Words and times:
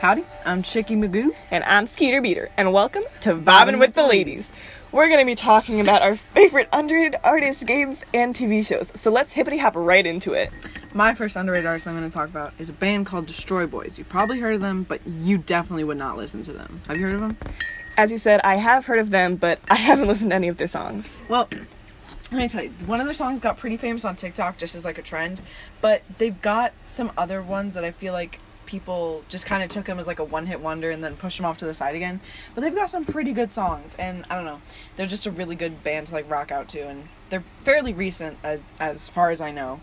Howdy, 0.00 0.24
I'm 0.46 0.62
Chicky 0.62 0.96
Magoo. 0.96 1.34
And 1.50 1.62
I'm 1.64 1.86
Skeeter 1.86 2.22
Beater, 2.22 2.48
and 2.56 2.72
welcome 2.72 3.02
to 3.20 3.34
Vibin' 3.34 3.78
with 3.78 3.92
the 3.92 4.02
Ladies. 4.02 4.50
We're 4.92 5.10
gonna 5.10 5.26
be 5.26 5.34
talking 5.34 5.78
about 5.78 6.00
our 6.00 6.16
favorite 6.16 6.70
underrated 6.72 7.16
artists, 7.22 7.62
games, 7.64 8.02
and 8.14 8.34
TV 8.34 8.64
shows. 8.64 8.90
So 8.94 9.10
let's 9.10 9.32
hippity 9.32 9.58
hop 9.58 9.74
right 9.76 10.06
into 10.06 10.32
it. 10.32 10.50
My 10.94 11.12
first 11.12 11.36
underrated 11.36 11.66
artist 11.66 11.86
I'm 11.86 11.98
going 11.98 12.08
to 12.08 12.14
talk 12.14 12.30
about 12.30 12.54
is 12.58 12.70
a 12.70 12.72
band 12.72 13.04
called 13.04 13.26
Destroy 13.26 13.66
Boys. 13.66 13.98
You 13.98 14.04
probably 14.04 14.40
heard 14.40 14.54
of 14.54 14.62
them, 14.62 14.84
but 14.84 15.06
you 15.06 15.36
definitely 15.36 15.84
would 15.84 15.98
not 15.98 16.16
listen 16.16 16.42
to 16.44 16.52
them. 16.54 16.80
Have 16.86 16.96
you 16.96 17.04
heard 17.04 17.16
of 17.16 17.20
them? 17.20 17.36
As 17.98 18.10
you 18.10 18.16
said, 18.16 18.40
I 18.42 18.56
have 18.56 18.86
heard 18.86 19.00
of 19.00 19.10
them, 19.10 19.36
but 19.36 19.60
I 19.68 19.74
haven't 19.74 20.08
listened 20.08 20.30
to 20.30 20.34
any 20.34 20.48
of 20.48 20.56
their 20.56 20.66
songs. 20.66 21.20
Well, 21.28 21.46
let 22.32 22.40
me 22.40 22.48
tell 22.48 22.64
you, 22.64 22.70
one 22.86 23.00
of 23.00 23.06
their 23.06 23.12
songs 23.12 23.38
got 23.38 23.58
pretty 23.58 23.76
famous 23.76 24.06
on 24.06 24.16
TikTok 24.16 24.56
just 24.56 24.74
as 24.74 24.82
like 24.82 24.96
a 24.96 25.02
trend, 25.02 25.42
but 25.82 26.00
they've 26.16 26.40
got 26.40 26.72
some 26.86 27.12
other 27.18 27.42
ones 27.42 27.74
that 27.74 27.84
I 27.84 27.90
feel 27.90 28.14
like 28.14 28.38
people 28.70 29.24
just 29.28 29.46
kind 29.46 29.64
of 29.64 29.68
took 29.68 29.84
them 29.84 29.98
as 29.98 30.06
like 30.06 30.20
a 30.20 30.24
one 30.24 30.46
hit 30.46 30.60
wonder 30.60 30.90
and 30.90 31.02
then 31.02 31.16
pushed 31.16 31.38
them 31.38 31.44
off 31.44 31.58
to 31.58 31.64
the 31.64 31.74
side 31.74 31.96
again. 31.96 32.20
But 32.54 32.60
they've 32.60 32.74
got 32.74 32.88
some 32.88 33.04
pretty 33.04 33.32
good 33.32 33.50
songs, 33.50 33.96
and 33.98 34.24
I 34.30 34.36
don't 34.36 34.44
know, 34.44 34.60
they're 34.94 35.06
just 35.06 35.26
a 35.26 35.30
really 35.32 35.56
good 35.56 35.82
band 35.82 36.06
to 36.06 36.14
like 36.14 36.30
rock 36.30 36.52
out 36.52 36.68
to, 36.70 36.86
and 36.86 37.08
they're 37.30 37.44
fairly 37.64 37.92
recent 37.92 38.38
as, 38.44 38.60
as 38.78 39.08
far 39.08 39.30
as 39.30 39.40
I 39.40 39.50
know. 39.50 39.80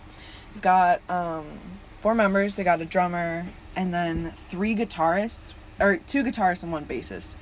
We've 0.54 0.62
got 0.62 1.02
um, 1.10 1.60
four 2.00 2.16
members, 2.16 2.56
they 2.56 2.64
got 2.64 2.80
a 2.80 2.86
drummer, 2.86 3.46
and 3.76 3.94
then 3.94 4.32
three 4.32 4.74
guitarists, 4.74 5.54
or 5.80 5.98
two 5.98 6.24
guitarists 6.24 6.64
and 6.64 6.72
one 6.72 6.86
bassist. 6.86 7.36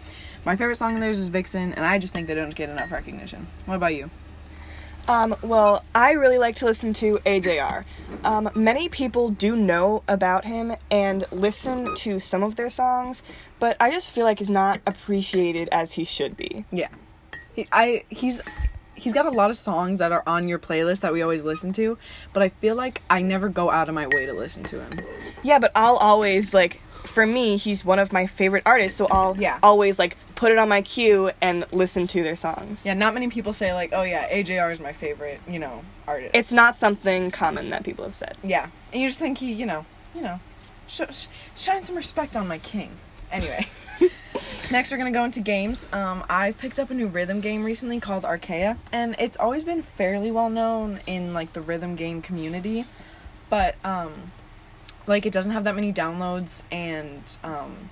My 0.43 0.55
favorite 0.55 0.75
song 0.77 0.95
of 0.95 0.99
theirs 0.99 1.19
is 1.19 1.29
Vixen, 1.29 1.73
and 1.73 1.85
I 1.85 1.99
just 1.99 2.13
think 2.13 2.27
they 2.27 2.35
don't 2.35 2.55
get 2.55 2.69
enough 2.69 2.91
recognition. 2.91 3.47
What 3.65 3.75
about 3.75 3.95
you? 3.95 4.09
Um, 5.07 5.35
well, 5.43 5.83
I 5.93 6.13
really 6.13 6.39
like 6.39 6.55
to 6.57 6.65
listen 6.65 6.93
to 6.93 7.19
AJR. 7.25 7.85
Um, 8.23 8.49
many 8.55 8.89
people 8.89 9.29
do 9.29 9.55
know 9.55 10.03
about 10.07 10.45
him 10.45 10.75
and 10.89 11.25
listen 11.31 11.93
to 11.95 12.19
some 12.19 12.41
of 12.41 12.55
their 12.55 12.71
songs, 12.71 13.21
but 13.59 13.77
I 13.79 13.91
just 13.91 14.11
feel 14.11 14.25
like 14.25 14.39
he's 14.39 14.49
not 14.49 14.79
appreciated 14.87 15.69
as 15.71 15.93
he 15.93 16.03
should 16.05 16.35
be. 16.35 16.65
Yeah, 16.71 16.89
he, 17.55 17.67
I 17.71 18.03
he's 18.09 18.41
he's 18.95 19.13
got 19.13 19.27
a 19.27 19.31
lot 19.31 19.51
of 19.51 19.57
songs 19.57 19.99
that 19.99 20.11
are 20.11 20.23
on 20.25 20.47
your 20.47 20.57
playlist 20.57 21.01
that 21.01 21.13
we 21.13 21.21
always 21.21 21.43
listen 21.43 21.71
to, 21.73 21.97
but 22.33 22.41
I 22.41 22.49
feel 22.49 22.75
like 22.75 23.03
I 23.09 23.21
never 23.21 23.47
go 23.47 23.69
out 23.69 23.89
of 23.89 23.95
my 23.95 24.07
way 24.07 24.25
to 24.25 24.33
listen 24.33 24.63
to 24.63 24.81
him. 24.81 25.01
Yeah, 25.43 25.59
but 25.59 25.71
I'll 25.75 25.97
always 25.97 26.53
like 26.53 26.81
for 27.15 27.25
me, 27.25 27.55
he's 27.57 27.83
one 27.85 27.97
of 27.97 28.11
my 28.13 28.27
favorite 28.27 28.63
artists, 28.65 28.97
so 28.97 29.07
I'll 29.09 29.35
Yeah. 29.39 29.57
always 29.63 29.97
like 29.97 30.17
put 30.35 30.51
it 30.51 30.57
on 30.59 30.67
my 30.69 30.81
queue 30.81 31.31
and 31.41 31.65
listen 31.71 32.07
to 32.07 32.21
their 32.21 32.35
songs. 32.35 32.85
Yeah, 32.85 32.93
not 32.93 33.13
many 33.13 33.29
people 33.29 33.53
say 33.53 33.73
like, 33.73 33.91
"Oh 33.93 34.03
yeah, 34.03 34.27
AJR 34.29 34.69
is 34.71 34.79
my 34.81 34.91
favorite," 34.91 35.39
you 35.47 35.57
know, 35.57 35.81
artist. 36.07 36.31
It's 36.35 36.51
not 36.51 36.75
something 36.75 37.31
common 37.31 37.69
that 37.71 37.83
people 37.83 38.03
have 38.03 38.15
said. 38.17 38.35
yeah, 38.43 38.67
and 38.91 39.01
you 39.01 39.07
just 39.07 39.19
think 39.19 39.37
he, 39.37 39.53
you 39.53 39.65
know, 39.65 39.85
you 40.13 40.21
know, 40.21 40.39
sh- 40.87 41.01
sh- 41.11 41.25
shine 41.55 41.83
some 41.83 41.95
respect 41.95 42.35
on 42.35 42.47
my 42.49 42.57
king. 42.59 42.91
Anyway, 43.31 43.65
next 44.69 44.91
we're 44.91 44.97
gonna 44.97 45.11
go 45.11 45.23
into 45.23 45.39
games. 45.39 45.87
Um, 45.93 46.23
I've 46.29 46.57
picked 46.57 46.79
up 46.79 46.89
a 46.89 46.93
new 46.93 47.07
rhythm 47.07 47.39
game 47.39 47.63
recently 47.63 47.99
called 48.01 48.23
Arcaea, 48.23 48.77
and 48.91 49.15
it's 49.19 49.37
always 49.37 49.63
been 49.63 49.83
fairly 49.83 50.31
well 50.31 50.49
known 50.49 50.99
in 51.07 51.33
like 51.33 51.53
the 51.53 51.61
rhythm 51.61 51.95
game 51.95 52.21
community, 52.21 52.85
but 53.49 53.75
um, 53.85 54.31
like 55.07 55.25
it 55.25 55.33
doesn't 55.33 55.51
have 55.51 55.63
that 55.65 55.75
many 55.75 55.93
downloads, 55.93 56.63
and 56.71 57.37
um, 57.43 57.89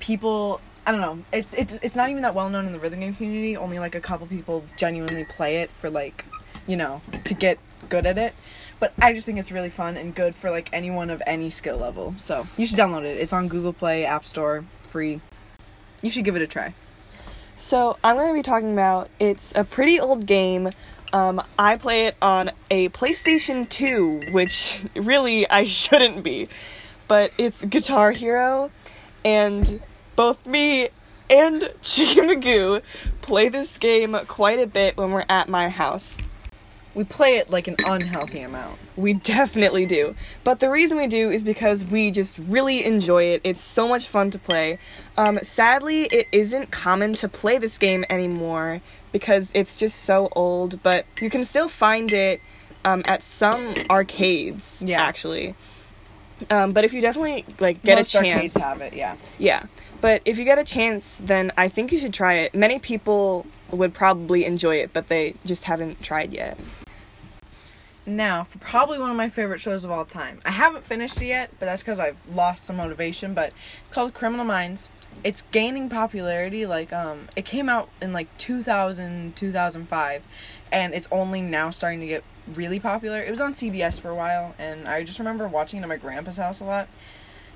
people. 0.00 0.60
I 0.86 0.92
don't 0.92 1.00
know. 1.00 1.24
It's 1.32 1.52
it's 1.54 1.80
it's 1.82 1.96
not 1.96 2.10
even 2.10 2.22
that 2.22 2.34
well 2.34 2.48
known 2.48 2.66
in 2.66 2.72
the 2.72 2.78
rhythm 2.78 3.00
game 3.00 3.14
community. 3.14 3.56
Only 3.56 3.80
like 3.80 3.96
a 3.96 4.00
couple 4.00 4.26
people 4.28 4.64
genuinely 4.76 5.24
play 5.24 5.56
it 5.56 5.70
for 5.80 5.90
like, 5.90 6.24
you 6.68 6.76
know, 6.76 7.02
to 7.24 7.34
get 7.34 7.58
good 7.88 8.06
at 8.06 8.18
it. 8.18 8.34
But 8.78 8.92
I 9.00 9.12
just 9.12 9.26
think 9.26 9.38
it's 9.38 9.50
really 9.50 9.68
fun 9.68 9.96
and 9.96 10.14
good 10.14 10.34
for 10.34 10.50
like 10.50 10.68
anyone 10.72 11.10
of 11.10 11.22
any 11.26 11.50
skill 11.50 11.78
level. 11.78 12.14
So 12.18 12.46
you 12.56 12.66
should 12.66 12.78
download 12.78 13.04
it. 13.04 13.18
It's 13.18 13.32
on 13.32 13.48
Google 13.48 13.72
Play, 13.72 14.04
App 14.04 14.24
Store, 14.24 14.64
free. 14.90 15.20
You 16.02 16.10
should 16.10 16.24
give 16.24 16.36
it 16.36 16.42
a 16.42 16.46
try. 16.46 16.74
So 17.54 17.96
I'm 18.04 18.16
going 18.16 18.28
to 18.28 18.34
be 18.34 18.42
talking 18.42 18.72
about 18.72 19.08
it's 19.18 19.52
a 19.56 19.64
pretty 19.64 19.98
old 19.98 20.26
game. 20.26 20.70
Um, 21.12 21.42
I 21.58 21.76
play 21.76 22.06
it 22.06 22.16
on 22.20 22.50
a 22.70 22.88
PlayStation 22.88 23.68
2, 23.68 24.32
which 24.32 24.84
really 24.96 25.48
I 25.48 25.64
shouldn't 25.64 26.22
be, 26.22 26.48
but 27.08 27.32
it's 27.38 27.64
Guitar 27.64 28.10
Hero, 28.10 28.70
and 29.24 29.80
both 30.16 30.44
me 30.46 30.90
and 31.30 31.72
Chicky 31.82 32.20
Magoo 32.20 32.82
play 33.22 33.48
this 33.48 33.78
game 33.78 34.16
quite 34.26 34.58
a 34.58 34.66
bit 34.66 34.96
when 34.96 35.10
we're 35.10 35.24
at 35.28 35.48
my 35.48 35.68
house. 35.68 36.18
We 36.94 37.04
play 37.04 37.36
it 37.36 37.50
like 37.50 37.68
an 37.68 37.76
unhealthy 37.86 38.40
amount. 38.40 38.78
We 38.96 39.12
definitely 39.12 39.84
do. 39.84 40.14
But 40.44 40.60
the 40.60 40.70
reason 40.70 40.96
we 40.96 41.08
do 41.08 41.30
is 41.30 41.42
because 41.42 41.84
we 41.84 42.10
just 42.10 42.38
really 42.38 42.86
enjoy 42.86 43.24
it. 43.34 43.42
It's 43.44 43.60
so 43.60 43.86
much 43.86 44.08
fun 44.08 44.30
to 44.30 44.38
play. 44.38 44.78
Um, 45.18 45.38
sadly, 45.42 46.04
it 46.04 46.26
isn't 46.32 46.70
common 46.70 47.12
to 47.14 47.28
play 47.28 47.58
this 47.58 47.76
game 47.76 48.06
anymore 48.08 48.80
because 49.16 49.50
it's 49.54 49.76
just 49.76 50.00
so 50.00 50.28
old, 50.36 50.82
but 50.82 51.06
you 51.22 51.30
can 51.30 51.42
still 51.42 51.70
find 51.70 52.12
it 52.12 52.38
um, 52.84 53.02
at 53.06 53.22
some 53.22 53.72
arcades, 53.88 54.82
Yeah. 54.84 55.02
actually. 55.02 55.54
Um, 56.50 56.74
but 56.74 56.84
if 56.84 56.92
you 56.92 57.00
definitely 57.00 57.46
like 57.58 57.82
get 57.82 57.96
Most 57.96 58.14
a 58.14 58.18
chance, 58.20 58.34
arcades 58.36 58.56
have 58.58 58.80
it. 58.82 58.92
Yeah. 58.92 59.16
yeah. 59.38 59.62
But 60.02 60.20
if 60.26 60.36
you 60.38 60.44
get 60.44 60.58
a 60.58 60.64
chance, 60.64 61.18
then 61.24 61.50
I 61.56 61.70
think 61.70 61.92
you 61.92 61.98
should 61.98 62.12
try 62.12 62.34
it. 62.34 62.54
Many 62.54 62.78
people 62.78 63.46
would 63.70 63.94
probably 63.94 64.44
enjoy 64.44 64.76
it, 64.76 64.92
but 64.92 65.08
they 65.08 65.34
just 65.46 65.64
haven't 65.64 66.02
tried 66.02 66.34
yet. 66.34 66.58
Now, 68.06 68.44
for 68.44 68.58
probably 68.58 68.98
one 69.00 69.10
of 69.10 69.16
my 69.16 69.28
favorite 69.28 69.58
shows 69.58 69.84
of 69.84 69.90
all 69.90 70.04
time. 70.04 70.38
I 70.44 70.52
haven't 70.52 70.84
finished 70.84 71.20
it 71.20 71.26
yet, 71.26 71.50
but 71.58 71.66
that's 71.66 71.82
because 71.82 71.98
I've 71.98 72.16
lost 72.32 72.64
some 72.64 72.76
motivation. 72.76 73.34
But 73.34 73.52
it's 73.84 73.92
called 73.92 74.14
Criminal 74.14 74.44
Minds. 74.44 74.88
It's 75.24 75.42
gaining 75.50 75.88
popularity. 75.88 76.66
Like, 76.66 76.92
um, 76.92 77.28
it 77.34 77.44
came 77.44 77.68
out 77.68 77.88
in 78.00 78.12
like 78.12 78.28
2000, 78.38 79.34
2005, 79.34 80.22
and 80.70 80.94
it's 80.94 81.08
only 81.10 81.42
now 81.42 81.70
starting 81.70 81.98
to 82.00 82.06
get 82.06 82.22
really 82.54 82.78
popular. 82.78 83.20
It 83.20 83.30
was 83.30 83.40
on 83.40 83.54
CBS 83.54 83.98
for 83.98 84.08
a 84.10 84.14
while, 84.14 84.54
and 84.56 84.86
I 84.86 85.02
just 85.02 85.18
remember 85.18 85.48
watching 85.48 85.80
it 85.80 85.82
at 85.82 85.88
my 85.88 85.96
grandpa's 85.96 86.36
house 86.36 86.60
a 86.60 86.64
lot. 86.64 86.88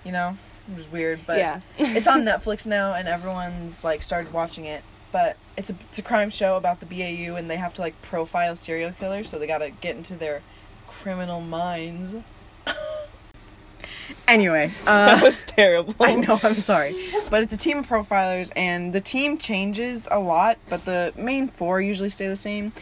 You 0.05 0.11
know, 0.11 0.37
it 0.69 0.77
was 0.77 0.91
weird, 0.91 1.21
but 1.27 1.39
Yeah. 1.39 1.61
it's 1.79 2.09
on 2.09 2.23
Netflix 2.25 2.67
now, 2.67 2.93
and 2.95 3.07
everyone's 3.07 3.85
like 3.85 4.03
started 4.03 4.33
watching 4.33 4.65
it. 4.65 4.83
But 5.13 5.37
it's 5.57 5.71
a 5.71 5.75
it's 5.89 5.99
a 5.99 6.03
crime 6.03 6.31
show 6.31 6.57
about 6.57 6.81
the 6.81 6.87
BAU, 6.87 7.37
and 7.37 7.51
they 7.51 7.57
have 7.57 7.75
to 7.75 7.83
like 7.83 8.01
profile 8.03 8.57
serial 8.57 8.93
killers, 8.93 9.29
so 9.29 9.39
they 9.39 9.47
gotta 9.47 9.71
get 9.71 9.97
into 9.97 10.15
their 10.15 10.43
criminal 10.87 11.41
minds. 11.41 12.15
anyway, 14.29 14.73
uh, 14.87 15.07
That 15.07 15.23
was 15.23 15.43
terrible. 15.47 15.95
I 16.01 16.15
know, 16.17 16.39
I'm 16.43 16.59
sorry. 16.59 16.97
But 17.31 17.43
it's 17.43 17.53
a 17.53 17.57
team 17.57 17.79
of 17.79 17.87
profilers, 17.87 18.51
and 18.57 18.93
the 18.93 19.01
team 19.01 19.39
changes 19.39 20.07
a 20.11 20.19
lot, 20.19 20.59
but 20.69 20.85
the 20.85 21.13
main 21.17 21.49
four 21.49 21.81
usually 21.81 22.09
stay 22.09 22.29
the 22.29 22.37
same. 22.37 22.73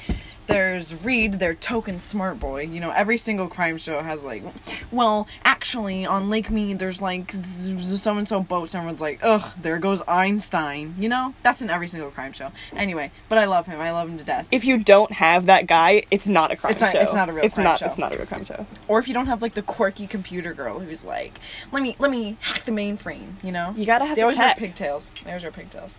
There's 0.48 1.04
Reid, 1.04 1.34
their 1.34 1.54
token 1.54 1.98
smart 1.98 2.40
boy. 2.40 2.62
You 2.62 2.80
know, 2.80 2.90
every 2.90 3.18
single 3.18 3.48
crime 3.48 3.76
show 3.76 4.02
has, 4.02 4.22
like, 4.22 4.42
well, 4.90 5.28
actually, 5.44 6.06
on 6.06 6.30
Lake 6.30 6.50
Mead, 6.50 6.78
there's, 6.78 7.02
like, 7.02 7.30
so 7.32 8.16
and 8.16 8.26
so 8.26 8.40
boats, 8.40 8.72
and 8.74 8.80
everyone's 8.80 9.00
like, 9.02 9.20
ugh, 9.22 9.52
there 9.60 9.78
goes 9.78 10.02
Einstein. 10.08 10.94
You 10.98 11.10
know? 11.10 11.34
That's 11.42 11.60
in 11.60 11.68
every 11.68 11.86
single 11.86 12.10
crime 12.10 12.32
show. 12.32 12.50
Anyway, 12.74 13.12
but 13.28 13.36
I 13.38 13.44
love 13.44 13.66
him. 13.66 13.78
I 13.78 13.90
love 13.92 14.08
him 14.08 14.16
to 14.18 14.24
death. 14.24 14.46
if 14.50 14.64
you 14.64 14.78
don't 14.78 15.12
have 15.12 15.46
that 15.46 15.66
guy, 15.66 16.02
it's 16.10 16.26
not 16.26 16.50
a 16.50 16.56
crime 16.56 16.72
It's 16.72 16.80
not- 16.80 16.92
show. 16.92 17.00
it's 17.00 17.14
not 17.14 17.28
a 17.28 17.32
real 17.34 17.44
It's 17.44 17.54
crime 17.54 17.64
not. 17.64 17.78
show. 17.80 17.86
It's 17.86 17.98
not 17.98 18.14
a 18.14 18.18
real 18.18 18.26
crime 18.26 18.44
show. 18.46 18.66
Or 18.88 18.98
if 18.98 19.06
you 19.06 19.12
don't 19.14 19.26
have, 19.26 19.42
like, 19.42 19.52
the 19.52 19.62
quirky 19.62 20.06
computer 20.06 20.54
girl 20.54 20.78
who's 20.80 21.04
like, 21.04 21.38
let 21.72 21.82
me, 21.82 21.94
let 21.98 22.10
me 22.10 22.38
hack 22.40 22.64
the 22.64 22.72
mainframe, 22.72 23.34
you 23.42 23.52
know? 23.52 23.74
You 23.76 23.84
gotta 23.84 24.06
have 24.06 24.16
they 24.16 24.22
the 24.22 24.24
always 24.24 24.38
wear 24.38 24.54
pigtails. 24.56 25.12
They 25.24 25.30
always 25.30 25.42
wear 25.42 25.52
pigtails. 25.52 25.94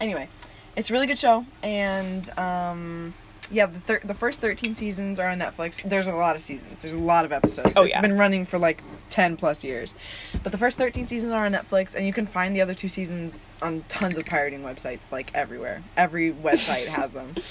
Anyway, 0.00 0.28
it's 0.74 0.90
a 0.90 0.92
really 0.92 1.06
good 1.06 1.18
show, 1.20 1.46
and 1.62 2.28
um, 2.36 3.14
yeah, 3.50 3.66
the 3.66 3.80
thir- 3.80 4.00
the 4.04 4.14
first 4.14 4.40
thirteen 4.40 4.74
seasons 4.74 5.20
are 5.20 5.28
on 5.28 5.38
Netflix. 5.38 5.82
There's 5.82 6.06
a 6.06 6.14
lot 6.14 6.36
of 6.36 6.42
seasons. 6.42 6.82
There's 6.82 6.94
a 6.94 6.98
lot 6.98 7.24
of 7.24 7.32
episodes. 7.32 7.72
Oh, 7.76 7.82
yeah, 7.82 7.98
it's 7.98 8.02
been 8.02 8.18
running 8.18 8.46
for 8.46 8.58
like 8.58 8.82
ten 9.10 9.36
plus 9.36 9.64
years, 9.64 9.94
but 10.42 10.52
the 10.52 10.58
first 10.58 10.78
thirteen 10.78 11.06
seasons 11.06 11.32
are 11.32 11.46
on 11.46 11.52
Netflix, 11.52 11.94
and 11.94 12.06
you 12.06 12.12
can 12.12 12.26
find 12.26 12.54
the 12.54 12.60
other 12.60 12.74
two 12.74 12.88
seasons 12.88 13.42
on 13.62 13.84
tons 13.88 14.18
of 14.18 14.26
pirating 14.26 14.62
websites, 14.62 15.12
like 15.12 15.30
everywhere. 15.34 15.82
Every 15.96 16.32
website 16.32 16.86
has 16.86 17.12
them. 17.12 17.34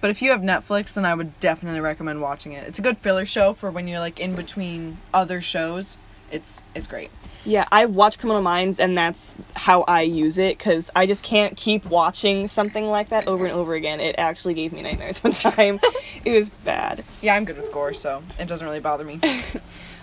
But 0.00 0.10
if 0.10 0.22
you 0.22 0.30
have 0.30 0.42
Netflix, 0.42 0.94
then 0.94 1.04
I 1.04 1.12
would 1.12 1.40
definitely 1.40 1.80
recommend 1.80 2.20
watching 2.20 2.52
it. 2.52 2.68
It's 2.68 2.78
a 2.78 2.82
good 2.82 2.96
filler 2.96 3.24
show 3.24 3.52
for 3.52 3.68
when 3.70 3.88
you're 3.88 3.98
like 3.98 4.20
in 4.20 4.36
between 4.36 4.98
other 5.12 5.40
shows. 5.40 5.98
It's 6.30 6.60
it's 6.74 6.86
great. 6.86 7.10
Yeah, 7.44 7.66
I've 7.72 7.90
watched 7.90 8.20
Criminal 8.20 8.42
Minds, 8.42 8.78
and 8.78 8.96
that's 8.96 9.34
how 9.54 9.82
I 9.82 10.02
use 10.02 10.38
it 10.38 10.58
because 10.58 10.90
I 10.94 11.06
just 11.06 11.24
can't 11.24 11.56
keep 11.56 11.86
watching 11.86 12.48
something 12.48 12.86
like 12.86 13.08
that 13.10 13.26
over 13.26 13.44
and 13.44 13.54
over 13.54 13.74
again. 13.74 14.00
It 14.00 14.16
actually 14.18 14.54
gave 14.54 14.72
me 14.72 14.82
nightmares 14.82 15.18
one 15.24 15.32
time. 15.32 15.80
it 16.24 16.32
was 16.32 16.48
bad. 16.48 17.04
Yeah, 17.22 17.34
I'm 17.34 17.44
good 17.44 17.56
with 17.56 17.72
gore, 17.72 17.94
so 17.94 18.22
it 18.38 18.48
doesn't 18.48 18.66
really 18.66 18.80
bother 18.80 19.04
me. 19.04 19.20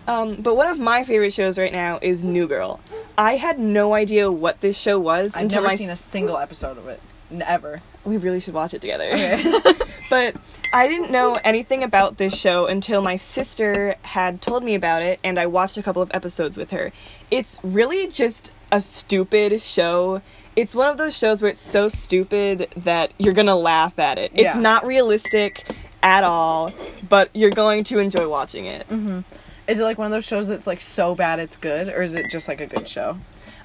Um, 0.07 0.35
but 0.35 0.55
one 0.55 0.67
of 0.67 0.79
my 0.79 1.03
favorite 1.03 1.33
shows 1.33 1.57
right 1.57 1.71
now 1.71 1.97
is 2.01 2.23
New 2.23 2.47
Girl. 2.47 2.79
I 3.17 3.37
had 3.37 3.57
no 3.57 3.93
idea 3.93 4.31
what 4.31 4.61
this 4.61 4.77
show 4.77 4.99
was 4.99 5.35
I've 5.35 5.43
until 5.43 5.63
never 5.63 5.75
seen 5.75 5.89
a 5.89 5.95
single 5.95 6.37
episode 6.37 6.77
of 6.77 6.87
it. 6.87 7.01
Never. 7.29 7.81
we 8.03 8.17
really 8.17 8.39
should 8.39 8.53
watch 8.53 8.73
it 8.73 8.81
together. 8.81 9.09
Okay. 9.11 9.43
but 10.09 10.35
I 10.73 10.87
didn't 10.87 11.11
know 11.11 11.35
anything 11.43 11.83
about 11.83 12.17
this 12.17 12.35
show 12.35 12.65
until 12.67 13.01
my 13.01 13.15
sister 13.15 13.95
had 14.03 14.41
told 14.41 14.63
me 14.63 14.75
about 14.75 15.01
it 15.01 15.19
and 15.23 15.39
I 15.39 15.47
watched 15.47 15.77
a 15.77 15.83
couple 15.83 16.01
of 16.01 16.11
episodes 16.13 16.57
with 16.57 16.71
her. 16.71 16.91
It's 17.31 17.57
really 17.63 18.07
just 18.07 18.51
a 18.71 18.81
stupid 18.81 19.61
show, 19.61 20.21
it's 20.55 20.73
one 20.75 20.89
of 20.89 20.97
those 20.97 21.17
shows 21.17 21.41
where 21.41 21.51
it's 21.51 21.61
so 21.61 21.87
stupid 21.89 22.67
that 22.77 23.11
you're 23.17 23.33
gonna 23.33 23.55
laugh 23.57 23.97
at 23.99 24.17
it. 24.17 24.31
It's 24.33 24.43
Yeah. 24.43 24.59
not 24.59 24.85
realistic 24.85 25.65
at 26.01 26.23
all, 26.23 26.71
but 27.09 27.29
you're 27.33 27.49
going 27.51 27.83
to 27.85 27.99
enjoy 27.99 28.27
watching 28.29 28.65
it. 28.65 28.87
Mm-hmm. 28.89 29.19
Is 29.67 29.79
it 29.79 29.83
like 29.83 29.97
one 29.97 30.05
of 30.05 30.11
those 30.11 30.25
shows 30.25 30.47
that's 30.47 30.67
like 30.67 30.79
so 30.79 31.15
bad 31.15 31.39
it's 31.39 31.57
good, 31.57 31.89
or 31.89 32.03
is 32.03 32.13
it 32.13 32.29
just 32.31 32.47
like 32.47 32.61
a 32.61 32.67
good 32.67 32.87
show? 32.87 33.17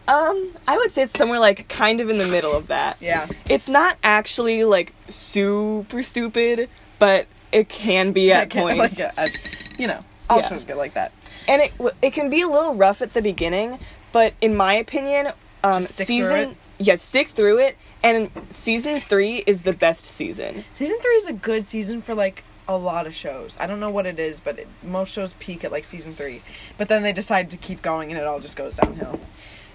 Um, 0.08 0.50
I 0.66 0.76
would 0.76 0.90
say 0.90 1.02
it's 1.02 1.16
somewhere 1.16 1.38
like 1.38 1.68
kind 1.68 2.00
of 2.00 2.10
in 2.10 2.16
the 2.16 2.26
middle 2.26 2.52
of 2.54 2.66
that. 2.68 2.96
Yeah. 3.00 3.28
It's 3.48 3.68
not 3.68 3.96
actually 4.02 4.64
like 4.64 4.92
super 5.08 6.02
stupid, 6.02 6.68
but 6.98 7.26
it 7.52 7.68
can 7.68 8.12
be 8.12 8.32
at 8.32 8.50
can- 8.50 8.62
points. 8.76 8.98
like 8.98 9.12
a, 9.16 9.22
a- 9.22 9.80
you 9.80 9.86
know, 9.86 10.04
all 10.28 10.38
Yeah. 10.40 10.48
shows 10.48 10.64
get 10.64 10.76
like 10.76 10.94
that. 10.94 11.12
and 11.48 11.62
it 11.62 11.72
it 12.02 12.12
can 12.12 12.28
be 12.30 12.40
a 12.42 12.48
little 12.48 12.74
rough 12.74 13.02
at 13.02 13.12
the 13.14 13.22
beginning, 13.22 13.78
but 14.12 14.34
in 14.40 14.56
my 14.56 14.74
opinion, 14.74 15.32
um, 15.64 15.82
season 15.82 16.50
it? 16.50 16.56
yeah, 16.78 16.96
stick 16.96 17.28
through 17.28 17.58
it, 17.58 17.76
and 18.02 18.30
season 18.50 18.98
three 19.00 19.38
is 19.46 19.62
the 19.62 19.72
best 19.72 20.04
season. 20.06 20.64
Season 20.72 20.98
three 21.00 21.14
is 21.16 21.26
a 21.26 21.32
good 21.32 21.64
season 21.64 22.02
for 22.02 22.14
like 22.14 22.44
a 22.68 22.76
lot 22.76 23.06
of 23.06 23.14
shows. 23.14 23.56
I 23.60 23.66
don't 23.66 23.80
know 23.80 23.90
what 23.90 24.06
it 24.06 24.18
is, 24.18 24.38
but 24.40 24.58
it, 24.60 24.68
most 24.82 25.12
shows 25.12 25.34
peak 25.38 25.64
at 25.64 25.72
like 25.72 25.84
season 25.84 26.14
three, 26.14 26.42
but 26.78 26.88
then 26.88 27.02
they 27.02 27.12
decide 27.12 27.50
to 27.52 27.56
keep 27.56 27.80
going, 27.82 28.10
and 28.10 28.20
it 28.20 28.26
all 28.26 28.40
just 28.40 28.56
goes 28.56 28.76
downhill. 28.76 29.18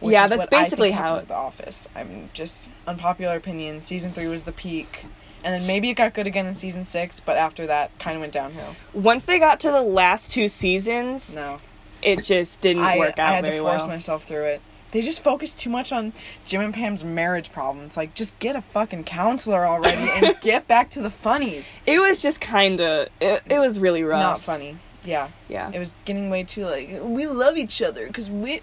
Yeah, 0.01 0.27
that's 0.27 0.39
what 0.39 0.53
I 0.53 0.57
think 0.57 0.63
basically 0.65 0.91
how- 0.91 1.17
to 1.17 1.25
The 1.25 1.33
Office. 1.33 1.87
I'm 1.95 2.29
just 2.33 2.69
unpopular 2.87 3.35
opinion. 3.35 3.81
Season 3.81 4.11
three 4.11 4.27
was 4.27 4.43
the 4.43 4.51
peak, 4.51 5.05
and 5.43 5.53
then 5.53 5.65
maybe 5.67 5.89
it 5.89 5.93
got 5.95 6.13
good 6.13 6.27
again 6.27 6.45
in 6.45 6.55
season 6.55 6.85
six, 6.85 7.19
but 7.19 7.37
after 7.37 7.65
that, 7.67 7.97
kind 7.99 8.15
of 8.15 8.21
went 8.21 8.33
downhill. 8.33 8.75
Once 8.93 9.23
they 9.25 9.39
got 9.39 9.59
to 9.61 9.71
the 9.71 9.81
last 9.81 10.31
two 10.31 10.47
seasons, 10.47 11.35
No, 11.35 11.59
it 12.01 12.23
just 12.23 12.61
didn't 12.61 12.83
I, 12.83 12.97
work 12.97 13.17
out 13.19 13.31
I 13.31 13.35
had 13.35 13.45
very 13.45 13.57
to 13.57 13.61
force 13.63 13.79
well. 13.79 13.87
myself 13.87 14.23
through 14.25 14.43
it. 14.45 14.61
They 14.91 15.01
just 15.01 15.19
focused 15.19 15.57
too 15.57 15.69
much 15.69 15.91
on 15.91 16.13
Jim 16.45 16.61
and 16.61 16.73
Pam's 16.73 17.03
marriage 17.03 17.51
problems. 17.51 17.97
Like, 17.97 18.13
just 18.13 18.37
get 18.39 18.55
a 18.55 18.61
fucking 18.61 19.03
counselor 19.03 19.67
already 19.67 20.09
and 20.09 20.35
get 20.41 20.69
back 20.69 20.89
to 20.91 21.01
the 21.01 21.09
funnies. 21.09 21.81
It 21.85 21.99
was 21.99 22.21
just 22.21 22.39
kind 22.39 22.79
of 22.79 23.09
it, 23.19 23.43
it 23.49 23.59
was 23.59 23.77
really 23.77 24.03
rough. 24.05 24.21
Not 24.21 24.41
funny. 24.41 24.77
Yeah. 25.05 25.29
Yeah. 25.47 25.71
It 25.71 25.79
was 25.79 25.93
getting 26.05 26.29
way 26.29 26.43
too 26.43 26.65
like 26.65 26.99
we 27.01 27.27
love 27.27 27.57
each 27.57 27.81
other 27.81 28.07
because 28.07 28.29
we 28.29 28.59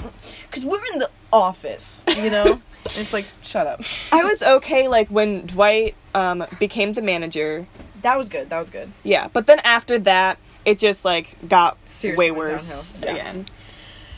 because 0.46 0.64
we're 0.64 0.84
in 0.92 0.98
the 0.98 1.10
office, 1.32 2.04
you 2.08 2.30
know. 2.30 2.60
It's 2.96 3.12
like 3.12 3.26
shut 3.42 3.68
up. 3.68 3.80
I 4.10 4.24
was 4.24 4.42
okay 4.42 4.88
like 4.88 5.06
when 5.08 5.46
Dwight 5.46 5.94
um 6.14 6.44
became 6.58 6.94
the 6.94 7.02
manager. 7.02 7.64
That 8.02 8.18
was 8.18 8.28
good. 8.28 8.50
That 8.50 8.58
was 8.58 8.70
good. 8.70 8.90
Yeah, 9.04 9.28
but 9.28 9.46
then 9.46 9.60
after 9.60 10.00
that, 10.00 10.38
it 10.64 10.80
just 10.80 11.04
like 11.04 11.36
got 11.48 11.78
Seriously 11.88 12.32
way 12.32 12.36
worse. 12.36 12.92
Yeah. 13.00 13.12
again. 13.12 13.46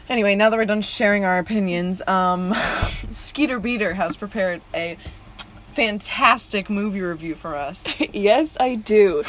Anyway, 0.08 0.34
now 0.34 0.48
that 0.48 0.56
we're 0.56 0.64
done 0.64 0.80
sharing 0.82 1.24
our 1.26 1.38
opinions, 1.38 2.00
um, 2.06 2.54
Skeeter 3.10 3.58
Beater 3.58 3.92
has 3.94 4.16
prepared 4.16 4.62
a 4.74 4.96
fantastic 5.74 6.70
movie 6.70 7.00
review 7.00 7.34
for 7.34 7.54
us. 7.54 7.86
yes, 8.12 8.56
I 8.60 8.76
do. 8.76 9.24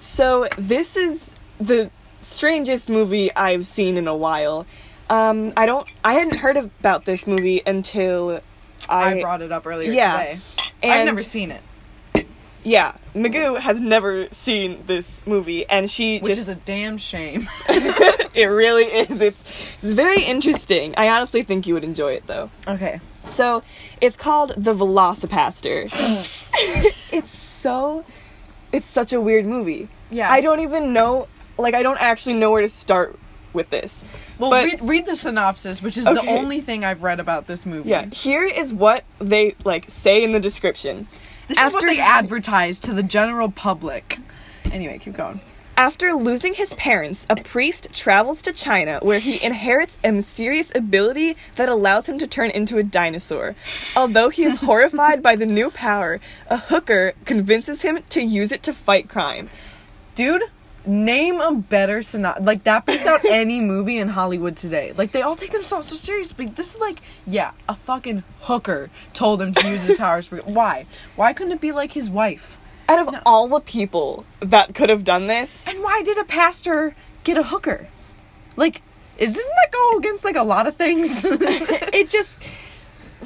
So 0.00 0.48
this 0.56 0.96
is 0.96 1.34
the 1.60 1.90
strangest 2.22 2.88
movie 2.88 3.34
I've 3.34 3.66
seen 3.66 3.96
in 3.96 4.08
a 4.08 4.16
while. 4.16 4.66
Um, 5.10 5.52
I 5.56 5.66
don't. 5.66 5.86
I 6.02 6.14
hadn't 6.14 6.36
heard 6.36 6.56
about 6.56 7.04
this 7.04 7.26
movie 7.26 7.60
until 7.66 8.40
I. 8.88 9.14
I, 9.14 9.20
brought 9.20 9.42
it 9.42 9.52
up 9.52 9.66
earlier 9.66 9.92
yeah. 9.92 10.18
today. 10.18 10.40
and 10.82 10.92
I've 10.92 11.06
never 11.06 11.22
seen 11.22 11.50
it, 11.50 12.26
Yeah, 12.64 12.96
Magoo 13.14 13.58
has 13.58 13.80
never 13.80 14.28
seen 14.30 14.84
this 14.86 15.22
movie, 15.26 15.66
and 15.68 15.90
she 15.90 16.20
which 16.20 16.36
just. 16.36 16.48
is 16.48 16.48
a 16.48 16.54
damn 16.54 16.96
shame. 16.96 17.48
it 17.68 18.48
really 18.48 18.84
is. 18.84 19.20
It's, 19.20 19.44
it's 19.82 19.92
very 19.92 20.22
interesting. 20.22 20.94
I 20.96 21.08
honestly 21.08 21.42
think 21.42 21.66
you 21.66 21.74
would 21.74 21.84
enjoy 21.84 22.12
it 22.12 22.26
though. 22.26 22.50
okay. 22.66 23.00
So 23.24 23.62
it's 24.00 24.16
called 24.16 24.52
the 24.56 24.74
Velocipastor. 24.74 25.90
it's 27.12 27.38
so 27.38 28.04
it's 28.72 28.86
such 28.86 29.12
a 29.12 29.20
weird 29.20 29.46
movie. 29.46 29.88
Yeah. 30.10 30.30
I 30.30 30.40
don't 30.40 30.60
even 30.60 30.92
know 30.92 31.28
like 31.62 31.74
I 31.74 31.82
don't 31.82 32.00
actually 32.00 32.34
know 32.34 32.50
where 32.50 32.62
to 32.62 32.68
start 32.68 33.18
with 33.52 33.70
this. 33.70 34.04
Well, 34.38 34.50
But- 34.50 34.64
read, 34.64 34.80
read 34.82 35.06
the 35.06 35.16
synopsis, 35.16 35.82
which 35.82 35.96
is 35.96 36.04
the 36.04 36.24
only 36.26 36.60
thing 36.60 36.84
I've 36.84 37.02
read 37.02 37.20
about 37.20 37.46
this 37.46 37.66
movie. 37.66 37.90
Yeah, 37.90 38.06
here 38.06 38.44
is 38.44 38.72
what 38.72 39.04
they 39.18 39.54
like 39.64 39.84
say 39.88 40.22
in 40.22 40.32
the 40.32 40.40
description. 40.40 41.06
This 41.48 41.58
is 41.58 41.72
what 41.72 41.84
they 41.84 41.98
advertise 42.00 42.80
to 42.80 42.92
the 42.92 43.02
general 43.02 43.50
public. 43.50 44.18
Anyway, 44.70 44.98
keep 44.98 45.16
going. 45.16 45.40
After 45.76 46.12
losing 46.12 46.52
his 46.54 46.74
parents, 46.74 47.26
a 47.30 47.36
priest 47.36 47.88
travels 47.94 48.42
to 48.42 48.52
China 48.52 48.98
where 49.02 49.18
he 49.18 49.42
inherits 49.42 49.96
a 50.04 50.12
mysterious 50.12 50.70
ability 50.74 51.36
that 51.56 51.68
allows 51.70 52.08
him 52.08 52.18
to 52.18 52.26
turn 52.26 52.50
into 52.50 52.76
a 52.78 52.82
dinosaur. 52.82 53.54
Although 53.96 54.28
he 54.28 54.44
is 54.44 54.56
horrified 54.60 55.22
by 55.22 55.34
the 55.34 55.46
new 55.46 55.70
power, 55.70 56.20
a 56.48 56.58
hooker 56.58 57.14
convinces 57.24 57.82
him 57.82 58.00
to 58.10 58.22
use 58.22 58.52
it 58.52 58.62
to 58.64 58.72
fight 58.74 59.08
crime. 59.08 59.48
Dude, 60.14 60.42
name 60.86 61.40
a 61.40 61.52
better 61.54 62.02
synopsis. 62.02 62.46
Like, 62.46 62.64
that 62.64 62.86
beats 62.86 63.06
out 63.06 63.24
any 63.28 63.60
movie 63.60 63.98
in 63.98 64.08
Hollywood 64.08 64.56
today. 64.56 64.92
Like, 64.96 65.12
they 65.12 65.22
all 65.22 65.36
take 65.36 65.50
themselves 65.50 65.88
so 65.88 65.96
seriously. 65.96 66.46
This 66.46 66.74
is 66.74 66.80
like, 66.80 67.00
yeah, 67.26 67.52
a 67.68 67.74
fucking 67.74 68.24
hooker 68.42 68.90
told 69.14 69.42
him 69.42 69.52
to 69.52 69.68
use 69.68 69.84
his 69.84 69.96
powers 69.98 70.26
for. 70.26 70.38
Why? 70.38 70.86
Why 71.16 71.32
couldn't 71.32 71.52
it 71.52 71.60
be 71.60 71.72
like 71.72 71.92
his 71.92 72.10
wife? 72.10 72.58
Out 72.88 73.08
of 73.08 73.22
all 73.24 73.48
the 73.48 73.60
people 73.60 74.24
that 74.40 74.74
could 74.74 74.88
have 74.90 75.04
done 75.04 75.26
this, 75.26 75.66
And 75.68 75.82
why 75.82 76.02
did 76.02 76.18
a 76.18 76.24
pastor 76.24 76.94
get 77.24 77.38
a 77.38 77.42
hooker? 77.42 77.88
Like, 78.56 78.82
is 79.18 79.34
doesn't 79.34 79.52
that 79.62 79.72
go 79.72 79.98
against 79.98 80.24
like 80.24 80.36
a 80.36 80.42
lot 80.42 80.66
of 80.66 80.76
things? 80.76 81.24
it 81.28 82.10
just 82.10 82.38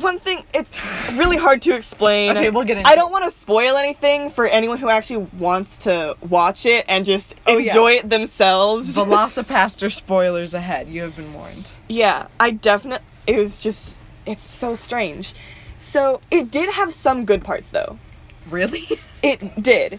one 0.02 0.18
thing 0.18 0.42
it's 0.54 0.72
really 1.14 1.36
hard 1.36 1.62
to 1.62 1.74
explain. 1.74 2.36
Okay, 2.36 2.50
we'll 2.50 2.64
get 2.64 2.76
into 2.78 2.88
I 2.88 2.94
don't 2.94 3.10
want 3.12 3.24
to 3.24 3.30
spoil 3.30 3.76
anything 3.76 4.30
for 4.30 4.46
anyone 4.46 4.78
who 4.78 4.88
actually 4.88 5.28
wants 5.38 5.78
to 5.78 6.16
watch 6.28 6.66
it 6.66 6.84
and 6.88 7.04
just 7.06 7.34
Oh, 7.46 7.56
yeah. 7.56 7.68
enjoy 7.70 7.92
it 7.92 8.08
themselves. 8.10 8.94
Velocipastor 8.96 9.92
spoilers 9.92 10.54
ahead. 10.54 10.88
You 10.88 11.02
have 11.02 11.16
been 11.16 11.32
warned. 11.34 11.70
yeah, 11.88 12.28
I 12.40 12.50
definitely 12.50 13.06
it 13.26 13.38
was 13.38 13.58
just 13.60 13.98
it's 14.26 14.42
so 14.42 14.74
strange. 14.74 15.34
So, 15.78 16.20
it 16.30 16.50
did 16.50 16.70
have 16.72 16.92
some 16.92 17.24
good 17.26 17.44
parts 17.44 17.68
though. 17.68 17.98
Really? 18.50 18.86
It 19.22 19.60
did. 19.60 19.98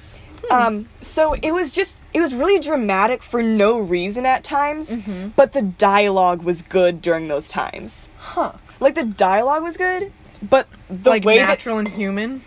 Um, 0.50 0.88
so 1.02 1.34
it 1.34 1.52
was 1.52 1.74
just 1.74 1.98
it 2.14 2.22
was 2.22 2.34
really 2.34 2.60
dramatic 2.60 3.22
for 3.22 3.44
no 3.44 3.78
reason 3.80 4.26
at 4.26 4.44
times, 4.46 4.92
Mm-hmm. 4.92 5.30
but 5.36 5.52
the 5.52 5.62
dialogue 5.64 6.44
was 6.44 6.62
good 6.62 7.02
during 7.02 7.28
those 7.28 7.50
times. 7.50 8.08
Huh. 8.18 8.54
Like 8.80 8.96
the 8.96 9.06
dialogue 9.06 9.64
was 9.64 9.78
good, 9.78 10.12
but 10.42 10.68
the 10.90 11.10
like 11.10 11.24
way 11.24 11.38
natural 11.38 11.78
and 11.80 11.88
human? 11.88 12.44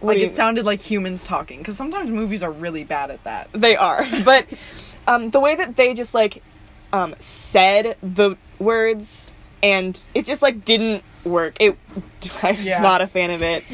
Like 0.00 0.18
it 0.18 0.32
sounded 0.32 0.64
like 0.64 0.80
humans 0.80 1.22
talking 1.22 1.58
because 1.58 1.76
sometimes 1.76 2.10
movies 2.10 2.42
are 2.42 2.50
really 2.50 2.82
bad 2.84 3.10
at 3.10 3.22
that. 3.24 3.48
they 3.52 3.76
are, 3.76 4.04
but 4.24 4.46
um, 5.06 5.30
the 5.30 5.38
way 5.40 5.54
that 5.54 5.76
they 5.76 5.94
just 5.94 6.12
like 6.14 6.42
um, 6.92 7.14
said 7.20 7.96
the 8.02 8.36
words 8.58 9.30
and 9.62 10.00
it 10.14 10.26
just 10.26 10.42
like 10.42 10.64
didn't 10.64 11.04
work. 11.24 11.56
It 11.60 11.78
I'm 12.42 12.56
Yeah. 12.62 12.82
not 12.82 13.00
a 13.00 13.06
fan 13.06 13.30
of 13.30 13.42
it. 13.42 13.64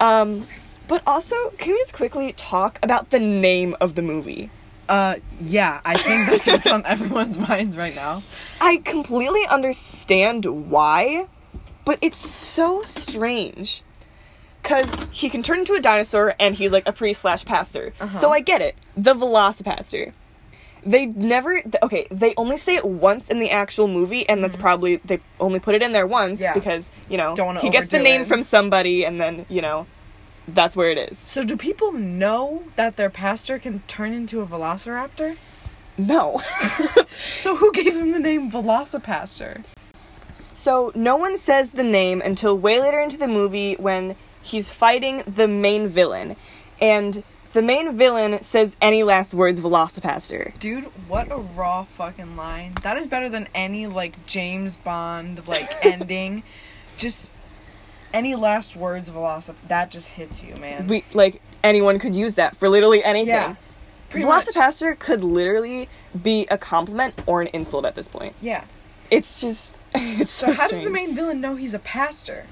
Um, 0.00 0.46
but 0.86 1.02
also, 1.06 1.34
can 1.58 1.72
we 1.72 1.78
just 1.78 1.94
quickly 1.94 2.32
talk 2.34 2.78
about 2.82 3.10
the 3.10 3.18
name 3.18 3.74
of 3.80 3.94
the 3.94 4.02
movie? 4.02 4.50
Uh, 4.88 5.16
yeah, 5.40 5.80
I 5.84 5.96
think 5.96 6.28
that's 6.28 6.46
what's 6.46 6.66
on 6.66 6.84
everyone's 6.86 7.38
minds 7.38 7.76
right 7.76 7.94
now. 7.94 8.22
I 8.60 8.78
completely 8.78 9.46
understand 9.46 10.44
why, 10.70 11.26
but 11.84 11.98
it's 12.02 12.18
so 12.18 12.82
strange. 12.82 13.82
Cause 14.62 15.04
he 15.10 15.28
can 15.28 15.42
turn 15.42 15.58
into 15.58 15.74
a 15.74 15.80
dinosaur 15.80 16.34
and 16.40 16.54
he's 16.54 16.72
like 16.72 16.88
a 16.88 16.92
priest 16.92 17.20
slash 17.20 17.44
pastor. 17.44 17.92
Uh-huh. 18.00 18.10
So 18.10 18.30
I 18.30 18.40
get 18.40 18.62
it. 18.62 18.74
The 18.96 19.12
Velocipastor. 19.14 20.12
They 20.86 21.04
never 21.06 21.60
th- 21.60 21.74
okay, 21.82 22.06
they 22.10 22.32
only 22.36 22.56
say 22.58 22.76
it 22.76 22.84
once 22.84 23.28
in 23.30 23.38
the 23.40 23.50
actual 23.50 23.88
movie, 23.88 24.26
and 24.28 24.44
that's 24.44 24.56
probably 24.56 24.96
they 24.96 25.18
only 25.40 25.58
put 25.58 25.74
it 25.74 25.82
in 25.82 25.92
there 25.92 26.06
once 26.06 26.38
Mm-hmm. 26.40 26.44
Yeah. 26.44 26.54
because, 26.54 26.92
you 27.08 27.16
know, 27.18 27.34
Don't 27.34 27.56
he 27.58 27.70
gets 27.70 27.88
the 27.88 27.98
name 27.98 28.22
it. 28.22 28.26
from 28.26 28.42
somebody 28.42 29.04
and 29.04 29.18
then, 29.20 29.44
you 29.48 29.60
know, 29.62 29.86
that's 30.48 30.76
where 30.76 30.90
it 30.90 31.10
is. 31.10 31.18
So, 31.18 31.42
do 31.42 31.56
people 31.56 31.92
know 31.92 32.64
that 32.76 32.96
their 32.96 33.10
pastor 33.10 33.58
can 33.58 33.80
turn 33.86 34.12
into 34.12 34.40
a 34.40 34.46
velociraptor? 34.46 35.36
No. 35.96 36.42
So, 37.32 37.56
who 37.56 37.72
gave 37.72 37.94
him 37.94 38.12
the 38.12 38.18
name 38.18 38.50
Velocipastor? 38.50 39.64
So 40.52 40.92
no 40.94 41.16
one 41.16 41.36
says 41.36 41.72
the 41.72 41.82
name 41.82 42.22
until 42.22 42.56
way 42.56 42.80
later 42.80 43.00
into 43.00 43.16
the 43.16 43.26
movie 43.26 43.74
when 43.74 44.16
he's 44.40 44.70
fighting 44.70 45.22
the 45.26 45.48
main 45.48 45.88
villain. 45.88 46.36
And 46.80 47.24
the 47.52 47.60
main 47.60 47.96
villain 47.96 48.42
says 48.42 48.76
any 48.80 49.02
last 49.02 49.34
words 49.34 49.60
Velocipastor. 49.60 50.58
Dude, 50.58 50.84
what 51.08 51.30
a 51.30 51.36
raw 51.36 51.84
fucking 51.84 52.36
line. 52.36 52.74
That 52.82 52.96
is 52.96 53.06
better 53.06 53.28
than 53.28 53.48
any, 53.54 53.86
like, 53.86 54.26
James 54.26 54.76
Bond, 54.76 55.46
like, 55.48 55.72
ending. 55.84 56.44
Just 56.98 57.30
any 58.14 58.34
last 58.34 58.76
words 58.76 59.10
of 59.10 59.16
Velocip. 59.16 59.56
That 59.68 59.90
just 59.90 60.10
hits 60.10 60.42
you, 60.42 60.56
man. 60.56 60.86
We 60.86 61.04
like 61.12 61.42
anyone 61.62 61.98
could 61.98 62.14
use 62.14 62.36
that 62.36 62.56
for 62.56 62.70
literally 62.70 63.04
anything. 63.04 63.28
Yeah. 63.34 63.56
Pretty 64.08 64.26
much. 64.26 64.46
Could 65.00 65.24
literally 65.24 65.88
be 66.22 66.46
a 66.50 66.56
compliment 66.56 67.20
or 67.26 67.42
an 67.42 67.48
insult 67.48 67.84
at 67.84 67.94
this 67.94 68.08
point. 68.08 68.34
Yeah. 68.40 68.64
It's 69.10 69.40
just 69.40 69.74
It's 69.94 70.32
So, 70.32 70.46
so, 70.46 70.52
how 70.54 70.68
does 70.68 70.82
the 70.82 70.90
main 70.90 71.14
villain 71.14 71.40
know 71.40 71.56
he's 71.56 71.74
a 71.74 71.78
pastor? 71.78 72.46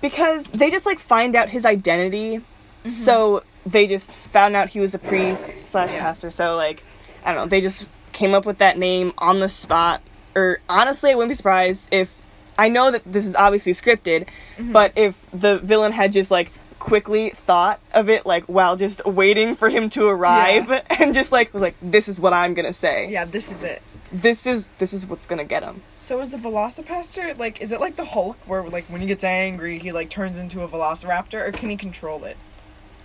because 0.00 0.50
they 0.50 0.70
just 0.70 0.86
like 0.86 0.98
find 0.98 1.34
out 1.34 1.48
his 1.48 1.64
identity 1.64 2.38
mm-hmm. 2.38 2.88
so 2.88 3.42
they 3.64 3.86
just 3.86 4.12
found 4.12 4.54
out 4.54 4.68
he 4.68 4.80
was 4.80 4.94
a 4.94 4.98
priest 4.98 5.70
slash 5.70 5.92
Yeah. 5.92 6.00
pastor 6.00 6.30
so 6.30 6.56
like 6.56 6.82
i 7.24 7.32
don't 7.32 7.44
know 7.44 7.48
they 7.48 7.60
just 7.60 7.86
came 8.12 8.34
up 8.34 8.46
with 8.46 8.58
that 8.58 8.78
name 8.78 9.12
on 9.18 9.40
the 9.40 9.48
spot 9.48 10.02
or 10.34 10.60
honestly 10.68 11.10
i 11.10 11.14
wouldn't 11.14 11.30
be 11.30 11.34
surprised 11.34 11.88
if 11.90 12.22
i 12.58 12.68
know 12.68 12.90
that 12.90 13.02
this 13.04 13.26
is 13.26 13.34
obviously 13.36 13.72
scripted 13.72 14.26
but 14.58 14.92
if 14.96 15.26
the 15.32 15.58
villain 15.58 15.92
had 15.92 16.12
just 16.12 16.30
like 16.30 16.50
quickly 16.78 17.30
thought 17.30 17.80
of 17.92 18.08
it 18.08 18.24
like 18.26 18.44
while 18.44 18.76
just 18.76 19.04
waiting 19.06 19.56
for 19.56 19.68
him 19.70 19.88
to 19.90 20.06
arrive 20.06 20.70
and 20.90 21.14
just 21.14 21.32
like 21.32 21.52
was 21.52 21.62
like 21.62 21.74
this 21.82 22.08
is 22.08 22.20
what 22.20 22.32
i'm 22.32 22.54
gonna 22.54 22.72
say 22.72 23.08
Yeah, 23.10 23.24
this 23.24 23.50
is 23.50 23.62
it. 23.62 23.82
this 24.12 24.46
is 24.46 24.70
this 24.78 24.92
is 24.92 25.06
what's 25.06 25.26
gonna 25.26 25.44
get 25.44 25.62
him 25.62 25.82
So 25.98 26.20
is 26.20 26.30
the 26.30 26.36
Velocipastor 26.36 27.36
like? 27.38 27.60
Is 27.60 27.72
it 27.72 27.80
like 27.80 27.96
the 27.96 28.04
Hulk, 28.04 28.36
where 28.46 28.62
like 28.62 28.84
when 28.84 29.00
he 29.00 29.06
gets 29.08 29.24
angry, 29.24 29.78
he 29.80 29.90
like 29.90 30.08
turns 30.10 30.38
into 30.38 30.62
a 30.62 30.68
Velociraptor, 30.68 31.48
or 31.48 31.50
can 31.50 31.68
he 31.70 31.76
control 31.76 32.24
it? 32.24 32.36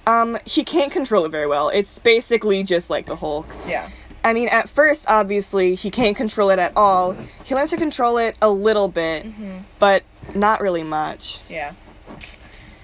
um 0.08 0.38
he 0.46 0.64
can't 0.64 0.92
control 0.92 1.26
it 1.26 1.30
very 1.30 1.46
well 1.48 1.70
it's 1.70 2.00
basically 2.00 2.64
just 2.64 2.90
like 2.90 3.06
the 3.06 3.16
hulk 3.16 3.46
Yeah. 3.68 3.88
I 4.24 4.34
mean, 4.34 4.50
at 4.50 4.70
first, 4.70 5.06
obviously, 5.08 5.76
he 5.76 5.90
can't 5.92 6.16
control 6.16 6.50
it 6.52 6.60
at 6.60 6.74
all. 6.76 7.16
He 7.44 7.56
learns 7.56 7.72
to 7.72 7.78
control 7.78 8.18
it 8.18 8.36
a 8.42 8.50
little 8.50 8.88
bit, 8.88 9.26
but 9.80 10.04
not 10.36 10.62
really 10.62 10.84
much. 10.84 11.40
Yeah. 11.50 11.74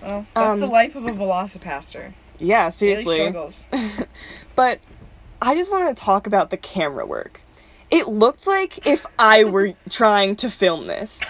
Well, 0.01 0.25
that's 0.33 0.59
the 0.59 0.65
Um, 0.65 0.71
life 0.71 0.95
of 0.95 1.05
a 1.05 1.09
Velocipastor. 1.09 2.13
Yeah, 2.39 2.69
seriously. 2.69 3.17
Daily 3.17 3.29
struggles. 3.31 3.65
But 4.55 4.79
I 5.41 5.53
just 5.53 5.69
want 5.69 5.95
to 5.95 6.03
talk 6.03 6.25
about 6.25 6.49
the 6.49 6.57
camera 6.57 7.05
work. 7.05 7.41
It 7.91 8.07
looked 8.07 8.47
like 8.47 8.87
if 8.87 9.05
I 9.19 9.43
were 9.43 9.73
trying 9.89 10.35
to 10.37 10.49
film 10.49 10.87
this. 10.87 11.23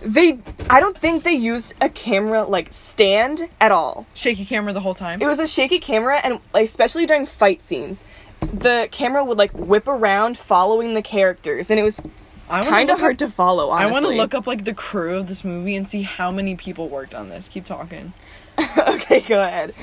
They, 0.00 0.38
I 0.70 0.78
don't 0.80 0.96
think 0.96 1.24
they 1.24 1.32
used 1.32 1.74
a 1.80 1.88
camera 1.88 2.44
like 2.44 2.72
stand 2.72 3.48
at 3.60 3.72
all. 3.72 4.06
Shaky 4.14 4.44
camera 4.44 4.72
the 4.72 4.80
whole 4.80 4.94
time. 4.94 5.20
It 5.20 5.26
was 5.26 5.40
a 5.40 5.46
shaky 5.48 5.80
camera, 5.80 6.20
and 6.22 6.38
especially 6.54 7.04
during 7.06 7.26
fight 7.26 7.60
scenes, 7.60 8.04
the 8.40 8.88
camera 8.90 9.24
would 9.24 9.38
like 9.38 9.52
whip 9.52 9.88
around 9.88 10.36
following 10.38 10.94
the 10.94 11.02
characters, 11.02 11.70
and 11.70 11.78
it 11.78 11.82
was 11.82 12.00
kind 12.48 12.90
of 12.90 13.00
hard 13.00 13.18
to 13.20 13.30
follow. 13.30 13.70
I 13.70 13.90
want 13.90 14.04
to 14.06 14.10
look 14.12 14.34
up 14.34 14.46
like 14.46 14.64
the 14.64 14.74
crew 14.74 15.18
of 15.18 15.28
this 15.28 15.44
movie 15.44 15.76
and 15.76 15.88
see 15.88 16.02
how 16.02 16.30
many 16.30 16.54
people 16.54 16.88
worked 16.88 17.14
on 17.14 17.28
this. 17.28 17.48
Keep 17.48 17.64
talking. 17.66 18.12
okay, 18.78 19.20
go 19.20 19.42
ahead. 19.42 19.74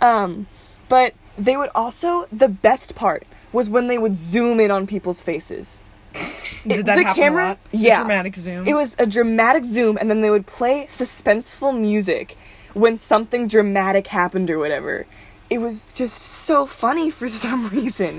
Um, 0.00 0.46
but 0.88 1.14
they 1.38 1.56
would 1.56 1.70
also 1.74 2.26
the 2.32 2.48
best 2.48 2.94
part 2.94 3.26
was 3.52 3.68
when 3.70 3.86
they 3.86 3.98
would 3.98 4.16
zoom 4.18 4.60
in 4.60 4.70
on 4.70 4.86
people's 4.86 5.22
faces. 5.22 5.80
Did 6.66 6.80
It- 6.80 6.86
that 6.86 6.96
the 6.96 7.04
happen 7.04 7.14
camera- 7.22 7.44
a 7.44 7.48
lot? 7.48 7.58
The 7.72 7.78
yeah. 7.78 7.98
dramatic 8.00 8.36
zoom. 8.36 8.66
It 8.66 8.74
was 8.74 8.96
a 8.98 9.06
dramatic 9.06 9.64
zoom, 9.64 9.96
and 9.98 10.10
then 10.10 10.20
they 10.22 10.30
would 10.30 10.46
play 10.46 10.86
suspenseful 10.88 11.78
music 11.78 12.36
when 12.74 12.96
something 12.96 13.48
dramatic 13.48 14.06
happened 14.08 14.50
or 14.50 14.58
whatever. 14.58 15.06
It 15.48 15.58
was 15.58 15.86
just 15.94 16.20
so 16.20 16.66
funny 16.66 17.10
for 17.10 17.28
some 17.44 17.68
reason. 17.68 18.18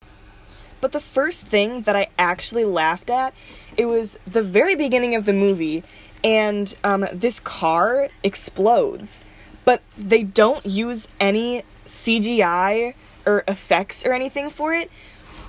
But 0.80 0.92
the 0.92 1.00
first 1.00 1.48
thing 1.48 1.82
that 1.84 1.96
I 1.96 2.08
actually 2.20 2.66
laughed 2.66 3.10
at, 3.10 3.34
it 3.76 3.86
was 3.86 4.18
the 4.28 4.44
very 4.44 4.76
beginning 4.76 5.16
of 5.16 5.26
the 5.26 5.34
movie, 5.34 5.84
and 6.24 6.74
um, 6.84 7.08
this 7.12 7.40
car 7.40 8.10
explodes, 8.24 9.26
but 9.66 9.82
they 9.98 10.24
don't 10.24 10.66
use 10.66 11.08
any 11.20 11.64
CGI 11.86 12.94
or 13.26 13.44
effects 13.48 14.06
or 14.06 14.14
anything 14.14 14.50
for 14.50 14.74
it, 14.74 14.92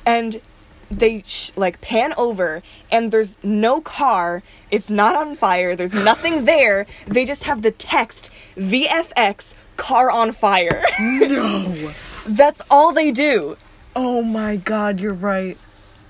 and 0.07 0.41
they 0.91 1.23
sh- 1.23 1.53
like 1.57 1.81
pan 1.83 2.15
over, 2.17 2.63
and 2.91 3.13
there's 3.13 3.37
no 3.43 3.81
car. 3.81 4.43
It's 4.71 4.89
not 4.89 5.15
on 5.15 5.35
fire. 5.35 5.77
There's 5.77 5.95
nothing 5.95 6.47
there. 6.47 6.87
They 7.07 7.27
just 7.27 7.45
have 7.45 7.61
the 7.61 7.71
text 7.71 8.31
VFX 8.57 9.55
car 9.79 10.11
on 10.11 10.33
fire. 10.33 10.85
no. 11.01 11.91
That's 12.27 12.61
all 12.71 12.93
they 12.93 13.11
do. 13.11 13.57
Oh 13.97 14.23
my 14.23 14.57
god, 14.57 15.01
you're 15.01 15.15
right. 15.15 15.57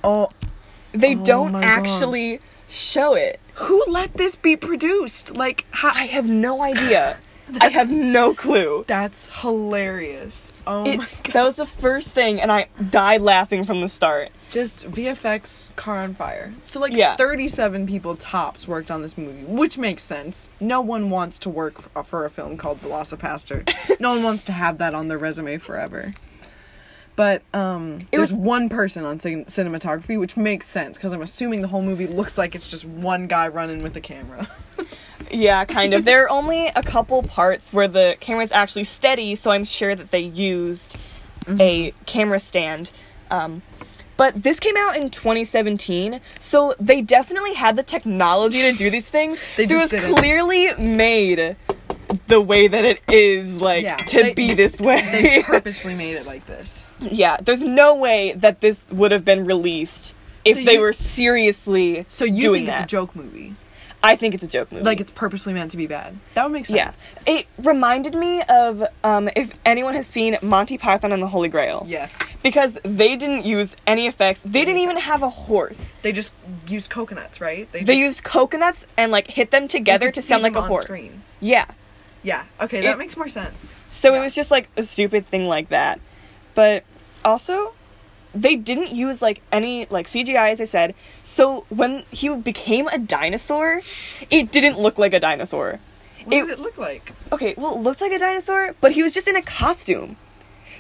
Oh, 0.03 0.29
They 0.93 1.15
Oh 1.15 1.23
don't 1.25 1.53
my 1.53 1.61
God. 1.61 1.71
actually 1.71 2.41
show 2.69 3.15
it. 3.15 3.39
who 3.55 3.85
let 3.87 4.15
this 4.15 4.35
be 4.37 4.57
produced? 4.57 5.37
Like, 5.37 5.65
how? 5.71 5.91
I 5.91 6.07
have 6.07 6.29
no 6.29 6.61
idea. 6.63 7.19
I 7.61 7.69
have 7.69 7.91
no 7.91 8.35
clue. 8.35 8.85
That's 8.89 9.29
hilarious. 9.41 10.51
Oh 10.67 10.85
It, 10.85 10.99
my 10.99 11.09
god. 11.23 11.33
that 11.33 11.43
was 11.45 11.57
the 11.57 11.67
first 11.67 12.09
thing, 12.13 12.41
and 12.41 12.51
I 12.53 12.67
died 12.91 13.23
laughing 13.23 13.65
from 13.65 13.81
the 13.81 13.89
start. 13.89 14.31
Just 14.51 14.91
VFX 14.91 15.75
car 15.77 15.99
on 15.99 16.15
fire. 16.15 16.55
So 16.65 16.81
like 16.81 16.93
Yeah. 16.93 17.17
37 17.17 17.87
people 17.87 18.17
tops 18.17 18.67
worked 18.67 18.91
on 18.91 19.03
this 19.03 19.19
movie, 19.19 19.45
which 19.45 19.77
makes 19.77 20.03
sense. 20.03 20.49
No 20.59 20.81
one 20.81 21.11
wants 21.11 21.39
to 21.41 21.51
work 21.51 21.83
for 22.05 22.25
a 22.25 22.31
film 22.31 22.57
called 22.57 22.81
Velocipastor. 22.81 23.69
no 24.01 24.11
one 24.15 24.23
wants 24.23 24.45
to 24.45 24.53
have 24.53 24.79
that 24.79 24.95
on 24.95 25.09
their 25.09 25.19
resume 25.19 25.59
forever. 25.59 26.15
But 27.15 27.43
um 27.53 28.01
It 28.13 28.17
there's 28.17 28.33
was- 28.33 28.37
one 28.41 28.69
person 28.69 29.05
on 29.05 29.21
cin- 29.21 29.45
cinematography, 29.47 30.19
which 30.19 30.37
makes 30.37 30.67
sense 30.67 30.97
because 30.97 31.13
I'm 31.13 31.21
assuming 31.23 31.61
the 31.61 31.69
whole 31.69 31.83
movie 31.83 32.07
looks 32.07 32.39
like 32.39 32.55
it's 32.55 32.69
just 32.69 32.85
one 32.85 33.27
guy 33.27 33.49
running 33.49 33.83
with 33.83 33.95
the 33.95 34.01
camera. 34.01 34.49
Yeah, 35.31 35.67
kind 35.67 35.93
of. 35.93 36.07
there 36.07 36.23
are 36.25 36.31
only 36.31 36.69
a 36.69 36.83
couple 36.83 37.23
parts 37.23 37.71
where 37.71 37.87
the 37.89 38.17
camera's 38.19 38.51
actually 38.53 38.85
steady, 38.85 39.35
so 39.35 39.51
I'm 39.51 39.65
sure 39.65 39.95
that 39.95 40.11
they 40.11 40.21
used 40.21 40.97
a 41.61 41.93
camera 42.07 42.39
stand. 42.41 42.91
Um, 43.31 43.61
but 44.19 44.43
this 44.43 44.61
came 44.61 44.77
out 44.77 44.97
in 44.99 45.09
2017, 45.09 46.21
so 46.39 46.75
they 46.79 47.01
definitely 47.01 47.55
had 47.55 47.77
the 47.77 47.83
technology 47.83 48.61
to 48.61 48.73
do 48.75 48.91
these 48.97 49.09
things. 49.09 49.41
They 49.57 49.67
so 49.67 49.77
it 49.77 49.79
was 49.79 49.91
didn't. 49.91 50.15
clearly 50.17 50.75
made 50.75 51.57
the 52.27 52.41
way 52.41 52.69
that 52.69 52.85
it 52.85 53.01
is, 53.09 53.55
like, 53.57 53.83
Yeah, 53.85 53.97
to 53.97 54.23
they- 54.23 54.35
be 54.35 54.53
this 54.55 54.79
way. 54.81 55.01
they 55.13 55.43
purposely 55.43 55.95
made 55.95 56.15
it 56.17 56.27
like 56.27 56.47
this. 56.47 56.85
Yeah, 57.01 57.37
there's 57.41 57.63
no 57.65 57.95
way 57.95 58.33
that 58.37 58.61
this 58.61 58.85
would 58.91 59.13
have 59.13 59.25
been 59.25 59.45
released 59.45 60.15
if 60.45 60.59
So 60.59 60.65
they 60.65 60.79
were 60.79 60.93
seriously 60.93 62.07
So 62.09 62.25
you 62.25 62.41
doing 62.43 62.65
think 62.65 62.67
that. 62.69 62.83
it's 62.85 62.93
a 62.93 62.97
joke 62.97 63.15
movie? 63.15 63.55
I 64.03 64.15
think 64.17 64.35
it's 64.35 64.45
a 64.45 64.49
joke 64.49 64.71
movie. 64.71 64.85
Like 64.85 65.01
it's 65.01 65.11
purposely 65.11 65.53
meant 65.53 65.73
to 65.73 65.77
be 65.77 65.87
bad? 65.87 66.17
That 66.35 66.45
would 66.45 66.53
make 66.53 66.67
sense. 66.67 67.09
yeah, 67.27 67.35
it 67.39 67.47
reminded 67.59 68.15
me 68.15 68.43
of 68.43 68.85
um, 69.03 69.29
if 69.35 69.53
anyone 69.65 69.95
has 69.95 70.07
seen 70.07 70.39
Monty 70.41 70.79
Python 70.79 71.13
and 71.13 71.23
the 71.23 71.27
Holy 71.27 71.49
Grail. 71.49 71.85
Yes. 71.89 72.17
Because 72.43 72.79
they 72.85 73.17
didn't 73.17 73.45
use 73.45 73.75
any 73.87 74.07
effects. 74.07 74.41
They 74.43 74.65
didn't 74.65 74.83
even 74.83 74.99
have 74.99 75.23
a 75.23 75.29
horse. 75.29 75.95
They 76.03 76.13
just 76.13 76.33
use 76.69 76.87
coconuts, 76.87 77.41
right? 77.41 77.71
They 77.73 77.81
just- 77.85 77.99
used 77.99 78.23
coconuts 78.25 78.87
and 78.97 79.11
like 79.11 79.27
hit 79.29 79.51
them 79.51 79.67
together 79.69 80.11
to 80.13 80.23
sound 80.23 80.43
like 80.45 80.55
a 80.55 80.61
on 80.61 80.69
horse. 80.69 80.85
Screen. 80.85 81.23
Yeah. 81.41 81.67
Yeah. 82.23 82.45
Okay, 82.61 82.81
that 82.83 82.93
It- 82.95 82.99
makes 82.99 83.17
more 83.17 83.29
sense. 83.29 83.55
So 83.91 84.13
Yeah. 84.13 84.21
it 84.21 84.23
was 84.25 84.35
just 84.35 84.51
like 84.51 84.69
a 84.77 84.83
stupid 84.83 85.27
thing 85.27 85.47
like 85.47 85.71
that. 85.71 86.01
But 86.55 86.85
also, 87.25 87.75
they 88.35 88.57
didn't 88.57 88.93
use 88.93 89.21
like 89.23 89.41
any 89.53 89.87
like 89.91 90.07
CGI 90.07 90.51
as 90.51 90.61
I 90.61 90.65
said. 90.65 90.95
So 91.23 91.65
when 91.69 92.05
he 92.11 92.29
became 92.29 92.87
a 92.89 92.99
dinosaur, 92.99 93.81
it 94.31 94.51
didn't 94.53 94.79
look 94.79 94.99
like 94.99 95.13
a 95.15 95.21
dinosaur. 95.21 95.81
What 96.25 96.35
It- 96.35 96.41
did 96.47 96.51
it 96.51 96.59
look 96.61 96.77
like? 96.79 97.13
Okay, 97.33 97.55
well 97.57 97.75
it 97.75 97.81
looked 97.81 98.01
like 98.01 98.13
a 98.13 98.19
dinosaur, 98.19 98.75
but 98.81 98.93
he 98.93 99.03
was 99.03 99.15
just 99.15 99.29
in 99.29 99.37
a 99.37 99.43
costume. 99.43 100.17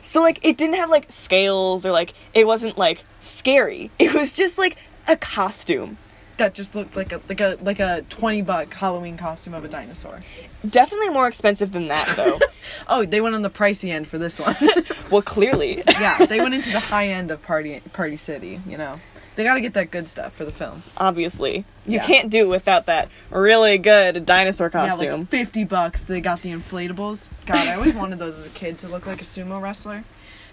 So 0.01 0.21
like 0.21 0.39
it 0.43 0.57
didn't 0.57 0.77
have 0.77 0.91
like 0.91 1.07
scales 1.11 1.85
or 1.87 1.91
like 1.93 2.13
it 2.35 2.47
wasn't 2.47 2.77
like 2.79 3.03
scary. 3.19 3.91
It 3.99 4.15
was 4.15 4.37
just 4.37 4.59
like 4.59 4.77
a 5.07 5.17
costume. 5.17 5.97
That 6.39 6.55
just 6.55 6.75
looked 6.75 6.97
like 6.97 7.13
a 7.13 7.21
like 7.29 7.41
a 7.41 7.59
like 7.63 7.81
a 7.81 8.03
twenty 8.09 8.43
buck 8.43 8.73
Halloween 8.73 9.17
costume 9.17 9.55
of 9.55 9.65
a 9.65 9.69
dinosaur. 9.69 10.21
Definitely 10.69 11.11
more 11.11 11.27
expensive 11.29 11.73
than 11.73 11.89
that 11.89 12.13
though. 12.17 12.39
Oh, 12.87 13.05
they 13.07 13.21
went 13.23 13.35
on 13.35 13.41
the 13.41 13.49
pricey 13.51 13.91
end 13.91 14.07
for 14.09 14.19
this 14.19 14.39
one. 14.39 14.55
well, 15.11 15.23
clearly. 15.23 15.83
yeah, 15.89 16.27
they 16.27 16.39
went 16.39 16.55
into 16.55 16.71
the 16.71 16.81
high 16.81 17.07
end 17.09 17.31
of 17.31 17.43
Party 17.43 17.81
Party 17.95 18.17
City. 18.19 18.61
You 18.69 18.77
know, 18.77 19.01
they 19.37 19.43
got 19.45 19.55
to 19.55 19.63
get 19.63 19.73
that 19.73 19.91
good 19.91 20.07
stuff 20.07 20.35
for 20.35 20.45
the 20.45 20.51
film. 20.53 20.83
Obviously. 20.99 21.65
You 21.87 21.95
Yeah. 21.95 22.07
can't 22.07 22.29
do 22.29 22.41
it 22.45 22.49
without 22.49 22.85
that 22.87 23.09
really 23.31 23.79
good 23.79 24.27
dinosaur 24.27 24.69
costume. 24.69 25.03
Yeah, 25.11 25.15
like 25.17 25.29
fifty 25.29 25.65
bucks. 25.65 26.03
They 26.03 26.21
got 26.21 26.43
the 26.43 26.53
inflatables. 26.53 27.31
God, 27.47 27.57
I 27.67 27.75
always 27.75 27.95
wanted 27.95 28.19
those 28.19 28.39
as 28.39 28.47
a 28.47 28.51
kid 28.51 28.77
to 28.79 28.89
look 28.89 29.07
like 29.07 29.23
a 29.23 29.25
sumo 29.25 29.61
wrestler. 29.63 30.05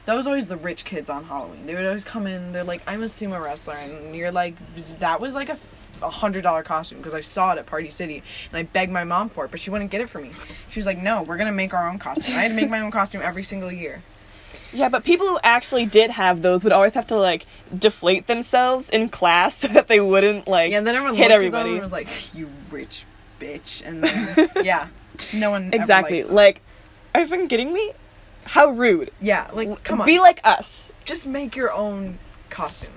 That 0.06 0.16
was 0.16 0.26
always 0.28 0.48
the 0.48 0.56
rich 0.58 0.86
kids 0.86 1.10
on 1.10 1.26
Halloween. 1.26 1.66
They 1.66 1.74
would 1.76 1.86
always 1.86 2.04
come 2.06 2.28
in. 2.28 2.54
They're 2.54 2.64
like, 2.64 2.82
"I'm 2.88 3.02
a 3.02 3.08
sumo 3.08 3.44
wrestler," 3.44 3.74
and 3.74 4.16
you're 4.16 4.32
like, 4.32 4.56
"That 5.00 5.20
was 5.20 5.34
like 5.34 5.50
a 5.50 5.58
a 6.02 6.10
hundred 6.10 6.42
dollar 6.44 6.64
costume 6.64 6.98
because 7.00 7.14
I 7.14 7.22
saw 7.22 7.54
it 7.54 7.58
at 7.60 7.66
Party 7.66 7.90
City 7.90 8.24
and 8.52 8.58
I 8.58 8.64
begged 8.64 8.92
my 8.92 9.04
mom 9.04 9.30
for 9.30 9.46
it, 9.46 9.52
but 9.52 9.60
she 9.60 9.70
wouldn't 9.70 9.92
get 9.92 10.02
it 10.02 10.10
for 10.10 10.20
me. 10.20 10.32
She 10.70 10.80
was 10.80 10.86
like, 10.86 10.98
"No, 11.02 11.22
we're 11.24 11.38
gonna 11.38 11.52
make 11.52 11.74
our 11.74 11.88
own 11.90 12.00
costume." 12.00 12.36
I 12.38 12.42
had 12.42 12.50
to 12.50 12.56
make 12.56 12.70
my 12.70 12.80
own 12.82 12.92
costume 12.92 13.22
every 13.24 13.44
single 13.44 13.72
year. 13.72 14.04
Yeah, 14.74 14.90
but 14.90 15.04
people 15.06 15.28
who 15.28 15.40
actually 15.44 15.86
did 15.86 16.12
have 16.12 16.42
those 16.42 16.64
would 16.64 16.74
always 16.74 16.94
have 16.96 17.08
to 17.08 17.18
like 17.18 17.46
deflate 17.78 18.28
themselves 18.28 18.90
in 18.90 19.10
class 19.10 19.56
so 19.60 19.68
that 19.70 19.88
they 19.88 20.00
wouldn't 20.02 20.48
like 20.48 20.72
Yeah, 20.72 20.80
and 20.80 20.88
then 20.88 20.96
everyone 20.96 21.16
hit 21.18 21.30
looked 21.30 21.34
at 21.34 21.38
them 21.40 21.56
everybody. 21.56 21.72
and 21.74 21.82
was 21.82 21.92
like, 21.92 22.36
"You 22.36 22.50
rich 22.72 23.06
bitch," 23.40 23.86
and 23.86 24.04
then 24.04 24.50
yeah, 24.66 24.88
no 25.34 25.52
one 25.52 25.68
ever 25.68 25.76
exactly. 25.76 26.24
Like, 26.24 26.62
are 27.14 27.22
you 27.22 27.28
fucking 27.28 27.48
kidding 27.48 27.72
me? 27.74 27.92
How 28.46 28.70
rude. 28.70 29.12
yeah, 29.22 29.50
like 29.54 29.84
come 29.84 30.02
on, 30.02 30.06
Be 30.06 30.20
like 30.20 30.40
us. 30.44 30.92
just 31.06 31.26
make 31.26 31.56
your 31.56 31.72
own 31.72 32.20
costume. 32.50 32.94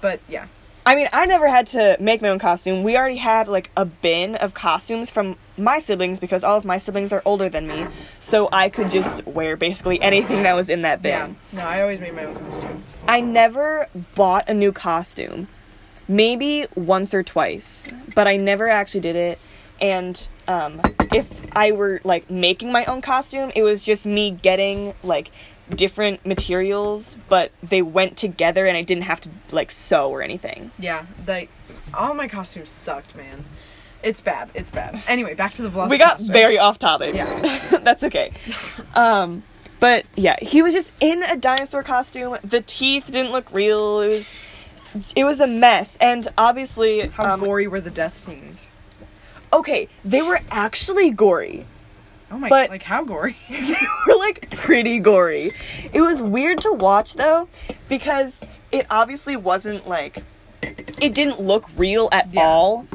But 0.00 0.20
yeah, 0.28 0.46
I 0.86 0.94
mean, 0.94 1.08
I 1.12 1.26
never 1.26 1.48
had 1.48 1.66
to 1.68 1.96
make 2.00 2.22
my 2.22 2.28
own 2.28 2.38
costume. 2.38 2.82
We 2.82 2.96
already 2.96 3.16
had 3.16 3.48
like 3.48 3.70
a 3.76 3.84
bin 3.84 4.34
of 4.36 4.54
costumes 4.54 5.10
from 5.10 5.36
my 5.56 5.78
siblings 5.78 6.18
because 6.18 6.42
all 6.42 6.56
of 6.56 6.64
my 6.64 6.78
siblings 6.78 7.12
are 7.12 7.22
older 7.24 7.48
than 7.48 7.66
me. 7.66 7.86
So 8.18 8.48
I 8.50 8.70
could 8.70 8.90
just 8.90 9.26
wear 9.26 9.56
basically 9.56 10.00
anything 10.00 10.42
that 10.44 10.54
was 10.54 10.68
in 10.68 10.82
that 10.82 11.02
bin. 11.02 11.36
Yeah. 11.52 11.58
No, 11.58 11.66
I 11.66 11.82
always 11.82 12.00
made 12.00 12.14
my 12.14 12.24
own 12.24 12.36
costumes. 12.36 12.94
I 13.06 13.20
never 13.20 13.88
bought 14.14 14.48
a 14.48 14.54
new 14.54 14.72
costume. 14.72 15.48
Maybe 16.08 16.66
once 16.74 17.14
or 17.14 17.22
twice, 17.22 17.88
but 18.14 18.26
I 18.26 18.36
never 18.36 18.68
actually 18.68 19.00
did 19.00 19.16
it. 19.16 19.38
And 19.80 20.28
um, 20.48 20.80
if 21.12 21.28
I 21.54 21.72
were 21.72 22.00
like 22.04 22.28
making 22.30 22.72
my 22.72 22.84
own 22.86 23.00
costume, 23.00 23.52
it 23.54 23.62
was 23.62 23.82
just 23.84 24.06
me 24.06 24.30
getting 24.30 24.94
like 25.02 25.30
different 25.76 26.24
materials, 26.26 27.16
but 27.28 27.52
they 27.62 27.82
went 27.82 28.16
together 28.16 28.66
and 28.66 28.76
I 28.76 28.82
didn't 28.82 29.04
have 29.04 29.20
to 29.22 29.30
like 29.50 29.70
sew 29.70 30.10
or 30.10 30.22
anything. 30.22 30.70
Yeah, 30.78 31.06
like 31.26 31.50
all 31.94 32.14
my 32.14 32.28
costumes 32.28 32.68
sucked, 32.68 33.14
man. 33.16 33.44
It's 34.02 34.20
bad. 34.20 34.50
It's 34.54 34.70
bad. 34.70 35.02
Anyway, 35.06 35.34
back 35.34 35.52
to 35.54 35.62
the 35.62 35.68
vlog. 35.68 35.90
We 35.90 35.98
got 35.98 36.20
very 36.20 36.58
off 36.58 36.78
topic. 36.78 37.14
Yeah. 37.14 37.80
That's 37.82 38.02
okay. 38.04 38.32
Um, 38.94 39.42
but 39.78 40.06
yeah, 40.16 40.36
he 40.40 40.62
was 40.62 40.72
just 40.72 40.90
in 41.00 41.22
a 41.22 41.36
dinosaur 41.36 41.82
costume. 41.82 42.36
The 42.42 42.62
teeth 42.62 43.06
didn't 43.06 43.32
look 43.32 43.52
real. 43.52 44.00
It 44.00 44.06
was 44.08 44.44
it 45.14 45.24
was 45.24 45.40
a 45.40 45.46
mess. 45.46 45.96
And 46.00 46.26
obviously 46.38 47.08
How 47.08 47.34
um, 47.34 47.40
gory 47.40 47.66
were 47.66 47.80
the 47.80 47.90
death 47.90 48.18
scenes? 48.18 48.68
okay, 49.52 49.88
they 50.04 50.22
were 50.22 50.40
actually 50.50 51.10
gory. 51.10 51.66
Oh 52.30 52.38
my! 52.38 52.48
but- 52.48 52.70
like 52.70 52.82
how 52.82 53.04
gory? 53.04 53.36
they 53.50 53.76
were 54.06 54.16
like 54.18 54.50
pretty 54.56 54.98
gory. 54.98 55.52
It 55.92 56.00
was 56.00 56.22
weird 56.22 56.58
to 56.62 56.72
watch 56.72 57.14
though 57.14 57.48
because 57.88 58.40
it 58.72 58.86
obviously 58.90 59.36
wasn't 59.36 59.88
like 59.88 60.22
it 60.62 61.14
didn't 61.14 61.40
look 61.40 61.64
real 61.76 62.08
at 62.12 62.32
Yeah. 62.32 62.42
all. 62.42 62.86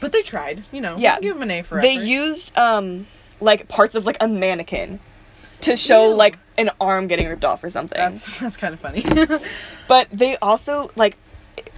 but 0.00 0.12
they 0.12 0.22
tried. 0.22 0.64
You 0.72 0.80
know. 0.80 0.96
Yeah. 0.98 1.18
Give 1.20 1.34
them 1.34 1.42
an 1.42 1.50
A 1.50 1.62
for 1.62 1.80
They 1.80 1.96
effort. 1.96 2.04
used 2.06 2.58
um 2.58 3.06
like 3.40 3.68
parts 3.68 3.94
of 3.94 4.04
like 4.06 4.16
a 4.20 4.28
mannequin 4.28 5.00
to 5.62 5.76
show 5.76 6.10
Ew. 6.10 6.14
like 6.16 6.38
an 6.58 6.70
arm 6.80 7.06
getting 7.06 7.26
ripped 7.28 7.44
off 7.44 7.64
or 7.64 7.70
something. 7.70 7.96
That's 7.98 8.38
that's 8.40 8.56
kind 8.56 8.74
of 8.74 8.80
funny. 8.80 9.04
But 9.88 10.08
they 10.12 10.36
also 10.38 10.90
like 10.96 11.16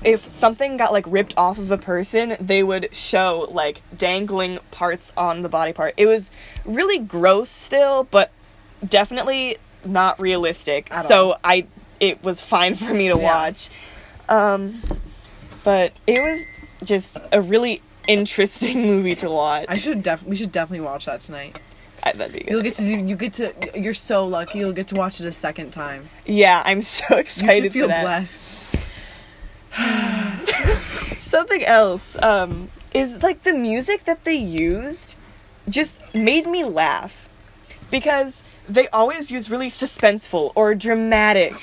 if 0.04 0.24
something 0.24 0.76
got 0.76 0.92
like 0.92 1.04
ripped 1.08 1.34
off 1.36 1.58
of 1.58 1.70
a 1.70 1.78
person, 1.78 2.36
they 2.40 2.62
would 2.62 2.94
show 2.94 3.46
like 3.50 3.82
dangling 3.96 4.58
parts 4.70 5.12
on 5.16 5.42
the 5.42 5.48
body 5.48 5.72
part. 5.72 5.94
It 5.96 6.06
was 6.06 6.30
really 6.64 6.98
gross 6.98 7.48
still, 7.50 8.04
but 8.04 8.30
definitely 8.86 9.56
not 9.84 10.20
realistic. 10.20 10.88
At 10.92 11.04
so 11.06 11.30
all. 11.32 11.40
I 11.44 11.66
it 12.00 12.22
was 12.22 12.40
fine 12.42 12.74
for 12.76 12.92
me 12.92 13.08
to 13.08 13.16
Yeah. 13.16 13.22
watch. 13.34 13.70
Um 14.28 14.82
but 15.64 15.92
it 16.06 16.20
was 16.22 16.44
just 16.84 17.18
a 17.32 17.40
really 17.40 17.82
interesting 18.06 18.82
movie 18.86 19.14
to 19.16 19.30
watch. 19.30 19.66
I 19.68 19.74
should 19.76 20.02
def- 20.02 20.22
we 20.22 20.36
should 20.36 20.52
definitely 20.52 20.84
watch 20.86 21.06
that 21.06 21.20
tonight. 21.22 21.60
I, 22.02 22.12
that'd 22.12 22.32
be 22.32 22.40
good. 22.40 22.50
You'll 22.50 22.62
get 22.62 22.74
to 22.76 22.82
do, 22.82 23.00
you 23.04 23.16
get 23.16 23.32
to 23.34 23.52
you're 23.74 23.94
so 23.94 24.26
lucky 24.26 24.58
you'll 24.60 24.72
get 24.72 24.88
to 24.88 24.94
watch 24.94 25.20
it 25.20 25.26
a 25.26 25.32
second 25.32 25.70
time. 25.72 26.08
yeah, 26.26 26.62
I'm 26.64 26.82
so 26.82 27.16
excited. 27.16 27.46
You 27.56 27.62
should 27.64 27.72
feel 27.72 27.86
blessed. 27.88 28.54
Something 31.18 31.64
else 31.64 32.16
um, 32.22 32.70
is 32.94 33.22
like 33.22 33.42
the 33.42 33.52
music 33.52 34.04
that 34.04 34.24
they 34.24 34.36
used 34.36 35.16
just 35.68 36.00
made 36.14 36.46
me 36.46 36.64
laugh 36.64 37.28
because 37.90 38.44
they 38.68 38.88
always 38.88 39.30
use 39.30 39.50
really 39.50 39.68
suspenseful 39.68 40.52
or 40.54 40.74
dramatic 40.74 41.54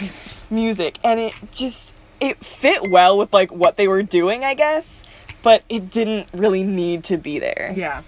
music 0.49 0.99
and 1.03 1.19
it 1.19 1.33
just 1.51 1.93
it 2.19 2.43
fit 2.43 2.89
well 2.89 3.17
with 3.17 3.33
like 3.33 3.51
what 3.51 3.77
they 3.77 3.87
were 3.87 4.03
doing 4.03 4.43
I 4.43 4.53
guess 4.53 5.05
but 5.43 5.63
it 5.69 5.91
didn't 5.91 6.27
really 6.33 6.63
need 6.63 7.03
to 7.03 7.17
be 7.17 7.37
there. 7.37 7.73
Yeah. 7.75 8.01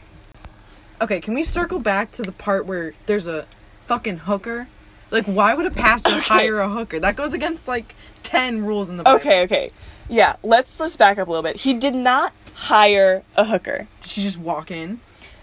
Okay, 0.99 1.19
can 1.19 1.35
we 1.35 1.43
circle 1.43 1.79
back 1.79 2.11
to 2.13 2.23
the 2.23 2.31
part 2.31 2.65
where 2.65 2.93
there's 3.05 3.27
a 3.27 3.45
fucking 3.85 4.19
hooker? 4.19 4.67
Like, 5.11 5.25
why 5.25 5.53
would 5.53 5.65
a 5.65 5.71
pastor 5.71 6.11
Okay. 6.13 6.21
hire 6.21 6.59
a 6.59 6.69
hooker? 6.69 6.99
That 6.99 7.15
goes 7.15 7.33
against 7.33 7.67
like 7.67 7.93
ten 8.23 8.65
rules 8.65 8.89
in 8.89 8.97
the 8.97 9.03
Bible. 9.03 9.19
Okay, 9.19 9.43
okay. 9.43 9.71
Yeah, 10.09 10.35
let's 10.43 10.79
let's 10.79 10.95
back 10.95 11.17
up 11.17 11.27
a 11.27 11.31
little 11.31 11.43
bit. 11.43 11.57
He 11.57 11.73
did 11.73 11.95
not 11.95 12.33
hire 12.53 13.23
a 13.35 13.45
hooker. 13.45 13.87
Did 14.01 14.09
she 14.09 14.21
just 14.21 14.37
walk 14.37 14.71
in? 14.71 14.99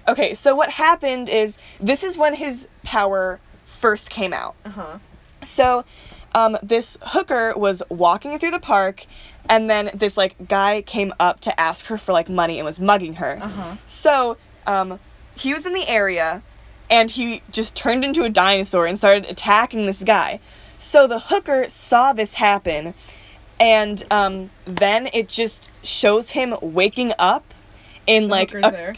Okay, 0.06 0.34
so 0.34 0.54
what 0.54 0.70
happened 0.70 1.28
is 1.28 1.58
this 1.80 2.02
is 2.02 2.16
when 2.16 2.34
his 2.34 2.68
power 2.82 3.40
first 3.64 4.10
came 4.10 4.32
out. 4.32 4.54
Uh 4.64 4.70
huh. 4.70 4.98
So, 5.42 5.84
um, 6.34 6.56
this 6.62 6.98
hooker 7.02 7.52
was 7.56 7.82
walking 7.88 8.38
through 8.38 8.52
the 8.52 8.60
park, 8.60 9.02
and 9.48 9.68
then 9.68 9.90
this 9.94 10.16
like 10.16 10.48
guy 10.48 10.82
came 10.82 11.12
up 11.18 11.40
to 11.40 11.60
ask 11.60 11.86
her 11.86 11.98
for 11.98 12.12
like 12.12 12.28
money 12.28 12.58
and 12.58 12.66
was 12.66 12.80
mugging 12.80 13.14
her. 13.14 13.38
Uh 13.40 13.48
huh. 13.48 13.76
So, 13.86 14.36
um, 14.66 14.98
he 15.36 15.52
was 15.52 15.66
in 15.66 15.72
the 15.72 15.88
area, 15.88 16.42
and 16.90 17.10
he 17.10 17.42
just 17.50 17.74
turned 17.74 18.04
into 18.04 18.22
a 18.22 18.28
dinosaur 18.28 18.86
and 18.86 18.98
started 18.98 19.26
attacking 19.26 19.86
this 19.86 20.02
guy. 20.02 20.40
So 20.78 21.06
the 21.06 21.18
hooker 21.18 21.70
saw 21.70 22.12
this 22.12 22.34
happen, 22.34 22.94
and 23.60 24.02
um, 24.10 24.50
then 24.64 25.08
it 25.12 25.28
just 25.28 25.68
shows 25.84 26.30
him 26.30 26.54
waking 26.60 27.12
up 27.18 27.44
in 28.06 28.28
like 28.28 28.52
a 28.54 28.94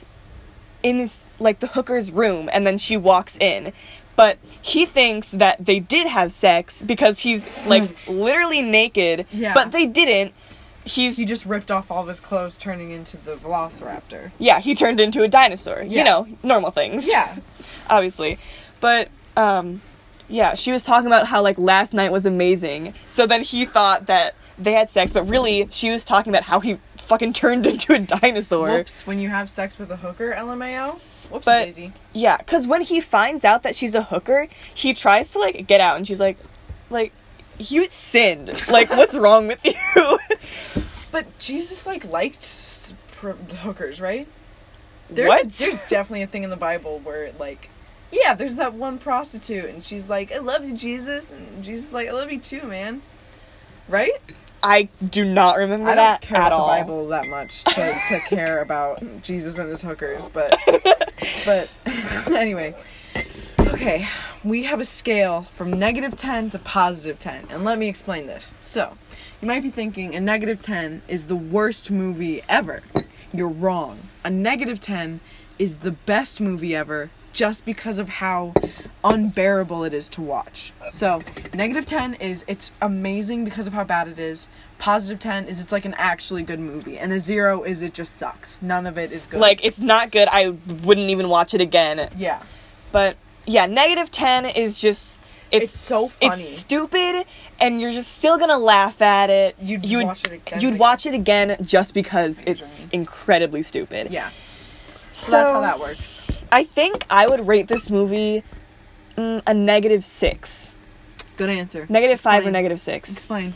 in 0.83 0.99
this 0.99 1.25
like 1.39 1.61
the 1.61 1.67
hooker's 1.67 2.11
room 2.11 2.49
and 2.53 2.67
then 2.67 2.79
she 2.79 2.97
walks 2.97 3.37
in 3.39 3.73
but 4.17 4.39
he 4.63 4.87
thinks 4.87 5.31
that 5.33 5.65
they 5.65 5.81
did 5.81 6.07
have 6.07 6.31
sex 6.31 6.83
because 6.83 7.19
he's 7.19 7.47
like 7.67 7.91
literally 8.09 8.63
naked 8.63 9.27
Yeah. 9.33 9.53
but 9.55 9.73
they 9.73 9.87
didn't 9.87 10.33
he's 10.85 11.17
He 11.17 11.25
just 11.25 11.47
ripped 11.47 11.71
off 11.71 11.91
all 11.91 12.03
of 12.03 12.09
his 12.09 12.21
clothes, 12.21 12.57
turning 12.59 12.91
into 12.91 13.17
the 13.17 13.37
Velociraptor. 13.37 14.31
yeah 14.39 14.61
he 14.61 14.75
turned 14.75 15.01
into 15.01 15.23
a 15.23 15.29
dinosaur 15.29 15.83
Yeah. 15.83 15.99
you 15.99 16.05
know 16.05 16.29
normal 16.43 16.71
things 16.71 17.07
Yeah. 17.07 17.37
obviously 17.91 18.39
but 18.81 19.09
um 19.37 19.81
yeah 20.29 20.55
she 20.55 20.71
was 20.73 20.85
talking 20.85 21.07
about 21.07 21.27
how 21.27 21.43
like 21.43 21.59
last 21.59 21.93
night 21.93 22.13
was 22.13 22.25
amazing 22.27 22.95
so 23.07 23.27
then 23.27 23.43
he 23.43 23.65
thought 23.65 24.07
that 24.07 24.35
they 24.59 24.73
had 24.73 24.89
sex 24.89 25.13
but 25.13 25.25
really 25.25 25.69
she 25.71 25.91
was 25.91 26.05
talking 26.05 26.33
about 26.33 26.45
how 26.45 26.61
he 26.61 26.79
fucking 26.99 27.33
turned 27.33 27.67
into 27.73 27.93
a 27.95 27.99
dinosaur 27.99 28.69
Whoops! 28.69 29.07
When 29.07 29.19
you 29.19 29.29
have 29.29 29.51
sex 29.51 29.79
with 29.79 29.91
a 29.91 29.97
hooker, 29.97 30.33
LMAO. 30.33 30.99
Whoops, 31.31 31.45
But- 31.45 31.65
Daisy. 31.65 31.93
Yeah, 32.13 32.37
because 32.37 32.67
when 32.67 32.83
he 32.83 33.01
finds 33.01 33.45
out 33.45 33.63
that 33.65 33.75
she's 33.75 33.95
a 33.95 34.03
hooker, 34.03 34.49
he 34.75 34.95
tries 34.95 35.33
to 35.33 35.39
like 35.39 35.67
get 35.67 35.81
out, 35.81 35.97
and 35.97 36.07
she's 36.07 36.21
like, 36.21 36.39
like, 36.91 37.13
you 37.59 37.87
sinned. 37.91 38.69
Like, 38.69 38.91
what's 38.97 39.15
wrong 39.15 39.49
with 39.49 39.59
you? 39.65 40.19
But 41.11 41.39
Jesus 41.39 41.87
like 41.87 42.05
liked 42.05 42.95
hookers, 43.21 44.01
right? 44.01 44.29
There's, 45.11 45.29
what? 45.29 45.51
There's 45.53 45.79
definitely 45.89 46.23
a 46.23 46.27
thing 46.27 46.45
in 46.45 46.51
the 46.51 46.57
Bible 46.57 46.99
where 47.01 47.33
like, 47.39 47.69
yeah, 48.13 48.35
there's 48.35 48.57
that 48.57 48.75
one 48.75 48.99
prostitute, 48.99 49.67
and 49.67 49.83
she's 49.83 50.09
like, 50.09 50.33
"I 50.33 50.39
love 50.39 50.65
you, 50.65 50.75
Jesus," 50.75 51.31
and 51.31 51.65
Jesus 51.65 51.87
is 51.89 51.93
like, 51.93 52.09
"I 52.09 52.13
love 52.13 52.31
you 52.31 52.39
too, 52.39 52.63
man." 52.63 53.03
Right? 53.89 54.21
I 54.65 54.89
do 55.11 55.27
not 55.27 55.59
remember 55.59 55.91
I 55.91 55.95
that 55.95 56.23
don't 56.23 56.29
care 56.29 56.39
at 56.39 56.47
about 56.47 56.53
all. 56.53 56.67
the 56.67 56.81
Bible 56.81 57.09
that 57.09 57.29
much 57.29 57.65
to, 57.65 58.01
to 58.09 58.21
care 58.27 58.63
about 58.63 59.23
Jesus 59.23 59.59
and 59.59 59.69
his 59.69 59.83
hookers, 59.83 60.27
but 60.29 60.59
but 61.45 61.69
anyway. 62.33 62.75
Okay, 63.61 64.09
we 64.43 64.65
have 64.65 64.81
a 64.81 64.85
scale 64.85 65.47
from 65.55 65.79
negative 65.79 66.17
10 66.17 66.51
to 66.51 66.59
positive 66.61 67.19
10, 67.19 67.49
and 67.51 67.65
let 67.65 67.79
me 67.79 67.89
explain 67.89 68.27
this. 68.27 68.55
So, 68.63 68.97
you 69.43 69.49
might 69.49 69.63
be 69.63 69.71
thinking 69.71 70.15
a 70.15 70.21
negative 70.21 70.63
10 70.63 71.03
is 71.09 71.27
the 71.27 71.37
worst 71.37 71.91
movie 71.91 72.41
ever. 72.49 72.83
You're 73.33 73.49
wrong. 73.49 73.99
A 74.25 74.31
negative 74.31 74.81
10 74.81 75.21
is 75.59 75.79
the 75.79 75.91
best 75.91 76.41
movie 76.41 76.75
ever 76.75 77.11
just 77.35 77.65
because 77.67 77.99
of 77.99 78.09
how 78.09 78.55
unbearable 79.03 79.85
it 79.85 79.93
is 79.93 80.09
to 80.11 80.23
watch. 80.23 80.73
So, 80.91 81.21
negative 81.55 81.85
10 81.85 82.15
is 82.15 82.45
it's 82.47 82.71
amazing 82.81 83.45
because 83.45 83.67
of 83.67 83.73
how 83.75 83.85
bad 83.85 84.09
it 84.09 84.19
is. 84.19 84.49
Positive 84.79 85.19
10 85.19 85.47
is 85.49 85.61
it's 85.61 85.73
like 85.73 85.85
an 85.85 85.95
actually 85.99 86.43
good 86.43 86.61
movie. 86.61 86.97
And 86.99 87.13
a 87.13 87.19
0 87.19 87.63
is 87.65 87.83
it 87.83 87.93
just 87.93 88.17
sucks. 88.17 88.63
None 88.63 88.87
of 88.87 88.97
it 88.97 89.13
is 89.13 89.27
good. 89.27 89.41
Like, 89.41 89.63
it's 89.65 89.79
not 89.81 90.11
good. 90.11 90.29
I 90.31 90.49
wouldn't 90.85 91.11
even 91.11 91.29
watch 91.29 91.53
it 91.55 91.61
again. 91.61 92.09
yeah. 92.17 92.43
But 92.93 93.17
yeah, 93.47 93.67
negative 93.67 94.11
ten 94.13 94.47
is 94.47 94.79
just. 94.79 95.19
It's, 95.51 95.65
It's 95.65 95.73
so 95.73 96.07
funny. 96.07 96.41
It's 96.43 96.49
stupid, 96.59 97.25
and 97.61 97.81
you're 97.81 97.91
just 97.93 98.13
still 98.13 98.39
gonna 98.39 98.57
laugh 98.57 99.03
at 99.03 99.31
it. 99.31 99.57
You'd 99.61 99.85
You'd- 99.85 100.05
watch 100.07 100.25
it 100.25 100.33
again. 100.33 100.61
You'd 100.61 100.79
watch 100.79 101.05
it 101.05 101.13
again 101.15 101.57
just 101.63 101.93
because 101.93 102.41
it's 102.47 102.87
incredibly 102.93 103.63
stupid. 103.63 104.13
Yeah. 104.13 104.31
So, 105.11 105.31
So 105.31 105.33
that's 105.37 105.53
how 105.53 105.61
that 105.61 105.81
works. 105.81 106.23
I 106.55 106.63
think 106.63 107.05
I 107.11 107.27
would 107.27 107.49
rate 107.49 107.67
this 107.67 107.91
movie 107.91 108.45
mm, 109.17 109.43
a 109.45 109.53
negative 109.53 110.05
six. 110.05 110.71
Good 111.37 111.51
answer. 111.51 111.85
Negative 111.89 112.21
five 112.21 112.35
or 112.35 112.37
Explain. 112.39 112.53
negative 112.53 112.81
six. 112.81 113.13
Explain. 113.13 113.55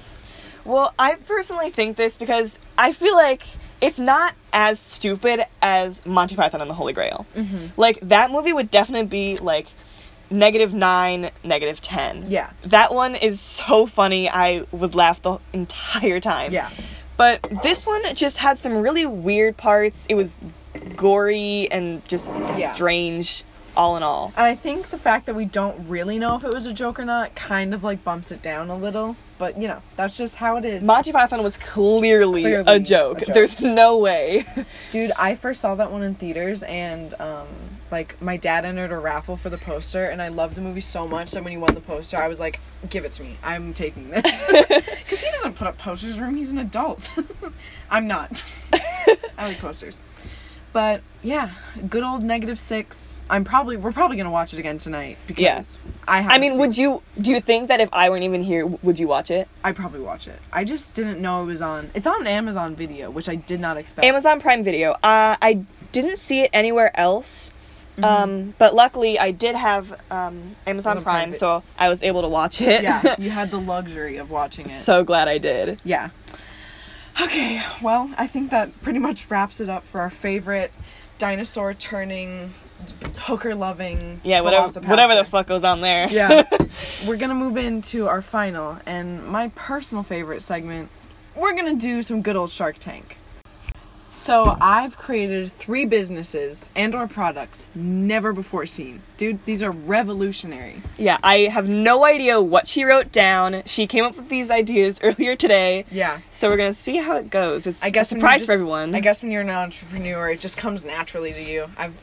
Well, 0.65 0.93
I 0.99 1.15
personally 1.15 1.71
think 1.71 1.97
this 1.97 2.17
because 2.17 2.59
I 2.77 2.93
feel 2.93 3.15
like 3.15 3.45
it's 3.81 4.01
not 4.01 4.35
as 4.53 4.81
stupid 4.81 5.45
as 5.63 6.05
Monty 6.05 6.35
Python 6.35 6.61
and 6.61 6.69
the 6.69 6.75
Holy 6.75 6.93
Grail. 6.93 7.25
Mm-hmm. 7.37 7.81
Like, 7.81 8.01
that 8.03 8.33
movie 8.33 8.53
would 8.53 8.69
definitely 8.69 9.07
be 9.07 9.37
like 9.37 9.69
negative 10.29 10.75
nine, 10.75 11.31
negative 11.45 11.81
ten. 11.81 12.25
Yeah. 12.29 12.51
That 12.63 12.93
one 12.93 13.15
is 13.15 13.39
so 13.39 13.87
funny, 13.87 14.29
I 14.29 14.65
would 14.73 14.97
laugh 14.97 15.23
the 15.23 15.39
entire 15.53 16.19
time. 16.19 16.53
Yeah. 16.53 16.69
But 17.17 17.47
this 17.63 17.87
one 17.87 18.03
just 18.17 18.39
had 18.39 18.59
some 18.59 18.79
really 18.79 19.07
weird 19.07 19.57
parts. 19.57 20.05
It 20.09 20.17
was 20.17 20.37
gory 20.99 21.69
and 21.71 22.07
just 22.07 22.31
Yeah. 22.59 22.75
strange, 22.75 23.45
all 23.77 23.97
in 23.97 24.03
all. 24.03 24.33
I 24.37 24.55
think 24.55 24.91
the 24.91 24.99
fact 24.99 25.25
that 25.27 25.35
we 25.35 25.47
don't 25.47 25.89
really 25.89 26.19
know 26.19 26.35
if 26.37 26.45
it 26.45 26.53
was 26.53 26.67
a 26.67 26.73
joke 26.75 26.99
or 27.01 27.05
not 27.07 27.35
kind 27.35 27.73
of 27.73 27.83
like 27.83 28.05
bumps 28.05 28.31
it 28.31 28.43
down 28.43 28.69
a 28.69 28.77
little. 28.77 29.17
But 29.39 29.57
you 29.57 29.69
know, 29.69 29.81
that's 29.95 30.17
just 30.19 30.35
how 30.35 30.57
it 30.57 30.65
is. 30.65 30.83
Monty 30.83 31.13
Python 31.13 31.45
was 31.45 31.57
clearly, 31.57 32.43
Clearly 32.43 32.65
a, 32.67 32.81
joke. 32.81 33.23
a 33.23 33.27
joke. 33.27 33.35
There's 33.35 33.61
no 33.61 33.97
way. 33.99 34.45
Dude, 34.91 35.13
I 35.17 35.37
first 35.37 35.61
saw 35.61 35.77
that 35.77 35.93
one 35.93 36.03
in 36.03 36.17
theaters 36.17 36.65
and 36.65 37.15
um 37.21 37.47
like 37.93 38.21
my 38.21 38.37
dad 38.37 38.65
entered 38.65 38.91
a 38.91 38.99
raffle 38.99 39.37
for 39.37 39.49
the 39.49 39.57
poster 39.57 40.07
and 40.07 40.21
I 40.21 40.27
loved 40.29 40.57
the 40.57 40.61
movie 40.61 40.81
so 40.81 41.07
much 41.07 41.31
that 41.31 41.43
when 41.45 41.53
he 41.53 41.57
won 41.57 41.75
the 41.77 41.81
poster 41.81 42.17
I 42.19 42.27
was 42.27 42.41
like, 42.41 42.59
give 42.91 43.05
it 43.05 43.13
to 43.13 43.23
me. 43.23 43.39
I'm 43.45 43.73
taking 43.75 44.11
this. 44.11 44.43
Cuz 45.09 45.21
he 45.21 45.31
doesn't 45.31 45.55
put 45.55 45.69
up 45.69 45.79
posters 45.79 46.17
for 46.17 46.25
him. 46.25 46.35
He's 46.35 46.51
an 46.51 46.59
adult. 46.59 47.09
I'm 47.93 48.09
not. 48.09 48.43
I 48.73 49.17
like 49.39 49.59
posters. 49.61 50.03
But 50.73 51.01
yeah, 51.23 51.51
good 51.89 52.03
old 52.03 52.23
negative 52.23 52.59
6. 52.59 53.21
I'm 53.31 53.45
probably 53.45 53.77
we're 53.77 53.93
probably 53.93 54.17
to 54.27 54.31
watch 54.31 54.53
it 54.53 54.59
again 54.59 54.79
tonight 54.79 55.19
because 55.27 55.43
Yeah. 55.43 55.63
I 56.07 56.35
I 56.35 56.39
mean, 56.39 56.59
would 56.59 56.77
you 56.77 57.03
do 57.21 57.31
you 57.31 57.41
think 57.41 57.69
that 57.69 57.81
if 57.81 57.89
I 57.93 58.11
weren't 58.11 58.25
even 58.25 58.43
here, 58.43 58.67
would 58.67 58.99
you 58.99 59.09
watch 59.09 59.31
it? 59.31 59.49
I'd 59.65 59.77
probably 59.77 60.01
watch 60.01 60.29
it. 60.29 60.39
I 60.53 60.65
just 60.65 60.95
didn't 60.95 61.21
know 61.21 61.43
it 61.43 61.47
was 61.47 61.63
on. 61.63 61.91
It's 61.95 62.07
on 62.07 62.27
Amazon 62.27 62.77
Video, 62.77 63.11
which 63.11 63.29
I 63.29 63.35
did 63.35 63.61
not 63.61 63.77
expect. 63.77 64.05
Amazon 64.05 64.41
Prime 64.41 64.63
Video. 64.63 64.93
Uh, 64.93 65.37
I 65.43 65.65
didn't 65.93 66.19
see 66.19 66.43
it 66.43 66.51
anywhere 66.53 66.91
else. 66.99 67.51
Um, 68.01 68.55
but 68.59 68.77
luckily 68.77 69.19
I 69.19 69.33
did 69.33 69.57
have 69.57 70.01
um, 70.09 70.55
Amazon 70.69 71.03
Prime 71.03 71.33
so 71.33 71.65
I 71.77 71.89
was 71.89 72.05
able 72.05 72.23
to 72.23 72.29
watch 72.29 72.61
it. 72.61 72.85
Yeah, 72.85 73.17
you 73.19 73.31
had 73.41 73.51
the 73.51 73.59
luxury 73.59 74.19
of 74.19 74.31
watching 74.31 74.67
it. 74.67 74.71
so 74.71 75.03
glad 75.03 75.27
I 75.27 75.39
did. 75.39 75.81
yeah. 75.83 76.11
Okay, 77.21 77.63
well, 77.83 78.11
I 78.17 78.27
think 78.27 78.51
that 78.51 78.81
pretty 78.83 79.01
much 79.01 79.29
wraps 79.29 79.61
it 79.61 79.69
up 79.69 79.85
for 79.87 80.01
our 80.01 80.11
favorite 80.11 80.73
dinosaur 81.19 81.75
turning, 81.75 82.55
hooker 83.17 83.55
loving. 83.55 84.21
Yeah, 84.23 84.41
whatever, 84.43 84.81
whatever 84.81 85.15
the 85.17 85.25
fuck 85.25 85.49
goes 85.49 85.65
on 85.65 85.81
there. 85.81 86.09
Yeah. 86.09 86.49
We're 87.07 87.17
gonna 87.17 87.35
move 87.35 87.57
into 87.57 88.07
our 88.07 88.23
final 88.23 88.79
and 88.87 89.27
my 89.27 89.49
personal 89.57 90.05
favorite 90.05 90.43
segment. 90.43 90.91
We're 91.35 91.55
gonna 91.55 91.75
do 91.75 92.03
some 92.03 92.23
good 92.23 92.37
old 92.37 92.51
Shark 92.51 92.79
Tank. 92.79 93.17
So 94.19 94.57
I've 94.61 94.99
created 94.99 95.53
three 95.53 95.85
businesses 95.85 96.71
and 96.75 96.93
or 96.93 97.07
products 97.07 97.69
never 97.77 98.33
before 98.33 98.67
seen. 98.67 99.01
Dude, 99.17 99.45
these 99.45 99.63
are 99.63 99.71
revolutionary. 99.71 100.83
Yeah, 100.99 101.19
I 101.23 101.43
have 101.43 101.69
no 101.69 102.05
idea 102.05 102.41
what 102.41 102.67
she 102.67 102.83
wrote 102.83 103.13
down. 103.13 103.63
She 103.65 103.87
came 103.87 104.05
up 104.05 104.17
with 104.17 104.29
these 104.29 104.51
ideas 104.51 104.99
earlier 105.05 105.37
today. 105.37 105.85
Yeah. 105.93 106.19
So 106.33 106.51
we're 106.51 106.57
gonna 106.57 106.75
see 106.75 106.97
how 106.97 107.17
it 107.17 107.31
goes. 107.31 107.65
It's 107.65 107.81
I 107.81 107.91
guess 107.91 108.11
a 108.11 108.17
surprise 108.17 108.41
you're 108.41 108.47
for 108.47 108.53
everyone. 108.55 108.93
I 108.93 109.01
guess 109.01 109.23
when 109.23 109.31
you're 109.31 109.43
an 109.43 109.51
entrepreneur, 109.51 110.31
it 110.31 110.41
just 110.41 110.57
comes 110.57 110.85
naturally 110.85 111.33
to 111.33 111.43
you. 111.43 111.71
I've 111.77 111.95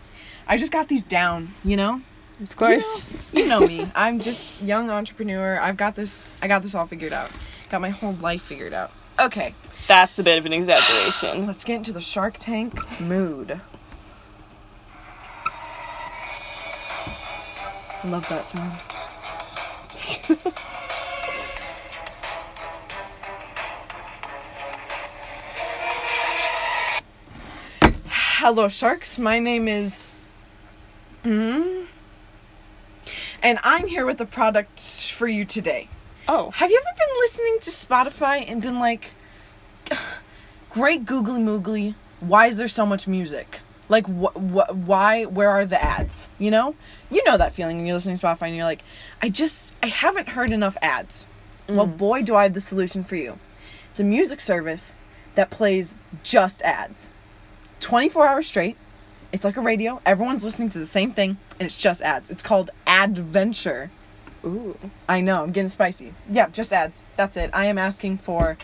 I 0.48 0.58
just 0.58 0.72
got 0.72 0.88
these 0.88 1.04
down, 1.04 1.54
you 1.66 1.76
know? 1.76 2.02
of 2.42 2.56
course. 2.56 3.10
You 3.34 3.46
know 3.46 3.68
me. 3.68 3.92
I'm 3.94 4.22
just 4.22 4.62
young 4.62 4.90
entrepreneur. 4.90 5.60
I've 5.60 5.78
got 5.78 5.96
this 5.96 6.24
I 6.42 6.48
got 6.48 6.62
this 6.62 6.76
all 6.76 6.88
figured 6.88 7.12
out. 7.12 7.30
Got 7.70 7.82
my 7.82 7.90
whole 7.90 8.14
life 8.14 8.44
figured 8.44 8.74
out. 8.74 8.94
Okay. 9.20 9.54
That's 9.88 10.20
a 10.20 10.24
bit 10.24 10.38
of 10.38 10.46
an 10.46 10.54
exaggeration. 10.54 11.48
Let's 11.48 11.64
get 11.64 11.76
into 11.76 11.94
the 11.94 12.02
Shark 12.02 12.38
Tank 12.38 13.00
mood. 13.00 13.62
I 18.04 18.08
love 18.08 18.28
that 18.30 18.46
sound. 18.46 18.96
Hello, 28.08 28.68
sharks. 28.68 29.18
My 29.18 29.40
name 29.40 29.68
is. 29.68 30.10
Mm, 31.24 31.88
and 33.42 33.58
I'm 33.64 33.88
here 33.88 34.06
with 34.06 34.22
a 34.22 34.26
product 34.26 34.80
for 34.80 35.28
you 35.28 35.46
today. 35.46 35.90
Oh, 36.28 36.50
Have 36.52 36.72
you 36.72 36.82
ever 36.84 36.98
been 36.98 37.16
listening 37.20 37.60
to 37.62 37.70
Spotify 37.70 38.50
and 38.50 38.62
been 38.62 38.80
like, 38.80 39.12
great 40.72 41.06
googly 41.06 41.40
moogly, 41.40 41.94
why 42.20 42.48
is 42.48 42.58
there 42.58 42.68
so 42.68 42.86
much 42.86 43.08
music? 43.08 43.60
Like, 43.90 44.08
wh- 44.08 44.34
wh- 44.34 44.88
why, 44.88 45.26
where 45.26 45.52
are 45.52 45.66
the 45.66 45.82
ads? 45.82 46.30
You 46.40 46.50
know? 46.50 46.76
You 47.12 47.24
know 47.26 47.38
that 47.38 47.54
feeling 47.54 47.78
when 47.78 47.86
you're 47.86 47.96
listening 47.96 48.18
to 48.18 48.26
Spotify 48.26 48.48
and 48.48 48.56
you're 48.56 48.66
like, 48.66 48.82
I 49.22 49.30
just, 49.30 49.76
I 49.84 49.88
haven't 49.88 50.30
heard 50.30 50.50
enough 50.50 50.76
ads. 50.82 51.28
Well, 51.70 51.88
mm. 51.88 51.98
boy, 51.98 52.24
do 52.24 52.36
I 52.36 52.44
have 52.44 52.56
the 52.56 52.62
solution 52.62 53.04
for 53.04 53.16
you. 53.16 53.38
It's 53.92 54.00
a 54.00 54.04
music 54.04 54.40
service 54.40 54.96
that 55.36 55.52
plays 55.52 55.96
just 56.24 56.62
ads 56.64 57.12
24 57.82 58.28
hours 58.28 58.48
straight. 58.48 58.78
It's 59.32 59.46
like 59.46 59.58
a 59.58 59.62
radio. 59.62 60.02
Everyone's 60.06 60.44
listening 60.44 60.70
to 60.70 60.80
the 60.80 60.86
same 60.86 61.12
thing, 61.12 61.38
and 61.60 61.66
it's 61.66 61.78
just 61.78 62.02
ads. 62.02 62.30
It's 62.30 62.42
called 62.44 62.72
Adventure. 62.88 63.92
Ooh. 64.46 64.78
I 65.10 65.22
know, 65.22 65.44
I'm 65.44 65.52
getting 65.52 65.70
spicy. 65.70 66.14
Yeah, 66.30 66.48
just 66.50 66.72
ads. 66.74 67.04
That's 67.16 67.38
it. 67.38 67.50
I 67.54 67.66
am 67.66 67.78
asking 67.78 68.18
for 68.18 68.58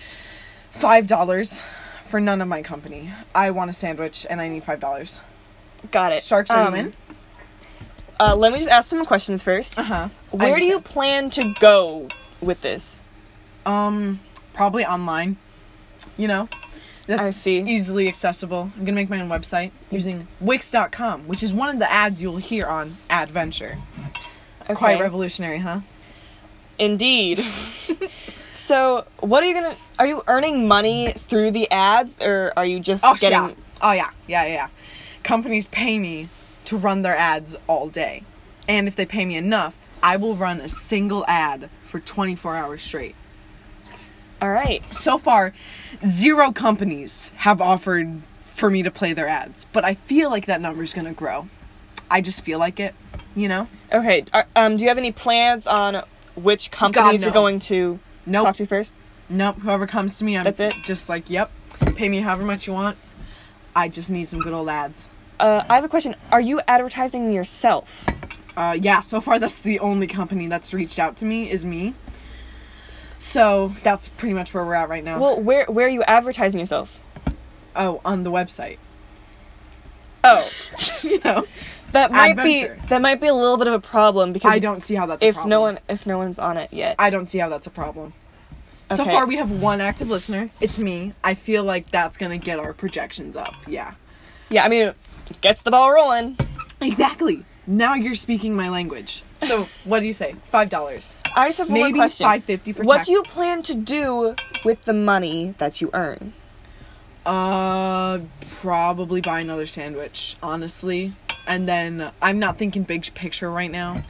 five 0.69 1.07
dollars 1.07 1.61
for 2.05 2.19
none 2.19 2.41
of 2.41 2.47
my 2.47 2.61
company. 2.61 3.09
I 3.33 3.51
want 3.51 3.69
a 3.69 3.73
sandwich 3.73 4.25
and 4.29 4.39
I 4.41 4.47
need 4.49 4.63
five 4.63 4.79
dollars. 4.79 5.21
Got 5.91 6.13
it. 6.13 6.21
Sharks, 6.23 6.51
are 6.51 6.67
Um, 6.67 6.75
you 6.75 6.79
in? 6.81 6.93
Uh, 8.19 8.35
let 8.35 8.51
me 8.51 8.59
just 8.59 8.69
ask 8.69 8.89
some 8.89 9.03
questions 9.05 9.41
first. 9.43 9.79
Uh 9.79 9.83
huh. 9.83 10.09
Where 10.31 10.59
do 10.59 10.65
you 10.65 10.79
plan 10.79 11.29
to 11.31 11.53
go 11.59 12.07
with 12.39 12.61
this? 12.61 13.01
Um, 13.65 14.19
probably 14.53 14.85
online. 14.85 15.37
You 16.17 16.27
know, 16.27 16.49
that's 17.07 17.21
I 17.21 17.31
see. 17.31 17.59
easily 17.61 18.07
accessible. 18.07 18.71
I'm 18.75 18.85
gonna 18.85 18.93
make 18.95 19.09
my 19.09 19.21
own 19.21 19.29
website 19.29 19.71
using 19.89 20.27
Wix.com, 20.39 21.27
which 21.27 21.41
is 21.43 21.51
one 21.53 21.69
of 21.69 21.79
the 21.79 21.91
ads 21.91 22.21
you'll 22.21 22.37
hear 22.37 22.65
on 22.67 22.97
Adventure. 23.09 23.77
Quite 24.67 24.99
revolutionary, 24.99 25.59
huh? 25.59 25.81
Indeed. 26.79 27.39
so, 28.51 29.05
what 29.19 29.43
are 29.43 29.47
you 29.47 29.53
gonna? 29.53 29.75
Are 29.99 30.07
you 30.07 30.23
earning 30.27 30.67
money 30.67 31.13
through 31.13 31.51
the 31.51 31.69
ads, 31.71 32.19
or 32.21 32.53
are 32.57 32.65
you 32.65 32.79
just 32.79 33.03
Oh 33.05 33.15
getting? 33.15 33.39
Oh, 33.39 33.47
yeah. 33.47 33.55
Oh 33.81 33.91
yeah, 33.91 34.09
yeah, 34.27 34.45
yeah. 34.45 34.67
Companies 35.23 35.67
pay 35.67 35.99
me 35.99 36.29
to 36.65 36.77
run 36.77 37.01
their 37.01 37.15
ads 37.15 37.55
all 37.67 37.89
day, 37.89 38.23
and 38.67 38.87
if 38.87 38.95
they 38.95 39.05
pay 39.05 39.25
me 39.25 39.35
enough, 39.35 39.75
I 40.01 40.17
will 40.17 40.35
run 40.35 40.61
a 40.61 40.69
single 40.69 41.25
ad 41.27 41.69
for 41.85 41.99
24 41.99 42.55
hours 42.55 42.81
straight. 42.81 43.15
All 44.41 44.49
right. 44.49 44.83
So 44.95 45.19
far, 45.19 45.53
zero 46.05 46.51
companies 46.51 47.31
have 47.35 47.61
offered 47.61 48.21
for 48.55 48.69
me 48.71 48.81
to 48.83 48.89
play 48.89 49.13
their 49.13 49.27
ads, 49.27 49.65
but 49.71 49.85
I 49.85 49.93
feel 49.93 50.29
like 50.31 50.47
that 50.47 50.61
number 50.61 50.81
is 50.81 50.93
gonna 50.93 51.13
grow. 51.13 51.47
I 52.11 52.21
just 52.21 52.43
feel 52.43 52.59
like 52.59 52.79
it, 52.79 52.93
you 53.35 53.47
know. 53.47 53.67
Okay. 53.91 54.25
Are, 54.33 54.45
um, 54.55 54.75
do 54.75 54.83
you 54.83 54.89
have 54.89 54.97
any 54.97 55.11
plans 55.11 55.65
on 55.65 56.03
which 56.35 56.69
companies 56.69 57.21
no. 57.21 57.27
you're 57.27 57.33
going 57.33 57.59
to 57.61 57.99
Nope. 58.25 58.45
talk 58.45 58.55
to 58.57 58.65
first? 58.65 58.93
Nope. 59.29 59.57
Whoever 59.59 59.87
comes 59.87 60.17
to 60.17 60.25
me, 60.25 60.37
I'm 60.37 60.43
That's 60.43 60.59
it? 60.59 60.75
just 60.83 61.09
like, 61.09 61.29
yep. 61.29 61.49
Pay 61.95 62.09
me 62.09 62.19
however 62.19 62.43
much 62.43 62.67
you 62.67 62.73
want. 62.73 62.97
I 63.75 63.87
just 63.87 64.09
need 64.09 64.27
some 64.27 64.39
good 64.39 64.53
old 64.53 64.67
ads. 64.69 65.07
Uh, 65.39 65.63
I 65.69 65.75
have 65.75 65.83
a 65.83 65.89
question. 65.89 66.15
Are 66.31 66.41
you 66.41 66.61
advertising 66.67 67.31
yourself? 67.31 68.05
uh, 68.57 68.77
yeah, 68.79 69.01
so 69.01 69.21
far 69.21 69.39
that's 69.45 69.61
the 69.61 69.79
only 69.79 70.07
company 70.07 70.47
that's 70.47 70.73
reached 70.73 70.99
out 70.99 71.17
to 71.17 71.25
me 71.25 71.49
is 71.49 71.65
me. 71.65 71.93
So 73.19 73.73
that's 73.83 74.09
pretty 74.09 74.33
much 74.33 74.53
where 74.53 74.65
we're 74.65 74.73
at 74.73 74.89
right 74.89 75.03
now. 75.03 75.19
Well, 75.19 75.39
where 75.39 75.65
where 75.65 75.85
are 75.85 75.89
you 75.89 76.03
advertising 76.03 76.59
yourself? 76.59 76.99
oh, 77.75 78.01
on 78.03 78.23
the 78.23 78.31
website. 78.31 78.77
Oh, 80.23 80.47
you 81.03 81.19
know, 81.23 81.45
that 81.93 82.11
might 82.11 82.31
Adventure. 82.31 82.75
be 82.81 82.87
that 82.87 83.01
might 83.01 83.19
be 83.21 83.27
a 83.27 83.33
little 83.33 83.57
bit 83.57 83.67
of 83.67 83.73
a 83.73 83.79
problem 83.79 84.33
because 84.33 84.51
I 84.51 84.59
don't 84.59 84.81
see 84.81 84.95
how 84.95 85.05
that's 85.05 85.23
a 85.23 85.27
if 85.27 85.35
problem. 85.35 85.49
no 85.49 85.61
one 85.61 85.79
if 85.89 86.05
no 86.05 86.17
one's 86.17 86.39
on 86.39 86.57
it 86.57 86.71
yet. 86.71 86.95
I 86.99 87.09
don't 87.09 87.27
see 87.27 87.37
how 87.39 87.49
that's 87.49 87.67
a 87.67 87.71
problem. 87.71 88.13
So 88.93 89.05
far, 89.05 89.25
we 89.25 89.37
have 89.37 89.49
one 89.61 89.79
active 89.79 90.09
listener. 90.09 90.49
It's 90.59 90.77
me. 90.77 91.13
I 91.23 91.33
feel 91.33 91.63
like 91.63 91.89
that's 91.91 92.17
gonna 92.17 92.37
get 92.37 92.59
our 92.59 92.73
projections 92.73 93.37
up. 93.37 93.53
Yeah. 93.65 93.93
yeah, 94.49 94.65
I 94.65 94.67
mean, 94.67 94.87
it 95.29 95.39
gets 95.39 95.61
the 95.61 95.71
ball 95.71 95.93
rolling. 95.93 96.37
Exactly. 96.81 97.45
Now 97.65 97.93
you're 97.93 98.15
speaking 98.15 98.53
my 98.53 98.67
language. 98.67 99.23
So 99.47 99.69
what 99.85 100.01
do 100.01 100.07
you 100.07 100.13
say? 100.13 100.35
Five 100.51 100.67
dollars. 100.69 101.15
I 101.37 101.47
just 101.47 101.59
have 101.59 101.69
one 101.69 101.79
Maybe 101.79 101.99
question. 101.99 102.25
five 102.25 102.43
fifty 102.43 102.73
for 102.73 102.83
What 102.83 102.97
tax- 102.97 103.07
do 103.07 103.13
you 103.13 103.23
plan 103.23 103.63
to 103.63 103.75
do 103.75 104.35
with 104.65 104.83
the 104.83 104.93
money 104.93 105.55
that 105.59 105.79
you 105.79 105.89
earn? 105.93 106.33
Uh, 107.25 108.19
probably 108.59 109.21
buy 109.21 109.39
another 109.39 109.65
sandwich, 109.67 110.35
honestly. 110.43 111.13
And 111.47 111.67
then 111.67 112.11
I'm 112.21 112.39
not 112.39 112.57
thinking 112.57 112.83
big 112.83 113.13
picture 113.13 113.49
right 113.49 113.71
now. 113.71 114.03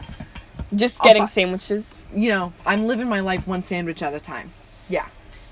Just 0.75 1.01
getting 1.01 1.23
buy- 1.23 1.27
sandwiches. 1.29 2.03
You 2.15 2.29
know, 2.29 2.53
I'm 2.65 2.85
living 2.87 3.09
my 3.09 3.19
life 3.19 3.47
one 3.47 3.63
sandwich 3.63 4.01
at 4.01 4.13
a 4.13 4.19
time. 4.19 4.51
Yeah. 4.89 5.07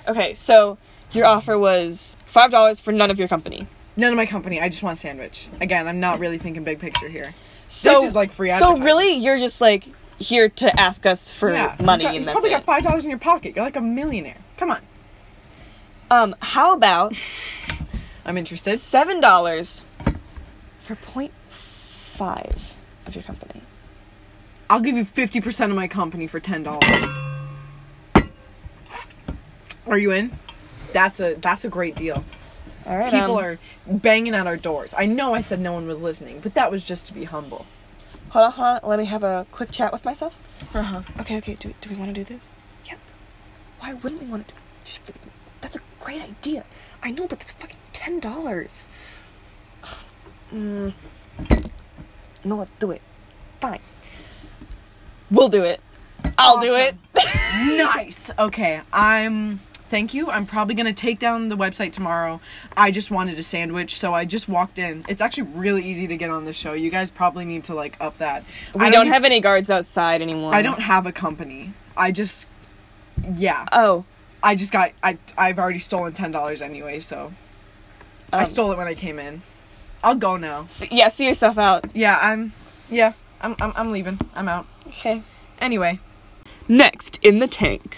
Okay, 0.07 0.33
so 0.33 0.77
your 1.11 1.25
offer 1.25 1.57
was 1.57 2.15
five 2.25 2.51
dollars 2.51 2.79
for 2.79 2.91
none 2.91 3.11
of 3.11 3.19
your 3.19 3.27
company. 3.27 3.67
None 3.97 4.11
of 4.11 4.17
my 4.17 4.25
company. 4.25 4.61
I 4.61 4.69
just 4.69 4.81
want 4.83 4.97
a 4.97 5.01
sandwich. 5.01 5.49
Again, 5.59 5.87
I'm 5.87 5.99
not 5.99 6.19
really 6.19 6.37
thinking 6.37 6.63
big 6.63 6.79
picture 6.79 7.09
here. 7.09 7.33
So 7.67 8.01
this 8.01 8.09
is 8.09 8.15
like 8.15 8.31
free 8.31 8.49
So 8.51 8.77
really, 8.77 9.15
you're 9.15 9.37
just 9.37 9.59
like 9.61 9.85
here 10.19 10.49
to 10.49 10.79
ask 10.79 11.05
us 11.05 11.31
for 11.31 11.51
yeah. 11.51 11.75
money, 11.81 12.03
got, 12.03 12.15
and 12.15 12.19
you 12.21 12.25
that's 12.25 12.33
probably 12.33 12.49
it. 12.51 12.53
got 12.53 12.65
five 12.65 12.83
dollars 12.83 13.03
in 13.03 13.09
your 13.09 13.19
pocket. 13.19 13.55
You're 13.55 13.65
like 13.65 13.75
a 13.75 13.81
millionaire. 13.81 14.37
Come 14.57 14.71
on. 14.71 14.81
Um, 16.11 16.35
how 16.41 16.73
about 16.73 17.13
I'm 18.25 18.37
interested. 18.37 18.79
seven 18.79 19.19
dollars 19.19 19.81
for 20.81 20.95
0.5 22.19 22.73
of 23.07 23.15
your 23.15 23.23
company? 23.23 23.61
I'll 24.69 24.81
give 24.81 24.95
you 24.95 25.05
50% 25.05 25.69
of 25.69 25.75
my 25.75 25.87
company 25.87 26.27
for 26.27 26.39
$10. 26.39 27.25
Are 29.87 29.97
you 29.97 30.11
in? 30.11 30.37
That's 30.93 31.19
a 31.19 31.33
that's 31.35 31.65
a 31.65 31.69
great 31.69 31.95
deal. 31.95 32.23
All 32.85 32.97
right. 32.97 33.11
People 33.11 33.37
um, 33.37 33.43
are 33.43 33.59
banging 33.87 34.35
at 34.35 34.45
our 34.45 34.57
doors. 34.57 34.93
I 34.95 35.05
know 35.07 35.33
I 35.33 35.41
said 35.41 35.59
no 35.59 35.73
one 35.73 35.87
was 35.87 36.01
listening, 36.01 36.39
but 36.41 36.53
that 36.53 36.71
was 36.71 36.83
just 36.83 37.07
to 37.07 37.13
be 37.13 37.23
humble. 37.23 37.65
Hold 38.29 38.45
on, 38.45 38.51
hold 38.51 38.79
on. 38.83 38.89
Let 38.89 38.99
me 38.99 39.05
have 39.05 39.23
a 39.23 39.47
quick 39.51 39.71
chat 39.71 39.91
with 39.91 40.05
myself. 40.05 40.37
Uh-huh. 40.75 41.01
Okay, 41.19 41.37
okay. 41.37 41.55
Do, 41.55 41.73
do 41.81 41.89
we 41.89 41.95
want 41.95 42.13
to 42.13 42.13
do 42.13 42.23
this? 42.23 42.51
Yeah. 42.85 42.95
Why 43.79 43.93
wouldn't 43.93 44.21
we 44.21 44.27
want 44.27 44.47
to 44.47 44.53
do 44.85 45.13
the, 45.13 45.19
That's 45.61 45.75
a 45.75 45.81
great 45.99 46.21
idea. 46.21 46.63
I 47.01 47.09
know, 47.09 47.27
but 47.27 47.39
that's 47.39 47.53
fucking 47.53 47.77
ten 47.93 48.19
dollars. 48.19 48.89
Mm. 50.51 50.93
No, 52.43 52.57
let's 52.57 52.71
do 52.79 52.91
it. 52.91 53.01
Fine. 53.59 53.79
We'll 55.31 55.49
do 55.49 55.63
it. 55.63 55.81
I'll 56.37 56.61
do 56.61 56.75
it. 56.75 56.95
nice. 57.77 58.31
Okay, 58.37 58.81
I'm. 58.91 59.59
Thank 59.89 60.13
you. 60.13 60.29
I'm 60.29 60.45
probably 60.45 60.75
gonna 60.75 60.93
take 60.93 61.17
down 61.17 61.49
the 61.49 61.57
website 61.57 61.93
tomorrow. 61.93 62.39
I 62.77 62.91
just 62.91 63.09
wanted 63.09 63.39
a 63.39 63.43
sandwich, 63.43 63.97
so 63.97 64.13
I 64.13 64.23
just 64.23 64.47
walked 64.47 64.77
in. 64.77 65.03
It's 65.09 65.21
actually 65.21 65.43
really 65.53 65.83
easy 65.83 66.07
to 66.07 66.15
get 66.15 66.29
on 66.29 66.45
the 66.45 66.53
show. 66.53 66.73
You 66.73 66.91
guys 66.91 67.09
probably 67.09 67.45
need 67.45 67.63
to 67.65 67.73
like 67.75 67.97
up 67.99 68.19
that. 68.19 68.43
we 68.75 68.85
I 68.85 68.91
don't 68.91 69.07
e- 69.07 69.09
have 69.09 69.25
any 69.25 69.39
guards 69.39 69.69
outside 69.71 70.21
anymore. 70.21 70.53
I 70.53 70.61
don't 70.61 70.79
have 70.79 71.05
a 71.07 71.11
company. 71.11 71.73
I 71.97 72.11
just. 72.11 72.47
Yeah. 73.35 73.65
Oh. 73.71 74.05
I 74.43 74.55
just 74.55 74.71
got. 74.71 74.91
I 75.03 75.17
I've 75.37 75.59
already 75.59 75.79
stolen 75.79 76.13
ten 76.13 76.31
dollars 76.31 76.61
anyway, 76.61 76.99
so 76.99 77.33
I 78.31 78.41
um, 78.41 78.45
stole 78.45 78.71
it 78.71 78.77
when 78.77 78.87
I 78.87 78.93
came 78.93 79.19
in. 79.19 79.41
I'll 80.03 80.15
go 80.15 80.37
now. 80.37 80.63
s- 80.63 80.83
yeah, 80.91 81.09
see 81.09 81.25
yourself 81.27 81.57
out. 81.57 81.85
Yeah, 81.95 82.17
I'm. 82.21 82.53
Yeah, 82.89 83.13
I'm. 83.41 83.55
I'm, 83.59 83.73
I'm 83.75 83.91
leaving. 83.91 84.19
I'm 84.33 84.47
out. 84.47 84.65
Okay. 84.87 85.23
Anyway. 85.59 85.99
Next 86.67 87.19
in 87.23 87.39
the 87.39 87.47
tank. 87.47 87.97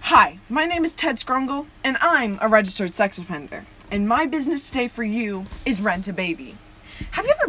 Hi, 0.00 0.38
my 0.48 0.64
name 0.64 0.84
is 0.84 0.92
Ted 0.92 1.16
Scrungle, 1.16 1.66
and 1.84 1.96
I'm 2.00 2.38
a 2.40 2.48
registered 2.48 2.94
sex 2.94 3.18
offender. 3.18 3.66
And 3.90 4.08
my 4.08 4.26
business 4.26 4.68
today 4.68 4.88
for 4.88 5.04
you 5.04 5.44
is 5.64 5.80
rent 5.80 6.08
a 6.08 6.12
baby. 6.12 6.56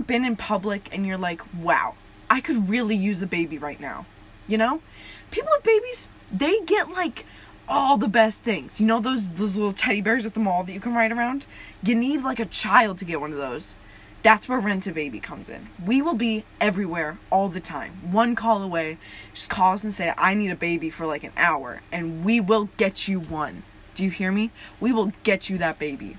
Been 0.10 0.26
in 0.26 0.36
public 0.36 0.90
and 0.92 1.06
you're 1.06 1.20
like, 1.20 1.44
wow, 1.54 1.94
I 2.32 2.42
could 2.42 2.68
really 2.68 2.96
use 2.96 3.22
a 3.22 3.28
baby 3.28 3.60
right 3.60 3.80
now? 3.80 4.08
You 4.48 4.58
know? 4.58 4.82
People 5.30 5.52
with 5.56 5.62
babies, 5.62 6.08
they 6.32 6.62
get 6.62 6.90
like 6.90 7.28
all 7.68 7.96
the 7.96 8.08
best 8.08 8.40
things. 8.40 8.80
You 8.80 8.88
know 8.88 9.00
those 9.00 9.30
those 9.30 9.56
little 9.56 9.72
teddy 9.72 10.02
bears 10.02 10.26
at 10.26 10.34
the 10.34 10.40
mall 10.40 10.64
that 10.64 10.74
you 10.74 10.80
can 10.80 10.96
ride 10.96 11.12
around? 11.12 11.46
You 11.84 11.94
need 11.94 12.24
like 12.24 12.40
a 12.40 12.46
child 12.46 12.98
to 12.98 13.06
get 13.06 13.22
one 13.22 13.32
of 13.32 13.38
those. 13.38 13.76
That's 14.24 14.50
where 14.50 14.60
Rent 14.60 14.88
a 14.88 14.92
Baby 14.92 15.20
comes 15.20 15.48
in. 15.48 15.68
We 15.86 16.02
will 16.02 16.16
be 16.16 16.44
everywhere 16.60 17.20
all 17.30 17.48
the 17.48 17.60
time. 17.60 18.12
One 18.12 18.36
call 18.36 18.64
away. 18.64 18.98
Just 19.36 19.52
call 19.52 19.76
us 19.76 19.84
and 19.84 19.94
say, 19.94 20.12
I 20.18 20.34
need 20.34 20.50
a 20.50 20.56
baby 20.56 20.90
for 20.90 21.06
like 21.06 21.24
an 21.24 21.34
hour, 21.38 21.84
and 21.92 22.26
we 22.26 22.40
will 22.40 22.70
get 22.78 23.08
you 23.08 23.20
one. 23.20 23.62
Do 23.94 24.04
you 24.06 24.10
hear 24.10 24.32
me? 24.32 24.50
We 24.80 24.92
will 24.92 25.12
get 25.22 25.52
you 25.52 25.60
that 25.60 25.78
baby. 25.78 26.18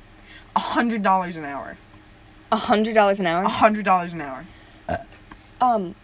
A 0.55 0.61
hundred 0.61 1.03
dollars 1.03 1.37
an 1.37 1.45
hour. 1.45 1.77
A 2.53 2.57
hundred 2.57 2.95
dollars 2.95 3.21
an 3.21 3.27
hour. 3.27 3.43
A 3.43 3.49
hundred 3.49 3.85
dollars 3.85 4.13
an 4.13 4.21
hour. 4.21 4.45
Um, 5.61 5.95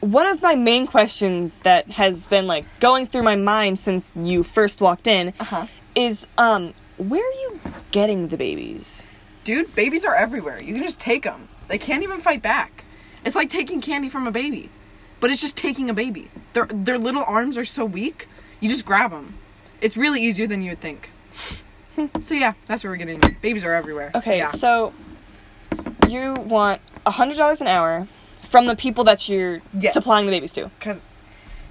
one 0.00 0.26
of 0.26 0.40
my 0.40 0.54
main 0.54 0.86
questions 0.86 1.58
that 1.64 1.90
has 1.90 2.26
been 2.26 2.46
like 2.46 2.64
going 2.78 3.06
through 3.06 3.22
my 3.24 3.36
mind 3.36 3.78
since 3.78 4.12
you 4.16 4.42
first 4.42 4.80
walked 4.80 5.06
in 5.08 5.32
Uh 5.40 5.44
huh. 5.44 5.66
is 5.94 6.26
um, 6.38 6.72
where 6.96 7.20
are 7.22 7.32
you 7.42 7.60
getting 7.90 8.28
the 8.28 8.36
babies? 8.36 9.06
Dude, 9.44 9.74
babies 9.74 10.04
are 10.04 10.14
everywhere. 10.14 10.62
You 10.62 10.74
can 10.74 10.82
just 10.84 11.00
take 11.00 11.24
them. 11.24 11.48
They 11.68 11.78
can't 11.78 12.02
even 12.02 12.20
fight 12.20 12.40
back. 12.42 12.84
It's 13.24 13.34
like 13.36 13.50
taking 13.50 13.80
candy 13.80 14.08
from 14.08 14.26
a 14.26 14.30
baby, 14.32 14.70
but 15.18 15.30
it's 15.30 15.40
just 15.40 15.56
taking 15.56 15.90
a 15.90 15.94
baby. 15.94 16.30
Their 16.52 16.66
their 16.66 16.98
little 16.98 17.24
arms 17.24 17.58
are 17.58 17.64
so 17.64 17.84
weak. 17.84 18.28
You 18.60 18.68
just 18.68 18.84
grab 18.86 19.10
them. 19.10 19.34
It's 19.80 19.96
really 19.96 20.22
easier 20.22 20.46
than 20.46 20.62
you 20.62 20.70
would 20.70 20.80
think. 20.80 21.10
so 22.20 22.34
yeah, 22.34 22.52
that's 22.66 22.84
where 22.84 22.90
we're 22.92 22.96
getting. 22.96 23.20
Babies 23.42 23.64
are 23.64 23.72
everywhere. 23.74 24.12
Okay, 24.14 24.38
Yeah. 24.38 24.46
so 24.46 24.92
you 26.12 26.34
want 26.34 26.80
a 27.06 27.10
hundred 27.10 27.36
dollars 27.38 27.60
an 27.60 27.66
hour 27.68 28.06
from 28.42 28.66
the 28.66 28.76
people 28.76 29.04
that 29.04 29.28
you're 29.28 29.60
Yes. 29.78 29.94
supplying 29.94 30.26
the 30.26 30.32
babies 30.32 30.52
to. 30.52 30.70
because 30.78 31.06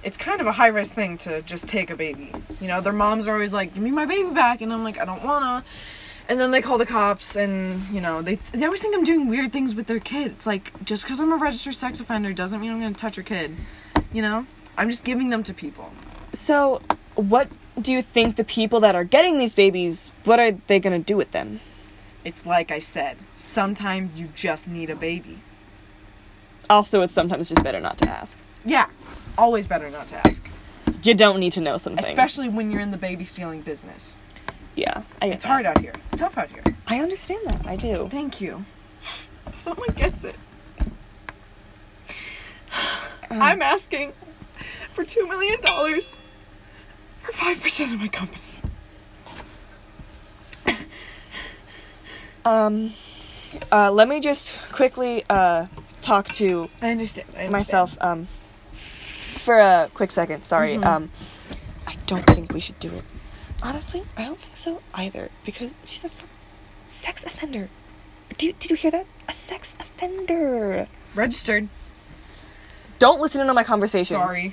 it's 0.02 0.16
kind 0.16 0.40
of 0.40 0.46
a 0.46 0.52
high 0.52 0.68
risk 0.68 0.92
thing 0.92 1.18
to 1.18 1.42
just 1.42 1.68
take 1.68 1.90
a 1.90 1.96
baby. 1.96 2.32
You 2.60 2.68
know, 2.68 2.80
their 2.80 2.92
moms 2.92 3.28
are 3.28 3.34
always 3.34 3.52
like, 3.52 3.74
"Give 3.74 3.82
me 3.82 3.90
my 3.90 4.06
baby 4.06 4.30
back," 4.30 4.60
and 4.62 4.72
I'm 4.72 4.82
like, 4.82 4.98
"I 4.98 5.04
don't 5.04 5.22
wanna." 5.22 5.62
And 6.28 6.40
then 6.40 6.52
they 6.52 6.62
call 6.62 6.78
the 6.78 6.86
cops, 6.86 7.36
and 7.36 7.82
you 7.92 8.00
know, 8.00 8.22
they 8.22 8.36
they 8.52 8.64
always 8.64 8.80
think 8.80 8.94
I'm 8.94 9.04
doing 9.04 9.28
weird 9.28 9.52
things 9.52 9.74
with 9.74 9.86
their 9.88 9.98
kid. 9.98 10.28
It's 10.32 10.46
like 10.46 10.72
just 10.84 11.04
because 11.04 11.20
I'm 11.20 11.32
a 11.32 11.36
registered 11.36 11.74
sex 11.74 12.00
offender 12.00 12.32
doesn't 12.32 12.60
mean 12.60 12.70
I'm 12.70 12.80
gonna 12.80 12.94
touch 12.94 13.16
your 13.16 13.24
kid. 13.24 13.56
You 14.12 14.22
know, 14.22 14.46
I'm 14.78 14.88
just 14.88 15.04
giving 15.04 15.28
them 15.30 15.42
to 15.42 15.52
people. 15.52 15.90
So, 16.32 16.80
what 17.16 17.48
do 17.80 17.92
you 17.92 18.00
think 18.00 18.36
the 18.36 18.44
people 18.44 18.80
that 18.80 18.94
are 18.94 19.04
getting 19.04 19.36
these 19.38 19.54
babies? 19.54 20.10
What 20.24 20.38
are 20.40 20.52
they 20.66 20.78
gonna 20.80 20.98
do 21.00 21.16
with 21.16 21.32
them? 21.32 21.60
It's 22.24 22.44
like 22.46 22.70
I 22.70 22.78
said, 22.78 23.16
sometimes 23.36 24.18
you 24.18 24.28
just 24.34 24.68
need 24.68 24.90
a 24.90 24.96
baby. 24.96 25.38
Also, 26.68 27.00
it's 27.02 27.14
sometimes 27.14 27.48
just 27.48 27.64
better 27.64 27.80
not 27.80 27.98
to 27.98 28.08
ask. 28.10 28.38
Yeah, 28.64 28.86
always 29.38 29.66
better 29.66 29.88
not 29.90 30.06
to 30.08 30.16
ask, 30.26 30.46
You 31.02 31.14
don't 31.14 31.40
need 31.40 31.52
to 31.54 31.60
know 31.60 31.78
something. 31.78 32.04
especially 32.04 32.48
when 32.48 32.70
you're 32.70 32.80
in 32.82 32.90
the 32.90 32.98
baby 32.98 33.24
stealing 33.24 33.62
business. 33.62 34.18
yeah, 34.76 35.02
I 35.22 35.26
get 35.28 35.34
It's 35.34 35.42
that. 35.44 35.48
hard 35.48 35.66
out 35.66 35.78
here. 35.78 35.94
It's 36.12 36.20
tough 36.20 36.36
out 36.38 36.50
here. 36.50 36.62
I 36.86 37.00
understand 37.00 37.46
that. 37.46 37.66
I 37.66 37.76
do. 37.76 38.08
Thank 38.10 38.40
you. 38.40 38.64
Someone 39.52 39.88
gets 39.96 40.24
it. 40.24 40.36
Um, 40.80 40.92
I'm 43.30 43.62
asking 43.62 44.12
for 44.92 45.04
two 45.04 45.26
million 45.26 45.60
dollars 45.62 46.16
for 47.22 47.32
five 47.32 47.60
percent 47.62 47.92
of 47.94 48.00
my 48.00 48.08
company. 48.08 48.42
Um, 52.44 52.92
uh, 53.72 53.90
let 53.90 54.08
me 54.08 54.20
just 54.20 54.56
quickly 54.72 55.24
uh 55.28 55.66
talk 56.02 56.28
to 56.28 56.68
I 56.80 56.90
understand. 56.90 57.26
I 57.30 57.44
understand. 57.46 57.52
myself 57.52 57.98
um 58.00 58.26
for 58.72 59.58
a 59.58 59.90
quick 59.94 60.10
second. 60.12 60.44
Sorry. 60.44 60.76
Mhm. 60.76 60.84
Um, 60.84 61.10
I 61.86 61.96
don't 62.06 62.26
think 62.26 62.52
we 62.52 62.60
should 62.60 62.78
do 62.78 62.90
it. 62.90 63.04
Honestly, 63.62 64.02
I 64.16 64.24
don't 64.24 64.40
think 64.40 64.56
so 64.56 64.80
either 64.94 65.30
because 65.44 65.72
she's 65.84 66.02
a 66.04 66.06
f- 66.06 66.24
sex 66.86 67.24
offender. 67.24 67.68
You, 68.38 68.52
did 68.54 68.70
you 68.70 68.76
hear 68.76 68.90
that? 68.92 69.06
A 69.28 69.32
sex 69.34 69.74
offender. 69.80 70.86
Registered. 71.14 71.68
Don't 72.98 73.20
listen 73.20 73.40
into 73.40 73.52
my 73.52 73.64
conversations. 73.64 74.18
Sorry. 74.20 74.52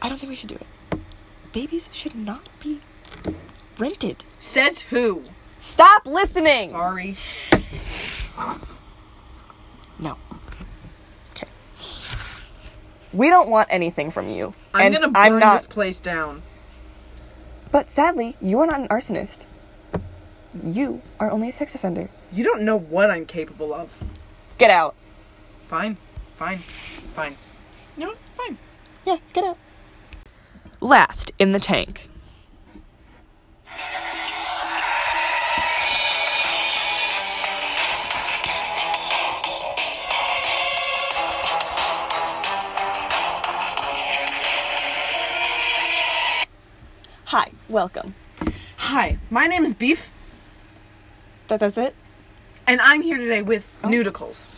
I 0.00 0.08
don't 0.08 0.18
think 0.18 0.30
we 0.30 0.36
should 0.36 0.48
do 0.50 0.54
it. 0.56 1.00
Babies 1.52 1.88
should 1.92 2.14
not 2.14 2.48
be 2.62 2.80
rented. 3.78 4.24
Says 4.38 4.80
who? 4.80 5.24
Stop 5.58 6.06
listening. 6.06 6.70
Sorry. 6.70 7.16
No. 9.98 10.16
Okay. 11.32 11.48
We 13.12 13.30
don't 13.30 13.48
want 13.48 13.68
anything 13.70 14.10
from 14.10 14.28
you. 14.28 14.54
I'm 14.74 14.86
and 14.86 14.94
gonna 14.94 15.08
burn 15.08 15.16
I'm 15.34 15.38
not. 15.38 15.56
this 15.62 15.66
place 15.66 16.00
down. 16.00 16.42
But 17.72 17.90
sadly, 17.90 18.36
you 18.40 18.58
are 18.60 18.66
not 18.66 18.80
an 18.80 18.88
arsonist. 18.88 19.46
You 20.62 21.02
are 21.18 21.30
only 21.30 21.48
a 21.50 21.52
sex 21.52 21.74
offender. 21.74 22.08
You 22.32 22.44
don't 22.44 22.62
know 22.62 22.76
what 22.78 23.10
I'm 23.10 23.26
capable 23.26 23.74
of. 23.74 24.02
Get 24.58 24.70
out. 24.70 24.94
Fine. 25.66 25.98
Fine. 26.36 26.58
Fine. 27.14 27.36
You 27.96 28.04
know 28.04 28.08
what? 28.10 28.18
Fine. 28.36 28.58
Yeah, 29.04 29.16
get 29.32 29.44
out. 29.44 29.58
Last 30.80 31.32
in 31.38 31.52
the 31.52 31.60
tank. 31.60 32.08
Hi, 47.26 47.50
welcome. 47.68 48.14
Hi, 48.76 49.18
my 49.30 49.46
name 49.46 49.64
is 49.64 49.74
Beef, 49.74 50.12
That 51.48 51.60
that's 51.60 51.76
it? 51.76 51.94
and 52.66 52.80
I'm 52.80 53.02
here 53.02 53.18
today 53.18 53.42
with 53.42 53.76
Oh. 53.82 53.88
Nudicles. 53.88 54.48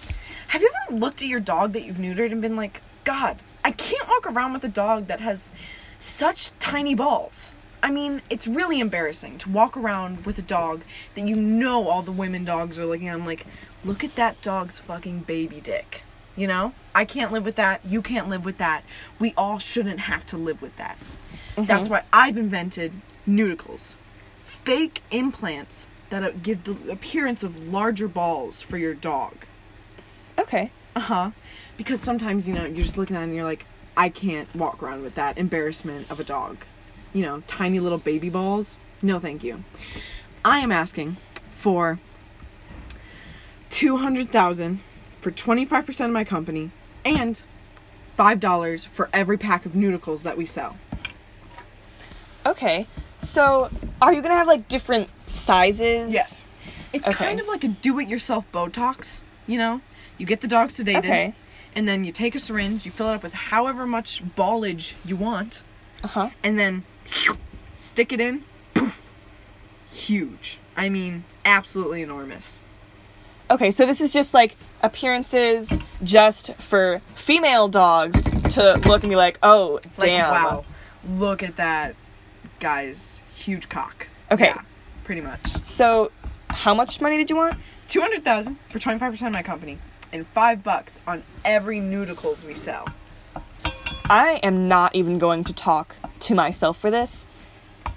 Have 0.48 0.62
you 0.62 0.70
ever 0.86 0.96
looked 0.98 1.22
at 1.22 1.28
your 1.28 1.40
dog 1.40 1.72
that 1.72 1.84
you've 1.84 1.96
neutered 1.96 2.32
and 2.32 2.40
been 2.40 2.56
like, 2.56 2.82
God, 3.04 3.42
I 3.64 3.70
can't 3.72 4.08
walk 4.08 4.26
around 4.26 4.52
with 4.52 4.64
a 4.64 4.68
dog 4.68 5.06
that 5.08 5.20
has 5.20 5.50
such 5.98 6.52
tiny 6.58 6.94
balls? 6.94 7.54
I 7.82 7.90
mean, 7.90 8.22
it's 8.30 8.46
really 8.46 8.80
embarrassing 8.80 9.38
to 9.38 9.50
walk 9.50 9.76
around 9.76 10.24
with 10.24 10.38
a 10.38 10.42
dog 10.42 10.82
that 11.14 11.26
you 11.26 11.36
know 11.36 11.88
all 11.88 12.02
the 12.02 12.12
women 12.12 12.44
dogs 12.44 12.78
are 12.78 12.86
looking 12.86 13.08
at. 13.08 13.14
I'm 13.14 13.26
like, 13.26 13.46
look 13.84 14.04
at 14.04 14.14
that 14.16 14.40
dog's 14.42 14.78
fucking 14.78 15.20
baby 15.20 15.60
dick. 15.60 16.02
You 16.36 16.46
know? 16.46 16.72
I 16.94 17.04
can't 17.04 17.32
live 17.32 17.44
with 17.44 17.56
that. 17.56 17.84
You 17.84 18.02
can't 18.02 18.28
live 18.28 18.44
with 18.44 18.58
that. 18.58 18.84
We 19.18 19.34
all 19.36 19.58
shouldn't 19.58 20.00
have 20.00 20.24
to 20.26 20.36
live 20.36 20.62
with 20.62 20.76
that. 20.76 20.98
That's 21.56 21.88
why 21.88 22.04
I've 22.12 22.38
invented 22.38 22.92
nudicles. 23.26 23.96
Fake 24.64 25.02
implants 25.10 25.88
that 26.10 26.42
give 26.42 26.64
the 26.64 26.76
appearance 26.90 27.42
of 27.42 27.68
larger 27.68 28.08
balls 28.08 28.62
for 28.62 28.78
your 28.78 28.94
dog. 28.94 29.34
Okay. 30.38 30.70
Uh 30.94 31.00
huh. 31.00 31.30
Because 31.76 32.00
sometimes, 32.00 32.48
you 32.48 32.54
know, 32.54 32.64
you're 32.64 32.84
just 32.84 32.96
looking 32.98 33.16
at 33.16 33.20
it 33.20 33.24
and 33.24 33.34
you're 33.34 33.44
like, 33.44 33.66
I 33.96 34.08
can't 34.08 34.52
walk 34.54 34.82
around 34.82 35.02
with 35.02 35.16
that 35.16 35.38
embarrassment 35.38 36.10
of 36.10 36.20
a 36.20 36.24
dog. 36.24 36.58
You 37.12 37.22
know, 37.22 37.42
tiny 37.46 37.80
little 37.80 37.98
baby 37.98 38.28
balls. 38.28 38.78
No, 39.02 39.18
thank 39.18 39.42
you. 39.44 39.64
I 40.44 40.58
am 40.60 40.70
asking 40.72 41.16
for 41.54 41.98
200,000 43.70 44.80
for 45.20 45.30
25% 45.30 46.04
of 46.06 46.10
my 46.12 46.24
company 46.24 46.70
and 47.04 47.42
$5 48.18 48.86
for 48.88 49.08
every 49.12 49.38
pack 49.38 49.66
of 49.66 49.72
Neuticles 49.72 50.22
that 50.22 50.36
we 50.36 50.44
sell. 50.44 50.76
Okay. 52.46 52.86
So, 53.18 53.70
are 54.00 54.12
you 54.12 54.22
gonna 54.22 54.34
have 54.34 54.46
like 54.46 54.68
different 54.68 55.10
sizes? 55.26 56.12
Yes. 56.12 56.44
It's 56.92 57.06
Okay. 57.08 57.16
kind 57.24 57.40
of 57.40 57.48
like 57.48 57.64
a 57.64 57.68
do 57.68 57.98
it 57.98 58.08
yourself 58.08 58.50
Botox, 58.52 59.20
you 59.46 59.58
know? 59.58 59.80
You 60.16 60.26
get 60.26 60.40
the 60.40 60.48
dog 60.48 60.70
sedated, 60.70 60.98
Okay. 60.98 61.34
and 61.74 61.86
then 61.88 62.04
you 62.04 62.12
take 62.12 62.34
a 62.34 62.38
syringe, 62.38 62.86
you 62.86 62.90
fill 62.92 63.10
it 63.10 63.14
up 63.16 63.22
with 63.22 63.34
however 63.34 63.86
much 63.86 64.22
ballage 64.36 64.94
you 65.04 65.16
want, 65.16 65.62
Uh 66.02 66.08
huh. 66.08 66.30
and 66.42 66.58
then 66.58 66.84
stick 67.76 68.12
it 68.12 68.20
in. 68.20 68.44
Poof. 68.74 69.10
Huge. 69.90 70.58
I 70.76 70.88
mean, 70.88 71.24
absolutely 71.44 72.02
enormous. 72.02 72.58
Okay, 73.50 73.70
so 73.70 73.86
this 73.86 74.00
is 74.00 74.12
just 74.12 74.34
like 74.34 74.56
appearances 74.82 75.76
just 76.02 76.54
for 76.56 77.00
female 77.14 77.68
dogs 77.68 78.22
to 78.54 78.74
look 78.86 79.02
and 79.02 79.10
be 79.10 79.16
like, 79.16 79.38
oh, 79.42 79.80
Like, 79.96 80.10
damn. 80.10 80.30
wow. 80.30 80.64
Look 81.08 81.42
at 81.42 81.56
that 81.56 81.94
guy's 82.60 83.22
huge 83.34 83.68
cock. 83.68 84.06
Okay. 84.30 84.46
Yeah, 84.46 84.60
pretty 85.04 85.22
much. 85.22 85.62
So, 85.64 86.12
how 86.50 86.74
much 86.74 87.00
money 87.00 87.16
did 87.16 87.30
you 87.30 87.36
want? 87.36 87.56
200,000 87.88 88.58
for 88.68 88.78
25% 88.78 89.26
of 89.26 89.32
my 89.32 89.42
company 89.42 89.78
and 90.12 90.26
5 90.28 90.62
bucks 90.62 91.00
on 91.06 91.22
every 91.44 91.78
Neuticles 91.80 92.44
we 92.46 92.54
sell. 92.54 92.86
I 94.10 94.40
am 94.42 94.68
not 94.68 94.94
even 94.94 95.18
going 95.18 95.44
to 95.44 95.52
talk 95.52 95.96
to 96.20 96.34
myself 96.34 96.78
for 96.78 96.90
this. 96.90 97.26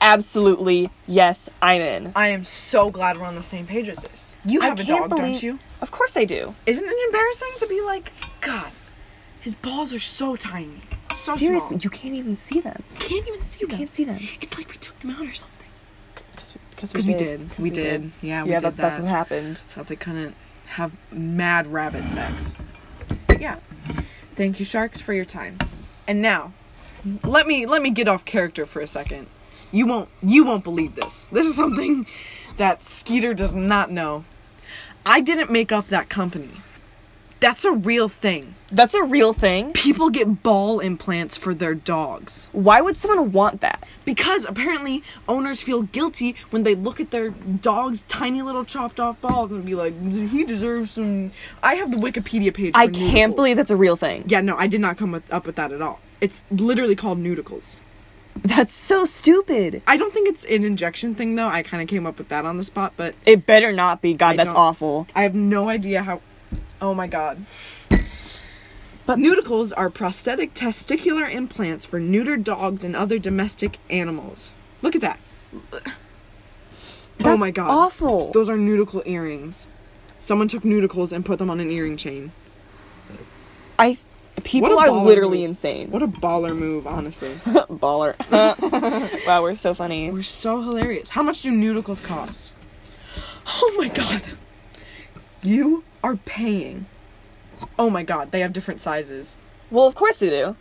Absolutely, 0.01 0.89
yes, 1.07 1.49
I'm 1.61 1.81
in. 1.81 2.11
I 2.15 2.29
am 2.29 2.43
so 2.43 2.89
glad 2.89 3.17
we're 3.17 3.25
on 3.27 3.35
the 3.35 3.43
same 3.43 3.67
page 3.67 3.87
with 3.87 3.99
this. 4.01 4.35
You 4.43 4.61
I 4.61 4.65
have 4.65 4.79
a 4.79 4.83
can't 4.83 5.01
dog, 5.01 5.09
believe- 5.09 5.33
don't 5.33 5.43
you? 5.43 5.59
Of 5.81 5.91
course 5.91 6.17
I 6.17 6.25
do. 6.25 6.55
Isn't 6.65 6.83
it 6.85 7.05
embarrassing 7.07 7.49
to 7.59 7.67
be 7.67 7.81
like, 7.81 8.11
God, 8.41 8.71
his 9.39 9.53
balls 9.55 9.93
are 9.93 9.99
so 9.99 10.35
tiny, 10.35 10.79
so 11.15 11.35
Seriously, 11.37 11.69
small. 11.69 11.81
you 11.81 11.89
can't 11.89 12.15
even 12.15 12.35
see 12.35 12.59
them. 12.61 12.83
can't 12.99 13.27
even 13.27 13.43
see 13.43 13.59
You 13.61 13.67
them. 13.67 13.77
can't 13.77 13.91
see 13.91 14.03
them. 14.03 14.19
It's 14.41 14.57
like 14.57 14.67
we 14.69 14.75
took 14.77 14.97
them 14.99 15.11
out 15.11 15.21
or 15.25 15.33
something. 15.33 15.67
Because 16.35 16.53
Because 16.71 16.93
we 17.05 17.13
did. 17.13 17.57
We 17.59 17.69
did. 17.69 18.11
Yeah, 18.21 18.43
we 18.43 18.49
yeah, 18.51 18.59
did 18.59 18.65
that, 18.65 18.77
that's 18.77 18.97
that. 18.97 19.03
what 19.03 19.09
happened. 19.11 19.61
So 19.73 19.83
they 19.83 19.95
couldn't 19.95 20.35
have 20.65 20.91
mad 21.11 21.67
rabbit 21.67 22.05
sex. 22.05 22.53
Yeah. 23.39 23.57
Thank 24.35 24.59
you, 24.59 24.65
sharks, 24.65 24.99
for 24.99 25.13
your 25.13 25.25
time. 25.25 25.57
And 26.07 26.21
now, 26.21 26.53
let 27.23 27.47
me 27.47 27.65
let 27.65 27.81
me 27.81 27.89
get 27.89 28.07
off 28.07 28.25
character 28.25 28.65
for 28.65 28.81
a 28.81 28.87
second. 28.87 29.27
You 29.71 29.85
won't 29.85 30.09
you 30.21 30.43
won't 30.43 30.63
believe 30.63 30.95
this. 30.95 31.27
This 31.31 31.47
is 31.47 31.55
something 31.55 32.05
that 32.57 32.83
Skeeter 32.83 33.33
does 33.33 33.55
not 33.55 33.91
know. 33.91 34.25
I 35.05 35.21
didn't 35.21 35.51
make 35.51 35.71
up 35.71 35.87
that 35.87 36.09
company. 36.09 36.51
That's 37.41 37.65
a 37.65 37.71
real 37.73 38.07
thing. 38.07 38.55
That's 38.71 38.93
a 38.93 39.03
real 39.03 39.33
thing. 39.33 39.73
People 39.73 40.09
get 40.11 40.43
ball 40.43 40.79
implants 40.79 41.35
for 41.35 41.53
their 41.53 41.73
dogs. 41.73 42.47
Why 42.53 42.79
would 42.81 42.95
someone 42.95 43.31
want 43.33 43.59
that? 43.61 43.83
Because 44.05 44.45
apparently 44.45 45.03
owners 45.27 45.61
feel 45.61 45.81
guilty 45.81 46.35
when 46.51 46.63
they 46.63 46.75
look 46.75 46.99
at 47.01 47.11
their 47.11 47.31
dog's 47.31 48.03
tiny 48.03 48.41
little 48.43 48.63
chopped 48.63 48.99
off 48.99 49.19
balls 49.21 49.51
and 49.51 49.65
be 49.65 49.75
like, 49.75 49.93
he 50.13 50.43
deserves 50.45 50.91
some. 50.91 51.31
I 51.61 51.75
have 51.75 51.91
the 51.91 51.97
Wikipedia 51.97 52.53
page. 52.53 52.71
I 52.75 52.87
for 52.87 52.93
can't 52.93 53.33
Neuticles. 53.33 53.35
believe 53.35 53.57
that's 53.57 53.71
a 53.71 53.75
real 53.75 53.97
thing. 53.97 54.23
Yeah, 54.27 54.41
no, 54.41 54.55
I 54.55 54.67
did 54.67 54.79
not 54.79 54.97
come 54.97 55.11
with, 55.11 55.33
up 55.33 55.45
with 55.47 55.55
that 55.57 55.71
at 55.73 55.81
all. 55.81 55.99
It's 56.21 56.43
literally 56.51 56.95
called 56.95 57.17
Neuticles. 57.17 57.79
That's 58.43 58.71
so 58.71 59.03
stupid. 59.05 59.83
I 59.87 59.97
don't 59.97 60.13
think 60.13 60.29
it's 60.29 60.45
an 60.45 60.63
injection 60.63 61.15
thing 61.15 61.35
though. 61.35 61.47
I 61.49 61.63
kind 61.63 61.81
of 61.83 61.89
came 61.89 62.05
up 62.05 62.17
with 62.17 62.29
that 62.29 62.45
on 62.45 62.57
the 62.57 62.63
spot, 62.63 62.93
but 62.95 63.15
It 63.25 63.45
better 63.45 63.73
not 63.73 64.01
be. 64.01 64.13
God, 64.13 64.29
I 64.29 64.35
that's 64.37 64.47
don't- 64.49 64.55
awful. 64.55 65.07
I 65.15 65.23
have 65.23 65.35
no 65.35 65.67
idea 65.67 66.03
how. 66.03 66.21
Oh 66.81 66.93
my 66.93 67.07
god. 67.07 67.45
But 69.05 69.19
Neuticles 69.19 69.73
are 69.75 69.89
prosthetic 69.89 70.53
testicular 70.53 71.31
implants 71.31 71.85
for 71.85 71.99
neutered 71.99 72.43
dogs 72.43 72.83
and 72.83 72.95
other 72.95 73.19
domestic 73.19 73.77
animals. 73.89 74.53
Look 74.81 74.95
at 74.95 75.01
that. 75.01 75.19
oh 77.23 77.37
my 77.37 77.51
god. 77.51 77.69
awful. 77.69 78.31
Those 78.31 78.49
are 78.49 78.57
Neuticle 78.57 79.05
earrings. 79.05 79.67
Someone 80.19 80.47
took 80.47 80.63
Neuticles 80.63 81.11
and 81.11 81.25
put 81.25 81.39
them 81.39 81.49
on 81.49 81.59
an 81.59 81.71
earring 81.71 81.97
chain. 81.97 82.31
I 83.77 83.97
people 84.43 84.79
are 84.79 84.91
literally 84.91 85.39
move. 85.39 85.49
insane. 85.49 85.91
What 85.91 86.03
a 86.03 86.07
baller 86.07 86.55
move, 86.55 86.87
honestly. 86.87 87.33
Baller. 87.45 88.15
wow, 89.27 89.41
we're 89.41 89.55
so 89.55 89.73
funny. 89.73 90.11
We're 90.11 90.23
so 90.23 90.61
hilarious. 90.61 91.09
How 91.09 91.23
much 91.23 91.41
do 91.41 91.51
Neuticles 91.51 92.01
cost? 92.01 92.53
Oh 93.47 93.75
my 93.77 93.87
god. 93.87 94.21
You 95.43 95.83
are 96.03 96.17
paying. 96.17 96.85
Oh 97.77 97.89
my 97.89 98.03
god, 98.03 98.31
they 98.31 98.39
have 98.41 98.53
different 98.53 98.81
sizes. 98.81 99.37
Well, 99.69 99.87
of 99.87 99.95
course 99.95 100.17
they 100.17 100.29
do. 100.29 100.55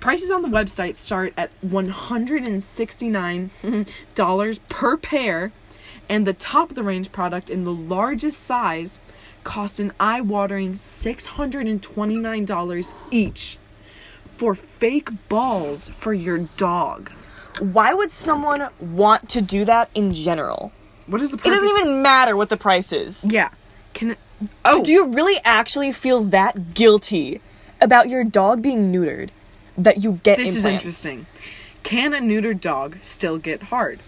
Prices 0.00 0.30
on 0.30 0.42
the 0.42 0.48
website 0.48 0.96
start 0.96 1.32
at 1.36 1.50
$169 1.66 4.60
per 4.68 4.96
pair, 4.96 5.52
and 6.08 6.26
the 6.26 6.32
top 6.32 6.70
of 6.70 6.76
the 6.76 6.82
range 6.82 7.12
product 7.12 7.50
in 7.50 7.64
the 7.64 7.72
largest 7.72 8.40
size 8.40 8.98
cost 9.44 9.78
an 9.80 9.92
eye 9.98 10.20
watering 10.20 10.74
$629 10.74 12.92
each 13.10 13.58
for 14.36 14.54
fake 14.54 15.08
balls 15.28 15.88
for 15.88 16.14
your 16.14 16.38
dog. 16.56 17.10
Why 17.58 17.92
would 17.92 18.10
someone 18.10 18.68
want 18.78 19.28
to 19.30 19.42
do 19.42 19.64
that 19.64 19.90
in 19.94 20.14
general? 20.14 20.70
What 21.06 21.20
is 21.20 21.30
the 21.30 21.38
It 21.38 21.44
doesn't 21.44 21.80
even 21.80 22.02
matter 22.02 22.36
what 22.36 22.50
the 22.50 22.56
price 22.56 22.92
is. 22.92 23.24
Yeah. 23.24 23.48
Can 23.94 24.12
it. 24.12 24.18
Oh, 24.64 24.82
Do 24.82 24.92
you 24.92 25.06
really 25.06 25.40
actually 25.44 25.92
feel 25.92 26.22
that 26.24 26.74
guilty 26.74 27.40
about 27.80 28.08
your 28.08 28.24
dog 28.24 28.62
being 28.62 28.92
neutered 28.92 29.30
that 29.76 30.02
you 30.02 30.20
get 30.22 30.38
this 30.38 30.56
is 30.56 30.64
interesting. 30.64 31.26
Can 31.82 32.12
a 32.12 32.18
neutered 32.18 32.60
dog 32.60 32.98
still 33.00 33.38
get 33.38 33.64
hard? 33.64 34.00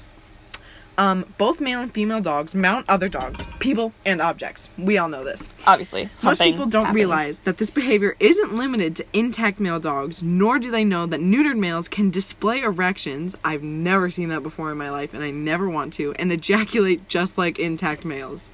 Um, 0.98 1.32
both 1.38 1.60
male 1.60 1.80
and 1.80 1.90
female 1.94 2.20
dogs 2.20 2.52
mount 2.52 2.84
other 2.86 3.08
dogs, 3.08 3.46
people, 3.58 3.94
and 4.04 4.20
objects. 4.20 4.68
We 4.76 4.98
all 4.98 5.08
know 5.08 5.24
this. 5.24 5.48
Obviously, 5.66 6.10
Most 6.22 6.42
people 6.42 6.66
don't 6.66 6.86
happens. 6.86 6.94
realize 6.94 7.38
that 7.40 7.56
this 7.56 7.70
behavior 7.70 8.16
isn't 8.20 8.54
limited 8.54 8.96
to 8.96 9.06
intact 9.14 9.60
male 9.60 9.80
dogs, 9.80 10.22
nor 10.22 10.58
do 10.58 10.70
they 10.70 10.84
know 10.84 11.06
that 11.06 11.20
neutered 11.20 11.56
males 11.56 11.88
can 11.88 12.10
display 12.10 12.60
erections. 12.60 13.34
I've 13.42 13.62
never 13.62 14.10
seen 14.10 14.28
that 14.28 14.42
before 14.42 14.70
in 14.70 14.76
my 14.76 14.90
life, 14.90 15.14
and 15.14 15.24
I 15.24 15.30
never 15.30 15.70
want 15.70 15.94
to, 15.94 16.12
and 16.14 16.30
ejaculate 16.30 17.08
just 17.08 17.38
like 17.38 17.58
intact 17.58 18.04
males. 18.04 18.50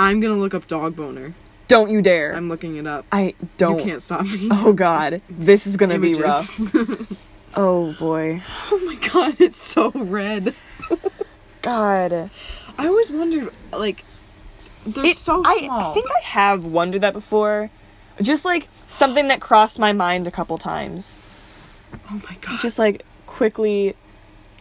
I'm 0.00 0.20
gonna 0.20 0.36
look 0.36 0.54
up 0.54 0.66
dog 0.66 0.96
boner. 0.96 1.34
Don't 1.68 1.90
you 1.90 2.00
dare! 2.02 2.34
I'm 2.34 2.48
looking 2.48 2.76
it 2.76 2.86
up. 2.86 3.04
I 3.12 3.34
don't. 3.58 3.78
You 3.78 3.84
can't 3.84 4.02
stop 4.02 4.24
me. 4.24 4.48
Oh 4.50 4.72
God, 4.72 5.20
this 5.28 5.66
is 5.66 5.76
gonna 5.76 5.98
be 5.98 6.14
rough. 6.14 6.58
Oh 7.56 7.92
boy, 7.98 8.40
oh 8.70 8.78
my 8.86 8.94
god, 9.12 9.34
it's 9.40 9.60
so 9.60 9.90
red. 9.90 10.54
God. 11.62 12.30
I 12.78 12.86
always 12.86 13.10
wondered, 13.10 13.52
like, 13.72 14.04
they're 14.86 15.06
It- 15.06 15.16
so 15.16 15.42
I, 15.44 15.58
small. 15.64 15.90
I 15.90 15.94
think 15.94 16.06
I 16.16 16.20
have 16.26 16.64
wondered 16.64 17.00
that 17.00 17.12
before. 17.12 17.68
Just 18.22 18.44
like 18.44 18.68
something 18.86 19.26
that 19.28 19.40
crossed 19.40 19.80
my 19.80 19.92
mind 19.92 20.28
a 20.28 20.30
couple 20.30 20.58
times. 20.58 21.18
oh 21.92 22.22
my 22.28 22.36
god, 22.40 22.60
Just 22.60 22.78
like 22.78 23.04
quickly, 23.26 23.96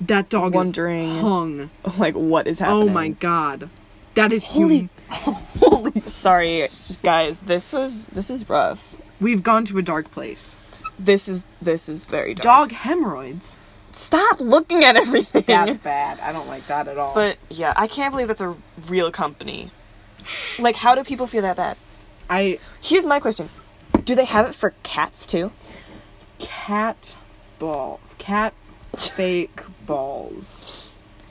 that 0.02 0.30
dog 0.30 0.56
wondering- 0.56 1.10
is 1.10 1.22
hung. 1.22 1.70
like 2.00 2.16
what 2.16 2.48
is 2.48 2.58
happening. 2.58 2.90
Oh 2.90 2.92
my 2.92 3.10
god, 3.10 3.70
that 4.16 4.32
is 4.34 4.48
Holy- 4.48 4.62
hum- 4.80 4.90
Holy! 4.90 4.90
Sorry, 6.06 6.68
guys. 7.04 7.42
This 7.42 7.72
was 7.72 8.08
this 8.08 8.30
is 8.30 8.48
rough. 8.50 8.96
We've 9.20 9.44
gone 9.44 9.66
to 9.66 9.78
a 9.78 9.82
dark 9.82 10.12
place. 10.12 10.56
This 10.98 11.28
is 11.28 11.44
this 11.62 11.90
is 11.90 12.06
very 12.06 12.34
dark. 12.34 12.44
Dog 12.44 12.72
hemorrhoids. 12.72 13.56
Stop 13.94 14.40
looking 14.40 14.84
at 14.84 14.96
everything. 14.96 15.44
That's 15.48 15.78
bad. 15.78 16.20
I 16.20 16.32
don't 16.32 16.48
like 16.48 16.66
that 16.68 16.88
at 16.88 16.98
all. 16.98 17.14
But 17.14 17.38
yeah, 17.50 17.74
I 17.76 17.88
can't 17.88 18.12
believe 18.12 18.28
that's 18.28 18.42
a 18.42 18.56
real 18.88 19.12
company. 19.12 19.72
Like, 20.60 20.76
how 20.76 20.96
do 20.96 21.04
people 21.04 21.28
feel 21.28 21.42
that 21.42 21.58
bad? 21.58 21.78
I 22.30 22.60
Here's 22.82 23.06
my 23.06 23.20
question: 23.20 23.50
Do 24.04 24.16
they 24.16 24.26
have 24.26 24.48
it 24.48 24.56
for 24.56 24.74
cats 24.84 25.26
too? 25.26 25.52
cat 26.40 27.18
ball 27.60 28.00
cat 28.18 28.54
fake 28.98 29.62
balls. 29.86 30.90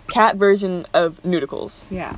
Cat 0.09 0.36
version 0.36 0.86
of 0.94 1.22
Neuticles. 1.22 1.84
Yeah. 1.90 2.16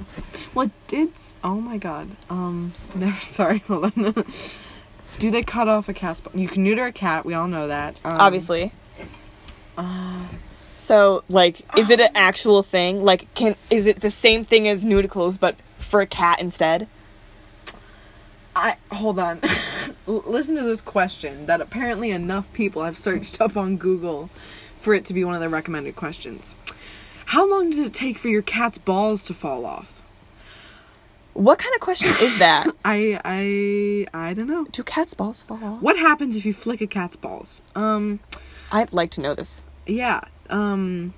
What 0.55 0.71
did? 0.89 1.11
Oh 1.45 1.57
my 1.61 1.77
god. 1.79 2.11
Um. 2.29 2.73
Never. 2.95 3.21
Sorry. 3.27 3.59
Hold 3.69 3.85
on. 3.97 4.25
Do 5.19 5.31
they 5.31 5.43
cut 5.43 5.69
off 5.69 5.89
a 5.89 5.93
cat's? 5.93 6.23
You 6.35 6.49
can 6.49 6.63
neuter 6.63 6.87
a 6.87 6.93
cat. 6.93 7.27
We 7.27 7.35
all 7.35 7.49
know 7.49 7.67
that. 7.69 7.97
Um, 8.05 8.21
Obviously. 8.21 8.73
uh, 9.77 10.25
So, 10.73 11.25
like, 11.29 11.61
is 11.77 11.91
it 11.91 12.01
an 12.01 12.11
actual 12.15 12.63
thing? 12.63 13.05
Like, 13.05 13.33
can 13.35 13.55
is 13.69 13.87
it 13.87 14.01
the 14.01 14.11
same 14.11 14.45
thing 14.45 14.67
as 14.69 14.85
Neuticles, 14.85 15.39
but 15.39 15.57
for 15.79 16.01
a 16.01 16.07
cat 16.07 16.41
instead? 16.41 16.87
I 18.57 18.77
hold 18.91 19.19
on. 19.19 19.41
L- 20.09 20.23
listen 20.27 20.57
to 20.57 20.63
this 20.63 20.81
question 20.81 21.47
that 21.47 21.61
apparently 21.61 22.11
enough 22.13 22.51
people 22.53 22.83
have 22.83 22.97
searched 22.97 23.41
up 23.41 23.57
on 23.57 23.77
Google 23.77 24.31
for 24.81 24.95
it 24.95 25.05
to 25.07 25.15
be 25.15 25.25
one 25.25 25.35
of 25.35 25.41
the 25.41 25.49
recommended 25.49 25.97
questions. 25.97 26.55
How 27.31 27.49
long 27.49 27.71
does 27.71 27.79
it 27.87 27.95
take 27.95 28.19
for 28.19 28.27
your 28.27 28.43
cat's 28.43 28.77
balls 28.77 29.27
to 29.27 29.35
fall 29.35 29.65
off? 29.65 30.03
What 31.35 31.61
kind 31.61 31.73
of 31.77 31.81
question 31.81 32.09
is 32.21 32.41
that? 32.41 32.67
I 32.85 33.21
I 33.25 34.07
I 34.13 34.35
don't 34.35 34.49
know. 34.49 34.65
Do 34.73 34.83
cats' 34.83 35.15
balls 35.15 35.45
fall 35.45 35.63
off? 35.63 35.81
What 35.81 35.97
happens 35.97 36.37
if 36.37 36.45
you 36.45 36.53
flick 36.53 36.81
a 36.81 36.89
cat's 36.89 37.15
balls? 37.15 37.63
Um 37.77 38.19
I'd 38.73 38.93
like 38.93 39.13
to 39.13 39.21
know 39.21 39.37
this. 39.37 39.63
yeah. 39.87 40.23
Um 40.49 41.15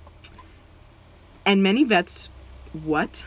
and 1.47 1.63
many 1.63 1.83
vets 1.83 2.29
what 2.75 3.27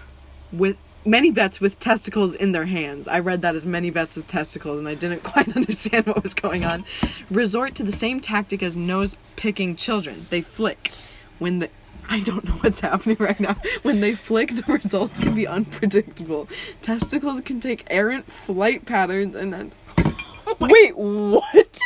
with 0.51 0.77
many 1.03 1.31
vets 1.31 1.59
with 1.59 1.79
testicles 1.79 2.35
in 2.35 2.51
their 2.51 2.65
hands. 2.65 3.07
I 3.07 3.17
read 3.17 3.41
that 3.41 3.55
as 3.55 3.65
many 3.65 3.89
vets 3.89 4.15
with 4.15 4.27
testicles 4.27 4.77
and 4.77 4.87
I 4.87 4.93
didn't 4.93 5.23
quite 5.33 5.55
understand 5.55 6.05
what 6.05 6.21
was 6.21 6.35
going 6.35 6.63
on. 6.63 6.85
Resort 7.31 7.73
to 7.75 7.83
the 7.83 7.91
same 7.91 8.19
tactic 8.19 8.61
as 8.61 8.77
nose 8.77 9.17
picking 9.37 9.75
children. 9.75 10.27
They 10.29 10.41
flick 10.41 10.91
when 11.39 11.57
the 11.57 11.69
I 12.09 12.19
don't 12.21 12.43
know 12.43 12.53
what's 12.53 12.79
happening 12.79 13.17
right 13.19 13.39
now. 13.39 13.55
When 13.81 13.99
they 13.99 14.15
flick, 14.15 14.55
the 14.55 14.63
results 14.71 15.19
can 15.19 15.35
be 15.35 15.47
unpredictable. 15.47 16.47
Testicles 16.81 17.41
can 17.41 17.59
take 17.59 17.85
errant 17.87 18.31
flight 18.31 18.85
patterns 18.85 19.35
and 19.35 19.53
then 19.53 19.71
Wait, 20.59 20.95
what? 20.95 21.79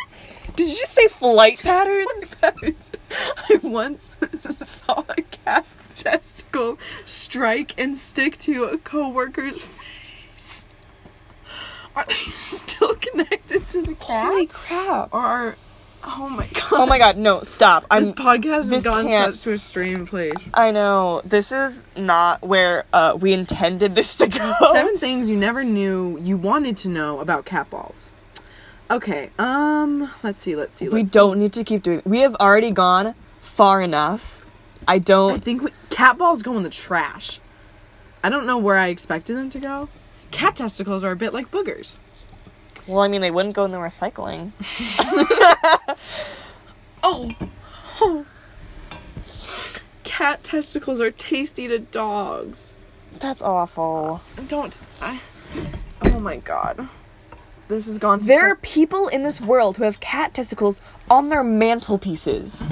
Did 0.55 0.69
you 0.69 0.75
just 0.75 0.93
say 0.93 1.07
flight 1.07 1.59
patterns? 1.59 2.35
patterns. 2.41 2.91
I 3.49 3.59
once 3.63 4.09
saw 4.59 5.03
a 5.09 5.21
cat's 5.21 5.77
testicle 5.95 6.77
strike 7.05 7.73
and 7.77 7.97
stick 7.97 8.37
to 8.39 8.65
a 8.65 8.77
coworker's 8.77 9.63
face. 9.65 10.63
Are 11.95 12.05
they 12.05 12.13
still 12.13 12.95
connected 12.95 13.67
to 13.69 13.81
the 13.81 13.95
cat? 13.95 14.27
Holy 14.27 14.47
crap. 14.47 15.13
Or 15.13 15.19
are 15.19 15.55
oh 16.03 16.29
my 16.29 16.47
god. 16.47 16.63
Oh 16.71 16.85
my 16.85 16.97
god, 16.97 17.17
no, 17.17 17.41
stop. 17.41 17.83
This 17.83 17.89
I'm 17.91 18.13
podcast 18.13 18.53
has 18.53 18.69
this 18.69 18.83
gone 18.83 19.05
can't- 19.05 19.35
such 19.35 19.43
to 19.43 19.51
a 19.53 19.57
strange 19.57 20.09
place. 20.09 20.33
I 20.53 20.71
know. 20.71 21.21
This 21.25 21.51
is 21.51 21.83
not 21.95 22.41
where 22.41 22.85
uh 22.93 23.17
we 23.19 23.33
intended 23.33 23.95
this 23.95 24.15
to 24.17 24.27
go. 24.27 24.55
Seven 24.73 24.97
things 24.97 25.29
you 25.29 25.37
never 25.37 25.63
knew 25.63 26.19
you 26.21 26.37
wanted 26.37 26.77
to 26.77 26.89
know 26.89 27.19
about 27.19 27.45
cat 27.45 27.69
balls. 27.69 28.11
Okay, 28.91 29.29
um, 29.37 30.09
let's 30.23 30.39
see, 30.39 30.55
let's 30.55 30.75
see. 30.75 30.89
we 30.89 31.01
let's 31.01 31.11
don't 31.11 31.37
need 31.37 31.53
to 31.53 31.63
keep 31.63 31.83
doing. 31.83 32.01
We 32.05 32.19
have 32.21 32.35
already 32.35 32.71
gone 32.71 33.13
far 33.39 33.81
enough. 33.83 34.41
I 34.87 34.95
I 34.95 34.97
don't 34.97 35.33
I 35.35 35.39
think 35.39 35.61
we, 35.61 35.71
cat 35.91 36.17
balls 36.17 36.41
go 36.41 36.57
in 36.57 36.63
the 36.63 36.69
trash. 36.71 37.39
I 38.23 38.29
don't 38.29 38.47
know 38.47 38.57
where 38.57 38.77
I 38.77 38.87
expected 38.87 39.37
them 39.37 39.49
to 39.51 39.59
go. 39.59 39.89
Cat 40.31 40.55
testicles 40.55 41.03
are 41.03 41.11
a 41.11 41.15
bit 41.15 41.33
like 41.33 41.51
boogers. 41.51 41.97
Well, 42.87 42.99
I 42.99 43.07
mean, 43.07 43.21
they 43.21 43.31
wouldn't 43.31 43.55
go 43.55 43.65
in 43.65 43.71
the 43.71 43.77
recycling. 43.77 44.51
Oh. 47.01 47.29
Cat 50.03 50.43
testicles 50.43 50.99
are 50.99 51.11
tasty 51.11 51.67
to 51.67 51.79
dogs. 51.79 52.73
That's 53.19 53.41
awful. 53.41 54.21
Don't. 54.47 54.75
I. 55.01 55.19
Oh 56.03 56.19
my 56.19 56.37
god. 56.37 56.87
This 57.67 57.85
has 57.85 57.97
gone. 57.97 58.19
There 58.21 58.49
are 58.49 58.55
people 58.57 59.07
in 59.07 59.23
this 59.23 59.39
world 59.39 59.77
who 59.77 59.83
have 59.83 59.99
cat 59.99 60.33
testicles 60.33 60.79
on 61.09 61.29
their 61.29 61.43
mantelpieces. 61.43 62.67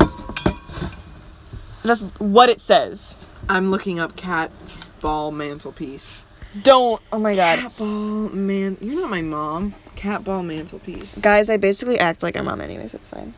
That's 1.83 2.01
what 2.19 2.49
it 2.49 2.59
says. 2.59 3.15
I'm 3.47 3.71
looking 3.71 3.99
up 3.99 4.15
cat 4.15 4.51
ball 4.99 5.31
mantelpiece. 5.31 6.21
Don't. 6.61 7.01
Oh 7.11 7.19
my 7.19 7.35
god. 7.35 7.59
Cat 7.59 7.77
ball 7.77 7.87
man. 8.29 8.77
You're 8.81 9.01
not 9.01 9.09
my 9.09 9.21
mom. 9.21 9.75
Cat 9.95 10.23
ball 10.23 10.43
mantelpiece. 10.43 11.19
Guys, 11.19 11.49
I 11.49 11.57
basically 11.57 11.99
act 11.99 12.23
like 12.23 12.35
a 12.35 12.43
mom 12.43 12.61
anyway, 12.61 12.87
so 12.87 12.97
it's 12.97 13.09
fine. 13.09 13.33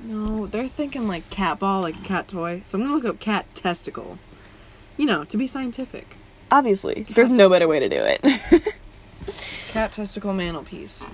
No, 0.00 0.46
they're 0.46 0.68
thinking 0.68 1.08
like 1.08 1.28
cat 1.30 1.58
ball, 1.58 1.82
like 1.82 1.96
a 1.96 2.04
cat 2.04 2.28
toy. 2.28 2.62
So 2.64 2.78
I'm 2.78 2.84
gonna 2.84 2.94
look 2.94 3.04
up 3.04 3.20
cat 3.20 3.46
testicle. 3.54 4.18
You 4.96 5.06
know, 5.06 5.24
to 5.24 5.36
be 5.36 5.46
scientific. 5.46 6.16
Obviously. 6.50 7.06
There's 7.14 7.32
no 7.32 7.48
better 7.48 7.68
way 7.68 7.80
to 7.80 7.88
do 7.88 8.02
it. 8.02 8.62
Cat 9.68 9.92
testicle 9.92 10.32
mantelpiece. 10.32 11.04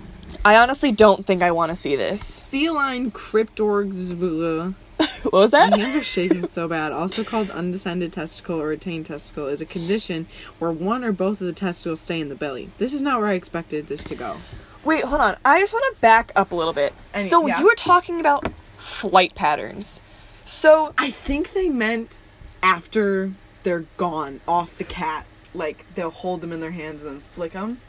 I 0.45 0.57
honestly 0.57 0.93
don't 0.93 1.26
think 1.26 1.43
I 1.43 1.51
want 1.51 1.70
to 1.70 1.76
see 1.76 1.97
this. 1.97 2.40
Feline 2.45 3.11
cryptorgs. 3.11 4.74
What 5.23 5.33
was 5.33 5.51
that? 5.53 5.71
My 5.71 5.79
hands 5.79 5.95
are 5.95 6.03
shaking 6.03 6.47
so 6.47 6.69
bad. 6.69 6.93
Also 6.93 7.25
called 7.25 7.51
undescended 7.51 8.13
testicle 8.13 8.61
or 8.61 8.67
retained 8.67 9.07
testicle 9.07 9.47
is 9.47 9.61
a 9.61 9.65
condition 9.65 10.27
where 10.59 10.71
one 10.71 11.05
or 11.05 11.13
both 11.13 11.41
of 11.41 11.47
the 11.47 11.53
testicles 11.53 12.01
stay 12.01 12.21
in 12.21 12.29
the 12.29 12.35
belly. 12.35 12.71
This 12.79 12.93
is 12.93 13.03
not 13.03 13.21
where 13.21 13.29
I 13.29 13.35
expected 13.35 13.87
this 13.87 14.05
to 14.05 14.15
go. 14.15 14.39
Wait, 14.85 15.05
hold 15.05 15.21
on. 15.21 15.37
I 15.45 15.61
just 15.61 15.73
want 15.73 15.95
to 15.95 16.01
back 16.01 16.33
up 16.35 16.51
a 16.51 16.55
little 16.55 16.73
bit. 16.73 16.93
So 17.15 17.47
yeah. 17.47 17.59
you 17.61 17.65
were 17.67 17.75
talking 17.77 18.21
about 18.21 18.47
flight 18.77 19.35
patterns. 19.35 20.01
So 20.45 20.93
I 20.99 21.11
think 21.11 21.53
they 21.53 21.69
meant 21.69 22.21
after 22.63 23.33
they're 23.63 23.87
gone 23.97 24.41
off 24.49 24.77
the 24.77 24.85
cat. 24.85 25.25
Like 25.55 25.87
they'll 25.95 26.11
hold 26.11 26.41
them 26.41 26.53
in 26.53 26.61
their 26.61 26.73
hands 26.73 27.03
and 27.03 27.17
then 27.17 27.23
flick 27.31 27.53
them. 27.53 27.81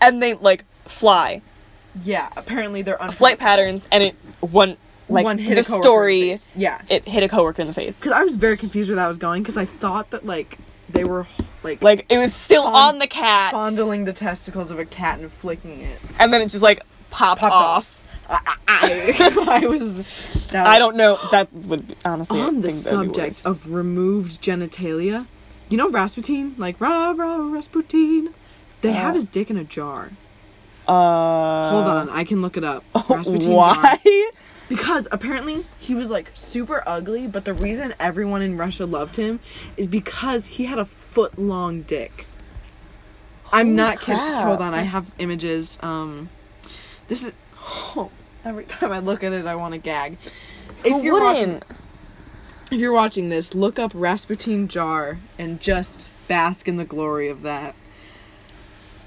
and 0.00 0.22
they 0.22 0.34
like 0.34 0.64
fly. 0.86 1.42
Yeah, 2.02 2.28
apparently 2.36 2.82
they're 2.82 2.94
unpredictable. 3.00 3.18
Flight 3.18 3.38
patterns 3.38 3.88
and 3.90 4.02
it 4.04 4.16
one 4.40 4.76
like 5.12 5.24
One 5.24 5.38
hit 5.38 5.54
the 5.54 5.60
a 5.60 5.64
coworker 5.64 5.76
in 5.78 5.82
story 5.82 6.20
the 6.22 6.30
face. 6.32 6.52
Yeah, 6.56 6.82
it 6.88 7.06
hit 7.08 7.22
a 7.22 7.28
coworker 7.28 7.62
in 7.62 7.68
the 7.68 7.74
face. 7.74 7.98
because 7.98 8.12
I 8.12 8.22
was 8.24 8.36
very 8.36 8.56
confused 8.56 8.88
where 8.90 8.96
that 8.96 9.08
was 9.08 9.18
going 9.18 9.42
because 9.42 9.56
I 9.56 9.64
thought 9.64 10.10
that 10.10 10.24
like 10.26 10.58
they 10.88 11.04
were 11.04 11.26
like 11.62 11.82
Like 11.82 12.06
it 12.08 12.18
was 12.18 12.34
still 12.34 12.64
Fond- 12.64 12.76
on 12.94 12.98
the 12.98 13.06
cat 13.06 13.52
fondling 13.52 14.04
the 14.04 14.12
testicles 14.12 14.70
of 14.70 14.78
a 14.78 14.84
cat 14.84 15.18
and 15.20 15.30
flicking 15.30 15.80
it. 15.80 15.98
and 16.18 16.32
then 16.32 16.42
it 16.42 16.48
just 16.48 16.62
like 16.62 16.80
popped, 17.10 17.40
Popped 17.40 17.52
off. 17.54 17.96
off. 17.96 17.98
I, 18.28 18.56
I, 18.68 19.60
I 19.62 19.66
was. 19.66 20.06
I 20.54 20.78
don't 20.78 20.96
know. 20.96 21.18
That 21.32 21.52
would 21.52 21.88
be, 21.88 21.96
honestly 22.04 22.40
on 22.40 22.60
the 22.62 22.70
think 22.70 22.84
that'd 22.84 23.00
be 23.00 23.14
subject 23.14 23.46
of 23.46 23.70
removed 23.70 24.40
genitalia, 24.42 25.26
you 25.68 25.76
know 25.76 25.90
Rasputin, 25.90 26.54
like 26.56 26.80
rah 26.80 27.10
rah 27.10 27.36
Rasputin. 27.36 28.32
They 28.80 28.92
have 28.92 29.14
his 29.14 29.26
dick 29.26 29.50
in 29.50 29.56
a 29.58 29.64
jar. 29.64 30.10
uh 30.88 31.70
Hold 31.70 31.84
on, 31.86 32.10
I 32.10 32.24
can 32.24 32.42
look 32.42 32.56
it 32.56 32.64
up. 32.64 32.84
Rasputin 33.08 33.50
jar. 33.52 33.98
Because 34.72 35.06
apparently 35.12 35.66
he 35.78 35.94
was 35.94 36.10
like 36.10 36.30
super 36.32 36.82
ugly, 36.86 37.26
but 37.26 37.44
the 37.44 37.52
reason 37.52 37.92
everyone 38.00 38.40
in 38.40 38.56
Russia 38.56 38.86
loved 38.86 39.16
him 39.16 39.38
is 39.76 39.86
because 39.86 40.46
he 40.46 40.64
had 40.64 40.78
a 40.78 40.86
foot 40.86 41.38
long 41.38 41.82
dick. 41.82 42.24
I'm 43.52 43.66
Holy 43.66 43.76
not 43.76 44.00
kidding. 44.00 44.18
Hold 44.18 44.62
on, 44.62 44.72
I 44.72 44.80
have 44.80 45.04
images. 45.18 45.78
Um, 45.82 46.30
this 47.08 47.22
is. 47.26 47.32
oh, 47.60 48.10
every 48.46 48.64
time 48.64 48.92
I 48.92 49.00
look 49.00 49.22
at 49.22 49.34
it, 49.34 49.44
I 49.44 49.56
want 49.56 49.74
to 49.74 49.78
gag. 49.78 50.16
If 50.84 50.92
Who 50.92 51.02
you're 51.02 51.20
watching, 51.22 51.52
wouldn't? 51.54 51.64
if 52.70 52.80
you're 52.80 52.94
watching 52.94 53.28
this, 53.28 53.54
look 53.54 53.78
up 53.78 53.92
Rasputin 53.94 54.68
jar 54.68 55.18
and 55.38 55.60
just 55.60 56.12
bask 56.28 56.66
in 56.66 56.76
the 56.78 56.86
glory 56.86 57.28
of 57.28 57.42
that. 57.42 57.74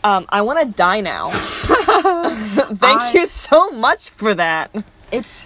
Um, 0.03 0.28
I 0.30 0.43
want 0.43 0.59
to 0.59 0.72
die 0.78 1.01
now. 1.01 1.30
Thank 1.32 3.01
I- 3.01 3.11
you 3.16 3.26
so 3.26 3.72
much 3.72 4.11
for 4.11 4.36
that. 4.36 4.70
It's 5.11 5.43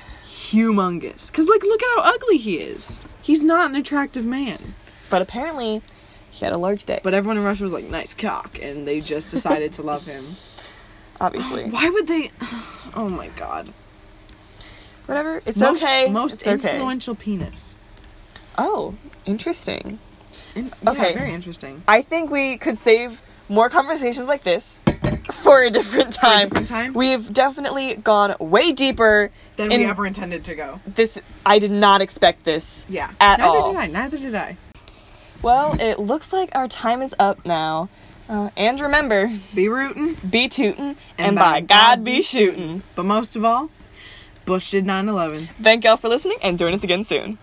humongous. 0.51 1.31
Cause 1.31 1.47
like, 1.47 1.63
look 1.63 1.81
at 1.81 1.89
how 1.95 2.13
ugly 2.13 2.37
he 2.37 2.57
is. 2.57 2.99
He's 3.21 3.41
not 3.41 3.69
an 3.69 3.75
attractive 3.75 4.25
man. 4.25 4.75
But 5.09 5.21
apparently, 5.21 5.81
he 6.29 6.45
had 6.45 6.53
a 6.53 6.57
large 6.57 6.85
dick. 6.85 7.01
But 7.03 7.13
everyone 7.13 7.37
in 7.37 7.43
Russia 7.43 7.63
was 7.63 7.73
like, 7.73 7.85
nice 7.85 8.13
cock, 8.13 8.59
and 8.61 8.87
they 8.87 9.01
just 9.01 9.31
decided 9.37 9.73
to 9.73 9.81
love 9.81 10.05
him. 10.05 10.35
obviously, 11.19 11.65
Why 11.69 11.89
would 11.89 12.07
they? 12.07 12.31
Oh 12.95 13.07
my 13.07 13.27
god. 13.29 13.71
whatever. 15.05 15.41
It's 15.45 15.57
most, 15.59 15.83
okay. 15.83 16.09
Most 16.09 16.33
it's 16.41 16.47
okay. 16.47 16.71
influential 16.73 17.13
penis. 17.15 17.75
Oh, 18.57 18.95
interesting. 19.27 19.99
In- 20.55 20.71
yeah, 20.83 20.89
Okay. 20.91 21.13
very 21.13 21.31
interesting. 21.31 21.83
I 21.87 22.01
think 22.01 22.31
we 22.31 22.57
could 22.57 22.77
save 22.79 23.21
more 23.47 23.69
conversations 23.69 24.27
like 24.27 24.43
this 24.43 24.81
for 25.31 25.63
a 25.63 25.69
different 25.69 26.13
For 26.15 26.19
a 26.19 26.29
time. 26.29 26.47
different 26.49 26.67
time? 26.67 26.93
We've 26.93 27.31
definitely 27.31 27.95
gone 27.95 28.35
way 28.39 28.71
deeper 28.71 29.31
Than 29.57 29.69
we 29.69 29.85
ever 29.85 30.05
intended 30.05 30.43
to 30.45 30.55
go. 30.55 30.79
this. 30.85 31.17
I 31.45 31.59
did 31.59 31.71
not 31.71 32.01
expect 32.01 32.43
this. 32.45 32.85
Yeah. 32.89 33.11
At 33.21 33.39
neither 33.39 33.57
all. 33.57 33.71
did 33.73 33.79
I. 33.79 33.87
Neither 33.87 34.17
did 34.17 34.35
I. 34.35 34.57
Well, 35.41 35.79
it 35.79 35.99
looks 35.99 36.33
like 36.33 36.49
our 36.53 36.67
time 36.67 37.01
is 37.01 37.15
up 37.19 37.45
now. 37.45 37.89
Uh, 38.27 38.49
and 38.55 38.79
remember, 38.79 39.31
Be 39.55 39.67
rootin', 39.69 40.15
be 40.29 40.47
tootin', 40.47 40.95
and, 41.17 41.35
by 41.35 41.61
God 41.61 42.03
be 42.03 42.21
shootin'. 42.21 42.83
but 42.95 43.03
most 43.03 43.35
of 43.35 43.43
all, 43.43 43.71
Bush 44.45 44.69
did 44.69 44.85
9/11. 44.85 45.49
Thank 45.63 45.83
y'all 45.83 45.97
for 45.97 46.09
listening, 46.09 46.37
and 46.43 46.59
join 46.59 46.73
us 46.75 46.83
again 46.83 47.03
soon. 47.03 47.39